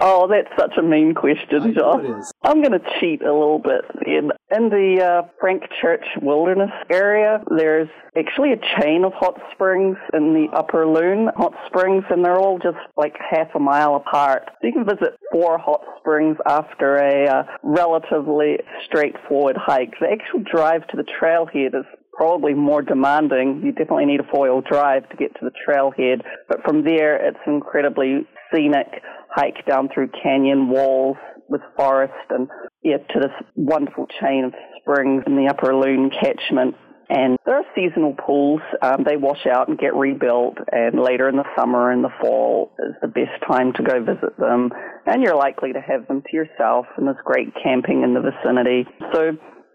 Oh, 0.00 0.26
that's 0.28 0.48
such 0.58 0.76
a 0.76 0.82
mean 0.82 1.14
question, 1.14 1.72
John. 1.72 2.22
I'm 2.42 2.62
going 2.62 2.72
to 2.72 2.84
cheat 3.00 3.22
a 3.22 3.32
little 3.32 3.60
bit. 3.60 3.84
In, 4.04 4.30
in 4.50 4.68
the 4.68 5.00
uh, 5.00 5.28
Frank 5.40 5.62
Church 5.80 6.04
Wilderness 6.20 6.72
area, 6.90 7.38
there's 7.56 7.88
actually 8.18 8.52
a 8.52 8.80
chain 8.80 9.04
of 9.04 9.12
hot 9.12 9.40
springs 9.52 9.96
in 10.12 10.34
the 10.34 10.48
Upper 10.56 10.84
Loon 10.86 11.30
hot 11.36 11.54
springs, 11.68 12.02
and 12.10 12.24
they're 12.24 12.38
all 12.38 12.58
just 12.58 12.78
like 12.96 13.14
half 13.18 13.48
a 13.54 13.60
mile 13.60 13.94
apart. 13.94 14.50
You 14.62 14.72
can 14.72 14.84
visit 14.84 15.16
four 15.30 15.58
hot 15.58 15.82
springs 16.00 16.38
after 16.44 16.96
a 16.96 17.28
uh, 17.28 17.42
relatively 17.62 18.58
straightforward 18.86 19.56
hike. 19.56 19.94
The 20.00 20.08
actual 20.10 20.40
drive 20.40 20.88
to 20.88 20.96
the 20.96 21.04
trailhead 21.04 21.68
is 21.68 21.86
probably 22.16 22.54
more 22.54 22.82
demanding. 22.82 23.60
You 23.64 23.72
definitely 23.72 24.06
need 24.06 24.20
a 24.20 24.30
four-wheel 24.30 24.62
drive 24.62 25.08
to 25.08 25.16
get 25.16 25.34
to 25.34 25.44
the 25.44 25.52
trailhead, 25.66 26.22
but 26.48 26.62
from 26.64 26.84
there 26.84 27.16
it's 27.16 27.38
incredibly 27.46 28.26
scenic 28.54 29.02
hike 29.30 29.66
down 29.66 29.88
through 29.92 30.10
canyon 30.22 30.68
walls 30.68 31.16
with 31.48 31.60
forest 31.76 32.12
and 32.30 32.48
yeah, 32.82 32.98
to 32.98 33.20
this 33.20 33.32
wonderful 33.56 34.06
chain 34.20 34.44
of 34.44 34.52
springs 34.80 35.24
in 35.26 35.36
the 35.36 35.48
Upper 35.48 35.74
Loon 35.74 36.10
catchment. 36.10 36.76
And 37.08 37.36
there 37.44 37.56
are 37.56 37.64
seasonal 37.74 38.14
pools. 38.14 38.62
Um, 38.80 39.04
they 39.04 39.16
wash 39.16 39.46
out 39.46 39.68
and 39.68 39.78
get 39.78 39.94
rebuilt, 39.94 40.56
and 40.72 40.98
later 40.98 41.28
in 41.28 41.36
the 41.36 41.44
summer 41.56 41.90
and 41.90 42.02
the 42.02 42.12
fall 42.20 42.72
is 42.78 42.94
the 43.02 43.08
best 43.08 43.42
time 43.46 43.72
to 43.74 43.82
go 43.82 44.00
visit 44.00 44.38
them. 44.38 44.70
And 45.04 45.22
you're 45.22 45.36
likely 45.36 45.74
to 45.74 45.80
have 45.80 46.08
them 46.08 46.22
to 46.22 46.36
yourself, 46.36 46.86
and 46.96 47.06
there's 47.06 47.18
great 47.24 47.52
camping 47.62 48.02
in 48.02 48.14
the 48.14 48.20
vicinity. 48.20 48.86
So 49.12 49.32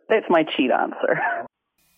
that's 0.09 0.25
my 0.30 0.43
cheat 0.43 0.71
answer. 0.71 1.45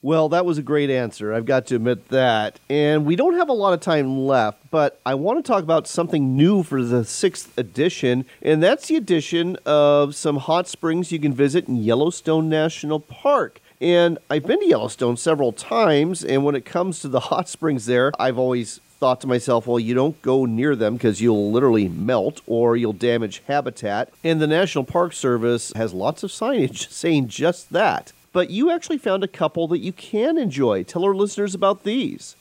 Well, 0.03 0.29
that 0.29 0.47
was 0.47 0.57
a 0.57 0.63
great 0.63 0.89
answer. 0.89 1.31
I've 1.31 1.45
got 1.45 1.67
to 1.67 1.75
admit 1.75 2.09
that. 2.09 2.59
And 2.69 3.05
we 3.05 3.15
don't 3.15 3.35
have 3.35 3.49
a 3.49 3.53
lot 3.53 3.73
of 3.73 3.81
time 3.81 4.25
left, 4.25 4.57
but 4.71 4.99
I 5.05 5.13
want 5.13 5.37
to 5.37 5.47
talk 5.47 5.61
about 5.61 5.87
something 5.87 6.35
new 6.35 6.63
for 6.63 6.83
the 6.83 7.05
sixth 7.05 7.55
edition, 7.55 8.25
and 8.41 8.63
that's 8.63 8.87
the 8.87 8.95
addition 8.95 9.57
of 9.63 10.15
some 10.15 10.37
hot 10.37 10.67
springs 10.67 11.11
you 11.11 11.19
can 11.19 11.33
visit 11.33 11.67
in 11.67 11.77
Yellowstone 11.77 12.49
National 12.49 12.99
Park. 12.99 13.61
And 13.79 14.17
I've 14.27 14.47
been 14.47 14.59
to 14.61 14.65
Yellowstone 14.65 15.17
several 15.17 15.53
times, 15.53 16.23
and 16.23 16.43
when 16.43 16.55
it 16.55 16.65
comes 16.65 16.99
to 17.01 17.07
the 17.07 17.19
hot 17.19 17.47
springs 17.47 17.85
there, 17.85 18.11
I've 18.17 18.39
always 18.39 18.79
thought 18.99 19.21
to 19.21 19.27
myself, 19.27 19.67
well, 19.67 19.79
you 19.79 19.93
don't 19.93 20.19
go 20.23 20.45
near 20.45 20.75
them 20.75 20.93
because 20.93 21.21
you'll 21.21 21.51
literally 21.51 21.87
melt 21.87 22.41
or 22.47 22.75
you'll 22.75 22.93
damage 22.93 23.43
habitat. 23.47 24.11
And 24.23 24.41
the 24.41 24.47
National 24.47 24.83
Park 24.83 25.13
Service 25.13 25.71
has 25.75 25.93
lots 25.93 26.23
of 26.23 26.31
signage 26.31 26.89
saying 26.91 27.27
just 27.27 27.71
that 27.71 28.13
but 28.31 28.49
you 28.49 28.71
actually 28.71 28.97
found 28.97 29.23
a 29.23 29.27
couple 29.27 29.67
that 29.69 29.79
you 29.79 29.93
can 29.93 30.37
enjoy. 30.37 30.83
Tell 30.83 31.03
our 31.05 31.15
listeners 31.15 31.53
about 31.55 31.83
these. 31.83 32.35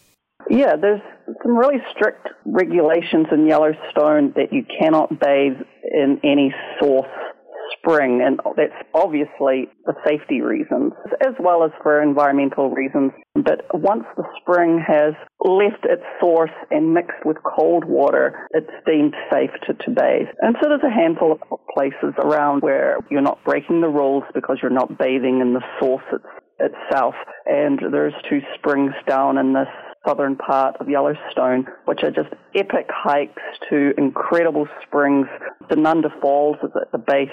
Yeah, 0.49 0.76
there's 0.76 1.03
some 1.43 1.57
really 1.57 1.82
strict 1.95 2.28
regulations 2.45 3.26
in 3.30 3.47
Yellowstone 3.47 4.32
that 4.36 4.53
you 4.53 4.64
cannot 4.64 5.20
bathe 5.20 5.59
in 5.84 6.20
any 6.24 6.55
source 6.80 7.09
spring, 7.81 8.22
and 8.24 8.41
that's 8.57 8.76
obviously 8.95 9.68
for 9.85 9.95
safety 10.07 10.41
reasons 10.41 10.93
as 11.20 11.35
well 11.41 11.64
as 11.64 11.70
for 11.83 12.03
environmental 12.03 12.70
reasons. 12.70 13.12
But 13.35 13.62
once 13.72 14.05
the 14.16 14.24
spring 14.41 14.83
has 14.87 15.14
left 15.45 15.85
its 15.85 16.03
source 16.20 16.51
and 16.70 16.95
mixed 16.95 17.24
with 17.24 17.37
cold 17.43 17.85
water, 17.85 18.47
it's 18.51 18.70
deemed 18.87 19.14
safe 19.33 19.51
to, 19.66 19.74
to 19.74 19.91
bathe. 19.91 20.28
And 20.41 20.57
so 20.61 20.68
there's 20.68 20.85
a 20.85 20.95
handful 20.95 21.33
of 21.33 21.41
places 21.74 22.14
around 22.18 22.61
where 22.61 22.99
you're 23.11 23.22
not 23.22 23.45
breaking 23.45 23.81
the 23.81 23.89
rules 23.89 24.24
because 24.35 24.59
you're 24.62 24.70
not 24.70 24.99
bathing 24.99 25.41
in 25.41 25.55
the 25.55 25.62
source 25.81 26.05
itself. 26.59 27.14
And 27.47 27.81
there's 27.93 28.14
two 28.28 28.41
springs 28.57 28.93
down 29.07 29.39
in 29.39 29.53
this 29.53 29.68
southern 30.07 30.37
part 30.37 30.76
of 30.81 30.89
Yellowstone, 30.89 31.66
which 31.85 32.01
are 32.03 32.11
just 32.11 32.33
epic 32.55 32.87
hikes 32.89 33.43
to 33.68 33.93
incredible 33.99 34.66
springs. 34.87 35.26
Dunanda 35.70 36.09
Falls 36.20 36.57
is 36.62 36.70
at 36.81 36.91
the 36.93 36.99
base 36.99 37.28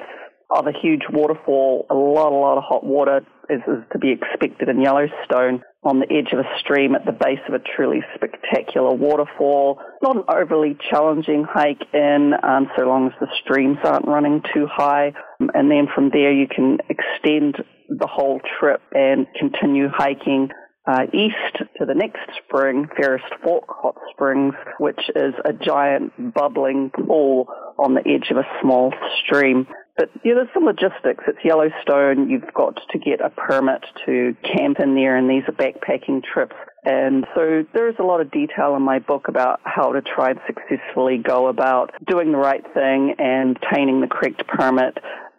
of 0.49 0.65
a 0.67 0.71
huge 0.71 1.01
waterfall, 1.11 1.85
a 1.89 1.93
lot, 1.93 2.31
a 2.31 2.35
lot 2.35 2.57
of 2.57 2.63
hot 2.63 2.83
water 2.85 3.25
is, 3.49 3.61
is 3.67 3.83
to 3.91 3.99
be 3.99 4.11
expected 4.11 4.69
in 4.69 4.81
Yellowstone 4.81 5.61
on 5.83 5.99
the 5.99 6.07
edge 6.11 6.31
of 6.33 6.39
a 6.39 6.59
stream 6.59 6.95
at 6.95 7.05
the 7.05 7.11
base 7.11 7.39
of 7.47 7.53
a 7.53 7.59
truly 7.59 7.99
spectacular 8.15 8.93
waterfall. 8.93 9.79
Not 10.01 10.17
an 10.17 10.23
overly 10.29 10.77
challenging 10.89 11.45
hike 11.47 11.81
in, 11.93 12.33
um, 12.43 12.69
so 12.77 12.85
long 12.85 13.07
as 13.07 13.13
the 13.19 13.27
streams 13.43 13.77
aren't 13.83 14.07
running 14.07 14.41
too 14.53 14.67
high. 14.71 15.13
And 15.39 15.69
then 15.69 15.87
from 15.93 16.09
there 16.11 16.31
you 16.31 16.47
can 16.47 16.77
extend 16.89 17.57
the 17.89 18.07
whole 18.07 18.39
trip 18.59 18.81
and 18.93 19.27
continue 19.39 19.87
hiking 19.89 20.49
uh, 20.87 21.03
east 21.13 21.67
to 21.77 21.85
the 21.85 21.93
next 21.93 22.21
spring, 22.43 22.87
Ferris 22.95 23.21
Fork 23.43 23.65
Hot 23.67 23.95
Springs, 24.11 24.53
which 24.79 25.01
is 25.15 25.33
a 25.43 25.53
giant 25.53 26.33
bubbling 26.33 26.89
pool 26.89 27.47
on 27.77 27.93
the 27.93 28.01
edge 28.07 28.31
of 28.31 28.37
a 28.37 28.47
small 28.61 28.93
stream. 29.23 29.67
But 29.97 30.09
yeah, 30.23 30.35
there's 30.35 30.47
some 30.53 30.63
logistics. 30.63 31.23
It's 31.27 31.43
Yellowstone. 31.43 32.29
You've 32.29 32.53
got 32.53 32.79
to 32.91 32.99
get 32.99 33.19
a 33.19 33.29
permit 33.29 33.83
to 34.05 34.35
camp 34.43 34.79
in 34.79 34.95
there, 34.95 35.17
and 35.17 35.29
these 35.29 35.43
are 35.47 35.51
backpacking 35.51 36.23
trips. 36.23 36.55
And 36.85 37.25
so 37.35 37.65
there's 37.73 37.95
a 37.99 38.03
lot 38.03 38.21
of 38.21 38.31
detail 38.31 38.75
in 38.75 38.81
my 38.81 38.99
book 38.99 39.27
about 39.27 39.59
how 39.63 39.91
to 39.91 40.01
try 40.01 40.29
and 40.29 40.39
successfully 40.47 41.17
go 41.17 41.47
about 41.47 41.91
doing 42.07 42.31
the 42.31 42.37
right 42.37 42.63
thing 42.73 43.15
and 43.17 43.57
obtaining 43.57 43.99
the 43.99 44.07
correct 44.07 44.47
permit 44.47 44.97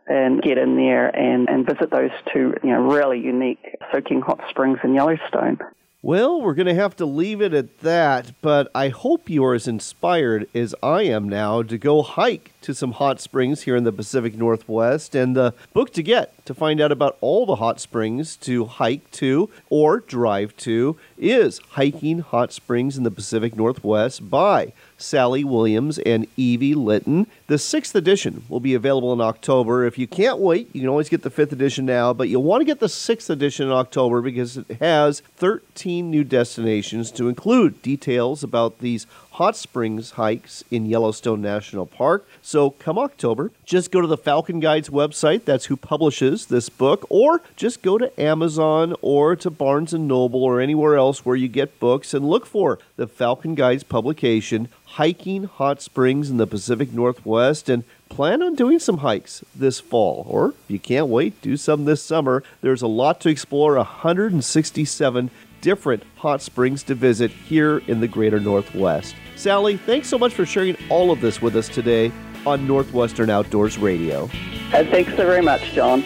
and 0.08 0.42
get 0.42 0.58
in 0.58 0.76
there 0.76 1.08
and, 1.08 1.48
and 1.48 1.66
visit 1.66 1.90
those 1.90 2.10
two, 2.32 2.54
you 2.62 2.70
know, 2.70 2.80
really 2.80 3.20
unique 3.20 3.76
soaking 3.92 4.20
hot 4.20 4.40
springs 4.50 4.78
in 4.82 4.94
Yellowstone. 4.94 5.58
Well, 6.00 6.40
we're 6.40 6.54
going 6.54 6.68
to 6.68 6.74
have 6.74 6.94
to 6.96 7.06
leave 7.06 7.42
it 7.42 7.52
at 7.52 7.80
that, 7.80 8.30
but 8.40 8.70
I 8.72 8.88
hope 8.88 9.28
you 9.28 9.44
are 9.44 9.54
as 9.54 9.66
inspired 9.66 10.46
as 10.54 10.72
I 10.80 11.02
am 11.02 11.28
now 11.28 11.62
to 11.62 11.76
go 11.76 12.02
hike 12.02 12.52
to 12.60 12.72
some 12.72 12.92
hot 12.92 13.20
springs 13.20 13.62
here 13.62 13.74
in 13.74 13.82
the 13.82 13.90
Pacific 13.90 14.36
Northwest. 14.36 15.16
And 15.16 15.34
the 15.34 15.54
book 15.72 15.92
to 15.94 16.02
get 16.04 16.46
to 16.46 16.54
find 16.54 16.80
out 16.80 16.92
about 16.92 17.18
all 17.20 17.46
the 17.46 17.56
hot 17.56 17.80
springs 17.80 18.36
to 18.36 18.66
hike 18.66 19.10
to 19.10 19.50
or 19.70 19.98
drive 19.98 20.56
to 20.58 20.96
is 21.18 21.58
Hiking 21.70 22.20
Hot 22.20 22.52
Springs 22.52 22.96
in 22.96 23.02
the 23.02 23.10
Pacific 23.10 23.56
Northwest 23.56 24.30
by 24.30 24.72
Sally 24.98 25.44
Williams 25.44 25.98
and 26.00 26.26
Evie 26.36 26.74
Litton. 26.74 27.26
The 27.46 27.56
sixth 27.58 27.94
edition 27.94 28.44
will 28.48 28.60
be 28.60 28.74
available 28.74 29.12
in 29.12 29.20
October. 29.20 29.86
If 29.86 29.96
you 29.96 30.06
can't 30.06 30.38
wait, 30.38 30.68
you 30.74 30.80
can 30.80 30.90
always 30.90 31.08
get 31.08 31.22
the 31.22 31.30
fifth 31.30 31.52
edition 31.52 31.86
now, 31.86 32.12
but 32.12 32.28
you'll 32.28 32.42
want 32.42 32.60
to 32.60 32.66
get 32.66 32.80
the 32.80 32.88
sixth 32.88 33.30
edition 33.30 33.66
in 33.66 33.72
October 33.72 34.20
because 34.20 34.56
it 34.58 34.78
has 34.80 35.20
13 35.36 36.10
new 36.10 36.24
destinations 36.24 37.10
to 37.12 37.28
include 37.28 37.80
details 37.80 38.42
about 38.42 38.80
these 38.80 39.06
hot 39.32 39.56
springs 39.56 40.12
hikes 40.12 40.64
in 40.70 40.86
Yellowstone 40.86 41.40
National 41.40 41.86
Park. 41.86 42.26
So 42.42 42.70
come 42.70 42.98
October, 42.98 43.52
just 43.64 43.90
go 43.90 44.00
to 44.00 44.06
the 44.06 44.16
Falcon 44.16 44.60
Guides 44.60 44.88
website. 44.88 45.44
That's 45.44 45.66
who 45.66 45.76
publishes 45.76 46.46
this 46.46 46.68
book, 46.68 47.06
or 47.08 47.42
just 47.56 47.82
go 47.82 47.98
to 47.98 48.20
Amazon 48.20 48.94
or 49.00 49.36
to 49.36 49.50
Barnes 49.50 49.94
and 49.94 50.08
Noble 50.08 50.42
or 50.42 50.60
anywhere 50.60 50.96
else 50.96 51.24
where 51.24 51.36
you 51.36 51.48
get 51.48 51.78
books 51.78 52.14
and 52.14 52.28
look 52.28 52.46
for 52.46 52.78
the 52.96 53.06
Falcon 53.06 53.54
Guides 53.54 53.84
publication, 53.84 54.68
Hiking 54.84 55.44
Hot 55.44 55.80
Springs 55.80 56.30
in 56.30 56.38
the 56.38 56.46
Pacific 56.46 56.92
Northwest, 56.92 57.68
and 57.68 57.84
plan 58.08 58.42
on 58.42 58.54
doing 58.54 58.78
some 58.78 58.98
hikes 58.98 59.44
this 59.54 59.78
fall. 59.78 60.24
Or 60.28 60.48
if 60.48 60.70
you 60.70 60.78
can't 60.78 61.08
wait, 61.08 61.40
do 61.42 61.56
some 61.56 61.84
this 61.84 62.02
summer. 62.02 62.42
There's 62.60 62.82
a 62.82 62.88
lot 62.88 63.20
to 63.20 63.28
explore 63.28 63.76
167 63.76 65.30
different 65.60 66.02
hot 66.16 66.42
springs 66.42 66.82
to 66.84 66.94
visit 66.94 67.30
here 67.30 67.78
in 67.86 68.00
the 68.00 68.08
greater 68.08 68.40
Northwest. 68.40 69.14
Sally, 69.36 69.76
thanks 69.76 70.08
so 70.08 70.18
much 70.18 70.34
for 70.34 70.44
sharing 70.44 70.76
all 70.88 71.10
of 71.10 71.20
this 71.20 71.40
with 71.40 71.56
us 71.56 71.68
today 71.68 72.12
on 72.46 72.66
Northwestern 72.66 73.30
Outdoors 73.30 73.78
Radio. 73.78 74.28
And 74.72 74.88
thanks 74.88 75.10
so 75.10 75.26
very 75.26 75.42
much, 75.42 75.72
John. 75.72 76.04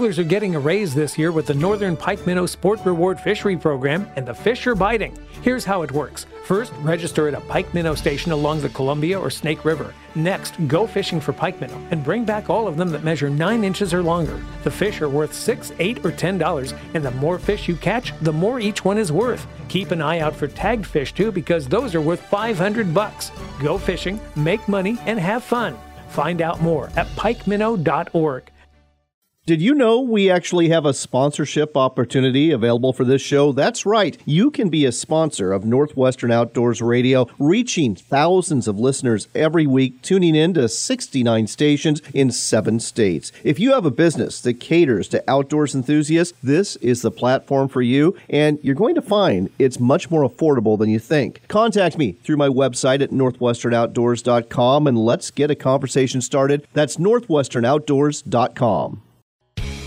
Anglers 0.00 0.18
are 0.18 0.24
getting 0.24 0.54
a 0.54 0.58
raise 0.58 0.94
this 0.94 1.18
year 1.18 1.30
with 1.30 1.44
the 1.44 1.52
Northern 1.52 1.94
Pike 1.94 2.26
Minnow 2.26 2.46
Sport 2.46 2.80
Reward 2.86 3.20
Fishery 3.20 3.54
Program, 3.54 4.10
and 4.16 4.26
the 4.26 4.32
fish 4.32 4.66
are 4.66 4.74
biting. 4.74 5.14
Here's 5.42 5.62
how 5.62 5.82
it 5.82 5.92
works. 5.92 6.24
First, 6.46 6.72
register 6.80 7.28
at 7.28 7.34
a 7.34 7.40
pike 7.42 7.74
minnow 7.74 7.94
station 7.94 8.32
along 8.32 8.62
the 8.62 8.70
Columbia 8.70 9.20
or 9.20 9.28
Snake 9.28 9.62
River. 9.62 9.92
Next, 10.14 10.54
go 10.68 10.86
fishing 10.86 11.20
for 11.20 11.34
pike 11.34 11.60
minnow 11.60 11.78
and 11.90 12.02
bring 12.02 12.24
back 12.24 12.48
all 12.48 12.66
of 12.66 12.78
them 12.78 12.88
that 12.92 13.04
measure 13.04 13.28
9 13.28 13.62
inches 13.62 13.92
or 13.92 14.02
longer. 14.02 14.42
The 14.62 14.70
fish 14.70 15.02
are 15.02 15.08
worth 15.10 15.34
6 15.34 15.70
8 15.78 15.98
or 15.98 16.12
$10, 16.12 16.78
and 16.94 17.04
the 17.04 17.10
more 17.10 17.38
fish 17.38 17.68
you 17.68 17.76
catch, 17.76 18.18
the 18.22 18.32
more 18.32 18.58
each 18.58 18.82
one 18.82 18.96
is 18.96 19.12
worth. 19.12 19.46
Keep 19.68 19.90
an 19.90 20.00
eye 20.00 20.20
out 20.20 20.34
for 20.34 20.48
tagged 20.48 20.86
fish 20.86 21.12
too 21.12 21.30
because 21.30 21.68
those 21.68 21.94
are 21.94 22.00
worth 22.00 22.22
500 22.22 22.94
bucks. 22.94 23.32
Go 23.62 23.76
fishing, 23.76 24.18
make 24.34 24.66
money, 24.66 24.96
and 25.04 25.20
have 25.20 25.44
fun. 25.44 25.76
Find 26.08 26.40
out 26.40 26.62
more 26.62 26.88
at 26.96 27.06
pikeminnow.org. 27.08 28.50
Did 29.50 29.58
you 29.60 29.74
know 29.74 30.00
we 30.00 30.30
actually 30.30 30.68
have 30.68 30.86
a 30.86 30.94
sponsorship 30.94 31.76
opportunity 31.76 32.52
available 32.52 32.92
for 32.92 33.04
this 33.04 33.20
show? 33.20 33.50
That's 33.50 33.84
right. 33.84 34.16
You 34.24 34.52
can 34.52 34.68
be 34.68 34.84
a 34.84 34.92
sponsor 34.92 35.52
of 35.52 35.64
Northwestern 35.64 36.30
Outdoors 36.30 36.80
Radio, 36.80 37.26
reaching 37.36 37.96
thousands 37.96 38.68
of 38.68 38.78
listeners 38.78 39.26
every 39.34 39.66
week, 39.66 40.02
tuning 40.02 40.36
in 40.36 40.54
to 40.54 40.68
69 40.68 41.48
stations 41.48 42.00
in 42.14 42.30
seven 42.30 42.78
states. 42.78 43.32
If 43.42 43.58
you 43.58 43.72
have 43.72 43.84
a 43.84 43.90
business 43.90 44.40
that 44.42 44.60
caters 44.60 45.08
to 45.08 45.28
outdoors 45.28 45.74
enthusiasts, 45.74 46.38
this 46.44 46.76
is 46.76 47.02
the 47.02 47.10
platform 47.10 47.66
for 47.66 47.82
you, 47.82 48.16
and 48.28 48.60
you're 48.62 48.76
going 48.76 48.94
to 48.94 49.02
find 49.02 49.50
it's 49.58 49.80
much 49.80 50.12
more 50.12 50.22
affordable 50.22 50.78
than 50.78 50.90
you 50.90 51.00
think. 51.00 51.42
Contact 51.48 51.98
me 51.98 52.12
through 52.22 52.36
my 52.36 52.48
website 52.48 53.02
at 53.02 53.10
northwesternoutdoors.com 53.10 54.86
and 54.86 54.96
let's 54.96 55.32
get 55.32 55.50
a 55.50 55.56
conversation 55.56 56.20
started. 56.20 56.68
That's 56.72 56.98
northwesternoutdoors.com. 56.98 59.02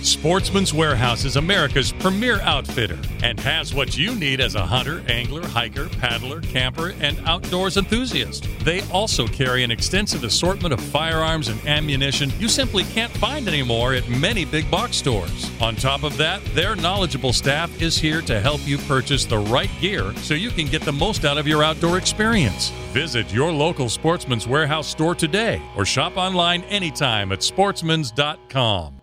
Sportsman's 0.04 0.74
Warehouse 0.74 1.24
is 1.24 1.38
America's 1.38 1.94
premier 1.94 2.42
outfitter 2.42 3.00
and 3.24 3.40
has 3.40 3.74
what 3.74 3.98
you 3.98 4.14
need 4.16 4.42
as 4.42 4.56
a 4.56 4.66
hunter, 4.66 5.02
angler, 5.08 5.48
hiker, 5.48 5.88
paddler, 5.88 6.42
camper, 6.42 6.94
and 7.00 7.18
outdoors 7.26 7.78
enthusiast. 7.78 8.48
They 8.66 8.82
also 8.90 9.28
carry 9.28 9.64
an 9.64 9.72
extensive 9.72 10.26
assortment 10.26 10.74
of 10.74 10.82
firearms 10.82 11.48
and 11.48 11.66
ammunition 11.66 12.32
you 12.38 12.50
simply 12.50 12.84
can't 12.84 13.12
find 13.14 13.48
anymore 13.48 13.94
at 13.94 14.08
many 14.10 14.44
big 14.44 14.70
box 14.70 14.98
stores. 14.98 15.50
On 15.62 15.76
top 15.76 16.04
of 16.04 16.18
that, 16.18 16.44
their 16.54 16.76
knowledgeable 16.76 17.32
staff 17.32 17.82
is 17.82 17.98
here 17.98 18.22
to 18.24 18.42
help 18.42 18.66
you 18.68 18.78
purchase 18.80 19.26
the 19.26 19.40
right 19.40 19.72
gear 19.80 20.14
so 20.18 20.34
you 20.34 20.50
can 20.50 20.68
get 20.68 20.82
the 20.82 20.92
most 20.92 21.24
out 21.24 21.38
of 21.38 21.48
your 21.48 21.64
outdoor 21.64 21.98
experience. 21.98 22.70
Visit 22.92 23.34
your 23.34 23.52
local 23.52 23.90
Sportsman's 23.90 24.48
Warehouse 24.48 24.88
store 24.88 25.16
today 25.16 25.62
or 25.78 25.86
shop 25.86 26.18
online 26.18 26.64
anytime 26.64 27.32
at 27.32 27.40
sportsmans.com. 27.40 29.03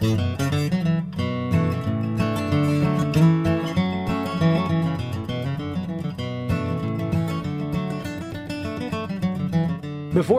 Before 0.00 0.14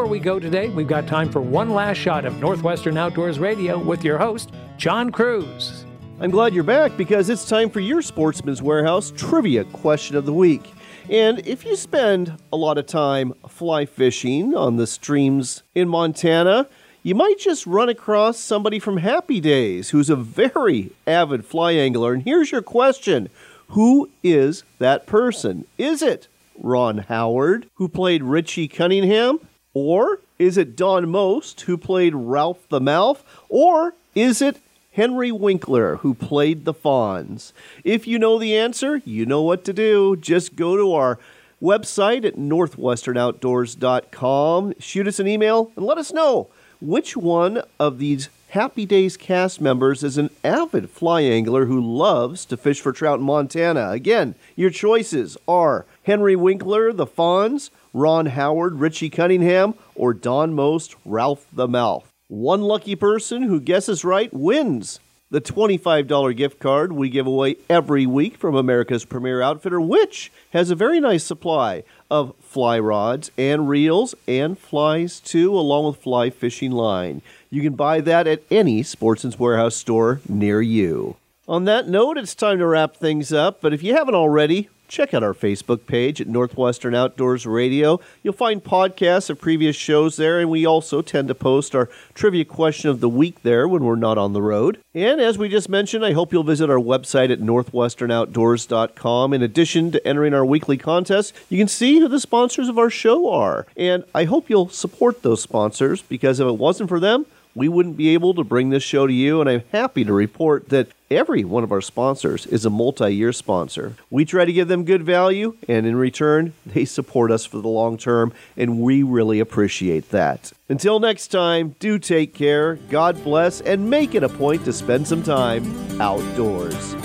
we 0.07 0.19
go 0.19 0.39
today, 0.39 0.69
we've 0.69 0.87
got 0.87 1.07
time 1.07 1.29
for 1.29 1.41
one 1.41 1.71
last 1.71 1.97
shot 1.97 2.23
of 2.23 2.39
Northwestern 2.39 2.97
Outdoors 2.97 3.37
Radio 3.37 3.77
with 3.77 4.05
your 4.05 4.17
host, 4.17 4.51
John 4.77 5.11
Kruse. 5.11 5.83
I'm 6.21 6.31
glad 6.31 6.53
you're 6.53 6.63
back 6.63 6.95
because 6.95 7.29
it's 7.29 7.43
time 7.43 7.69
for 7.69 7.81
your 7.81 8.01
Sportsman's 8.01 8.61
Warehouse 8.61 9.11
trivia 9.17 9.65
question 9.65 10.15
of 10.15 10.25
the 10.25 10.31
week. 10.31 10.71
And 11.09 11.45
if 11.45 11.65
you 11.65 11.75
spend 11.75 12.41
a 12.53 12.55
lot 12.55 12.77
of 12.77 12.85
time 12.85 13.33
fly 13.49 13.85
fishing 13.85 14.55
on 14.55 14.77
the 14.77 14.87
streams 14.87 15.63
in 15.75 15.89
Montana, 15.89 16.69
you 17.01 17.15
might 17.15 17.39
just 17.39 17.65
run 17.65 17.87
across 17.87 18.37
somebody 18.37 18.77
from 18.77 18.97
Happy 18.97 19.39
Days 19.39 19.91
who's 19.91 20.09
a 20.09 20.17
very 20.17 20.91
avid 21.07 21.45
fly 21.45 21.71
angler. 21.71 22.11
And 22.13 22.23
here's 22.23 22.51
your 22.51 22.61
question 22.61 23.29
Who 23.69 24.09
is 24.21 24.63
that 24.79 25.05
person? 25.05 25.63
Is 25.77 26.01
it 26.01 26.27
Ron 26.57 26.97
Howard, 26.99 27.69
who 27.75 27.87
played 27.87 28.21
Richie 28.23 28.67
Cunningham? 28.67 29.39
Or 29.73 30.19
is 30.37 30.57
it 30.57 30.75
Don 30.75 31.07
Most, 31.09 31.61
who 31.61 31.77
played 31.77 32.13
Ralph 32.15 32.67
the 32.67 32.81
Mouth? 32.81 33.23
Or 33.47 33.93
is 34.13 34.41
it 34.41 34.57
Henry 34.91 35.31
Winkler, 35.31 35.95
who 35.97 36.13
played 36.13 36.65
the 36.65 36.73
Fonz? 36.73 37.53
If 37.85 38.07
you 38.07 38.19
know 38.19 38.37
the 38.37 38.57
answer, 38.57 38.97
you 39.05 39.25
know 39.25 39.41
what 39.41 39.63
to 39.65 39.71
do. 39.71 40.17
Just 40.17 40.57
go 40.57 40.75
to 40.75 40.93
our 40.93 41.17
website 41.61 42.25
at 42.25 42.35
northwesternoutdoors.com, 42.35 44.73
shoot 44.79 45.07
us 45.07 45.19
an 45.19 45.27
email, 45.27 45.71
and 45.77 45.85
let 45.85 45.97
us 45.97 46.11
know 46.11 46.49
which 46.81 47.17
one 47.17 47.61
of 47.79 47.97
these 47.97 48.29
Happy 48.49 48.85
Days 48.85 49.15
cast 49.15 49.61
members 49.61 50.03
is 50.03 50.17
an 50.17 50.31
avid 50.43 50.89
fly 50.89 51.21
angler 51.21 51.65
who 51.65 51.79
loves 51.79 52.45
to 52.45 52.57
fish 52.57 52.81
for 52.81 52.91
trout 52.91 53.19
in 53.19 53.25
Montana. 53.25 53.91
Again, 53.91 54.33
your 54.55 54.71
choices 54.71 55.37
are 55.47 55.85
Henry 56.03 56.35
Winkler, 56.35 56.91
the 56.91 57.05
Fonz, 57.05 57.69
Ron 57.93 58.25
Howard, 58.27 58.79
Richie 58.79 59.11
Cunningham, 59.11 59.75
or 59.93 60.15
Don 60.15 60.55
Most, 60.55 60.95
Ralph 61.05 61.45
the 61.53 61.67
Mouth. 61.67 62.09
One 62.27 62.61
lucky 62.61 62.95
person 62.95 63.43
who 63.43 63.59
guesses 63.59 64.03
right 64.03 64.33
wins 64.33 64.99
the 65.31 65.41
$25 65.41 66.35
gift 66.35 66.59
card 66.59 66.91
we 66.91 67.07
give 67.07 67.27
away 67.27 67.55
every 67.69 68.05
week 68.07 68.37
from 68.37 68.55
America's 68.55 69.05
Premier 69.05 69.41
Outfitter, 69.41 69.79
which 69.79 70.31
has 70.51 70.71
a 70.71 70.75
very 70.75 70.99
nice 70.99 71.23
supply 71.23 71.83
of 72.09 72.33
fly 72.39 72.79
rods 72.79 73.29
and 73.37 73.69
reels 73.69 74.15
and 74.27 74.57
flies 74.57 75.19
too, 75.19 75.53
along 75.53 75.85
with 75.85 76.01
fly 76.01 76.31
fishing 76.31 76.71
line. 76.71 77.21
You 77.51 77.61
can 77.61 77.75
buy 77.75 78.01
that 78.01 78.25
at 78.25 78.41
any 78.49 78.81
Sportsman's 78.81 79.37
Warehouse 79.37 79.75
store 79.75 80.19
near 80.27 80.61
you. 80.61 81.15
On 81.47 81.65
that 81.65 81.87
note, 81.87 82.17
it's 82.17 82.35
time 82.35 82.57
to 82.59 82.65
wrap 82.65 82.95
things 82.95 83.31
up, 83.31 83.61
but 83.61 83.73
if 83.73 83.83
you 83.83 83.95
haven't 83.95 84.15
already, 84.15 84.69
check 84.89 85.13
out 85.13 85.23
our 85.23 85.33
Facebook 85.33 85.85
page 85.85 86.19
at 86.19 86.27
Northwestern 86.27 86.95
Outdoors 86.95 87.45
Radio. 87.45 87.99
You'll 88.23 88.33
find 88.33 88.63
podcasts 88.63 89.29
of 89.29 89.39
previous 89.39 89.75
shows 89.75 90.17
there, 90.17 90.39
and 90.39 90.49
we 90.49 90.65
also 90.65 91.01
tend 91.01 91.27
to 91.27 91.35
post 91.35 91.75
our 91.75 91.89
trivia 92.15 92.43
question 92.43 92.89
of 92.89 92.99
the 92.99 93.07
week 93.07 93.43
there 93.43 93.67
when 93.67 93.83
we're 93.83 93.95
not 93.95 94.17
on 94.17 94.33
the 94.33 94.41
road. 94.41 94.79
And 94.93 95.21
as 95.21 95.37
we 95.37 95.47
just 95.47 95.69
mentioned, 95.69 96.03
I 96.03 96.13
hope 96.13 96.33
you'll 96.33 96.43
visit 96.43 96.69
our 96.69 96.77
website 96.77 97.31
at 97.31 97.39
northwesternoutdoors.com. 97.39 99.33
In 99.33 99.43
addition 99.43 99.91
to 99.91 100.07
entering 100.07 100.33
our 100.33 100.45
weekly 100.45 100.77
contest, 100.77 101.33
you 101.49 101.59
can 101.59 101.67
see 101.67 101.99
who 101.99 102.07
the 102.07 102.19
sponsors 102.19 102.67
of 102.67 102.79
our 102.79 102.89
show 102.89 103.29
are. 103.29 103.67
And 103.77 104.03
I 104.15 104.23
hope 104.23 104.49
you'll 104.49 104.69
support 104.69 105.21
those 105.21 105.41
sponsors 105.41 106.01
because 106.01 106.39
if 106.39 106.47
it 106.47 106.57
wasn't 106.57 106.89
for 106.89 106.99
them, 106.99 107.27
we 107.55 107.67
wouldn't 107.67 107.97
be 107.97 108.09
able 108.09 108.33
to 108.35 108.43
bring 108.43 108.69
this 108.69 108.83
show 108.83 109.07
to 109.07 109.13
you. 109.13 109.41
And 109.41 109.49
I'm 109.49 109.63
happy 109.71 110.03
to 110.05 110.13
report 110.13 110.69
that 110.69 110.89
every 111.11 111.43
one 111.43 111.63
of 111.63 111.71
our 111.71 111.81
sponsors 111.81 112.45
is 112.45 112.65
a 112.65 112.69
multi 112.69 113.13
year 113.13 113.33
sponsor. 113.33 113.95
We 114.09 114.25
try 114.25 114.45
to 114.45 114.53
give 114.53 114.67
them 114.67 114.85
good 114.85 115.03
value, 115.03 115.57
and 115.67 115.85
in 115.85 115.95
return, 115.95 116.53
they 116.65 116.85
support 116.85 117.31
us 117.31 117.45
for 117.45 117.57
the 117.59 117.67
long 117.67 117.97
term, 117.97 118.33
and 118.55 118.79
we 118.79 119.03
really 119.03 119.39
appreciate 119.39 120.09
that. 120.11 120.51
Until 120.69 120.99
next 120.99 121.29
time, 121.29 121.75
do 121.79 121.99
take 121.99 122.33
care, 122.33 122.75
God 122.89 123.23
bless, 123.23 123.61
and 123.61 123.89
make 123.89 124.15
it 124.15 124.23
a 124.23 124.29
point 124.29 124.65
to 124.65 124.73
spend 124.73 125.07
some 125.07 125.23
time 125.23 126.01
outdoors. 126.01 126.95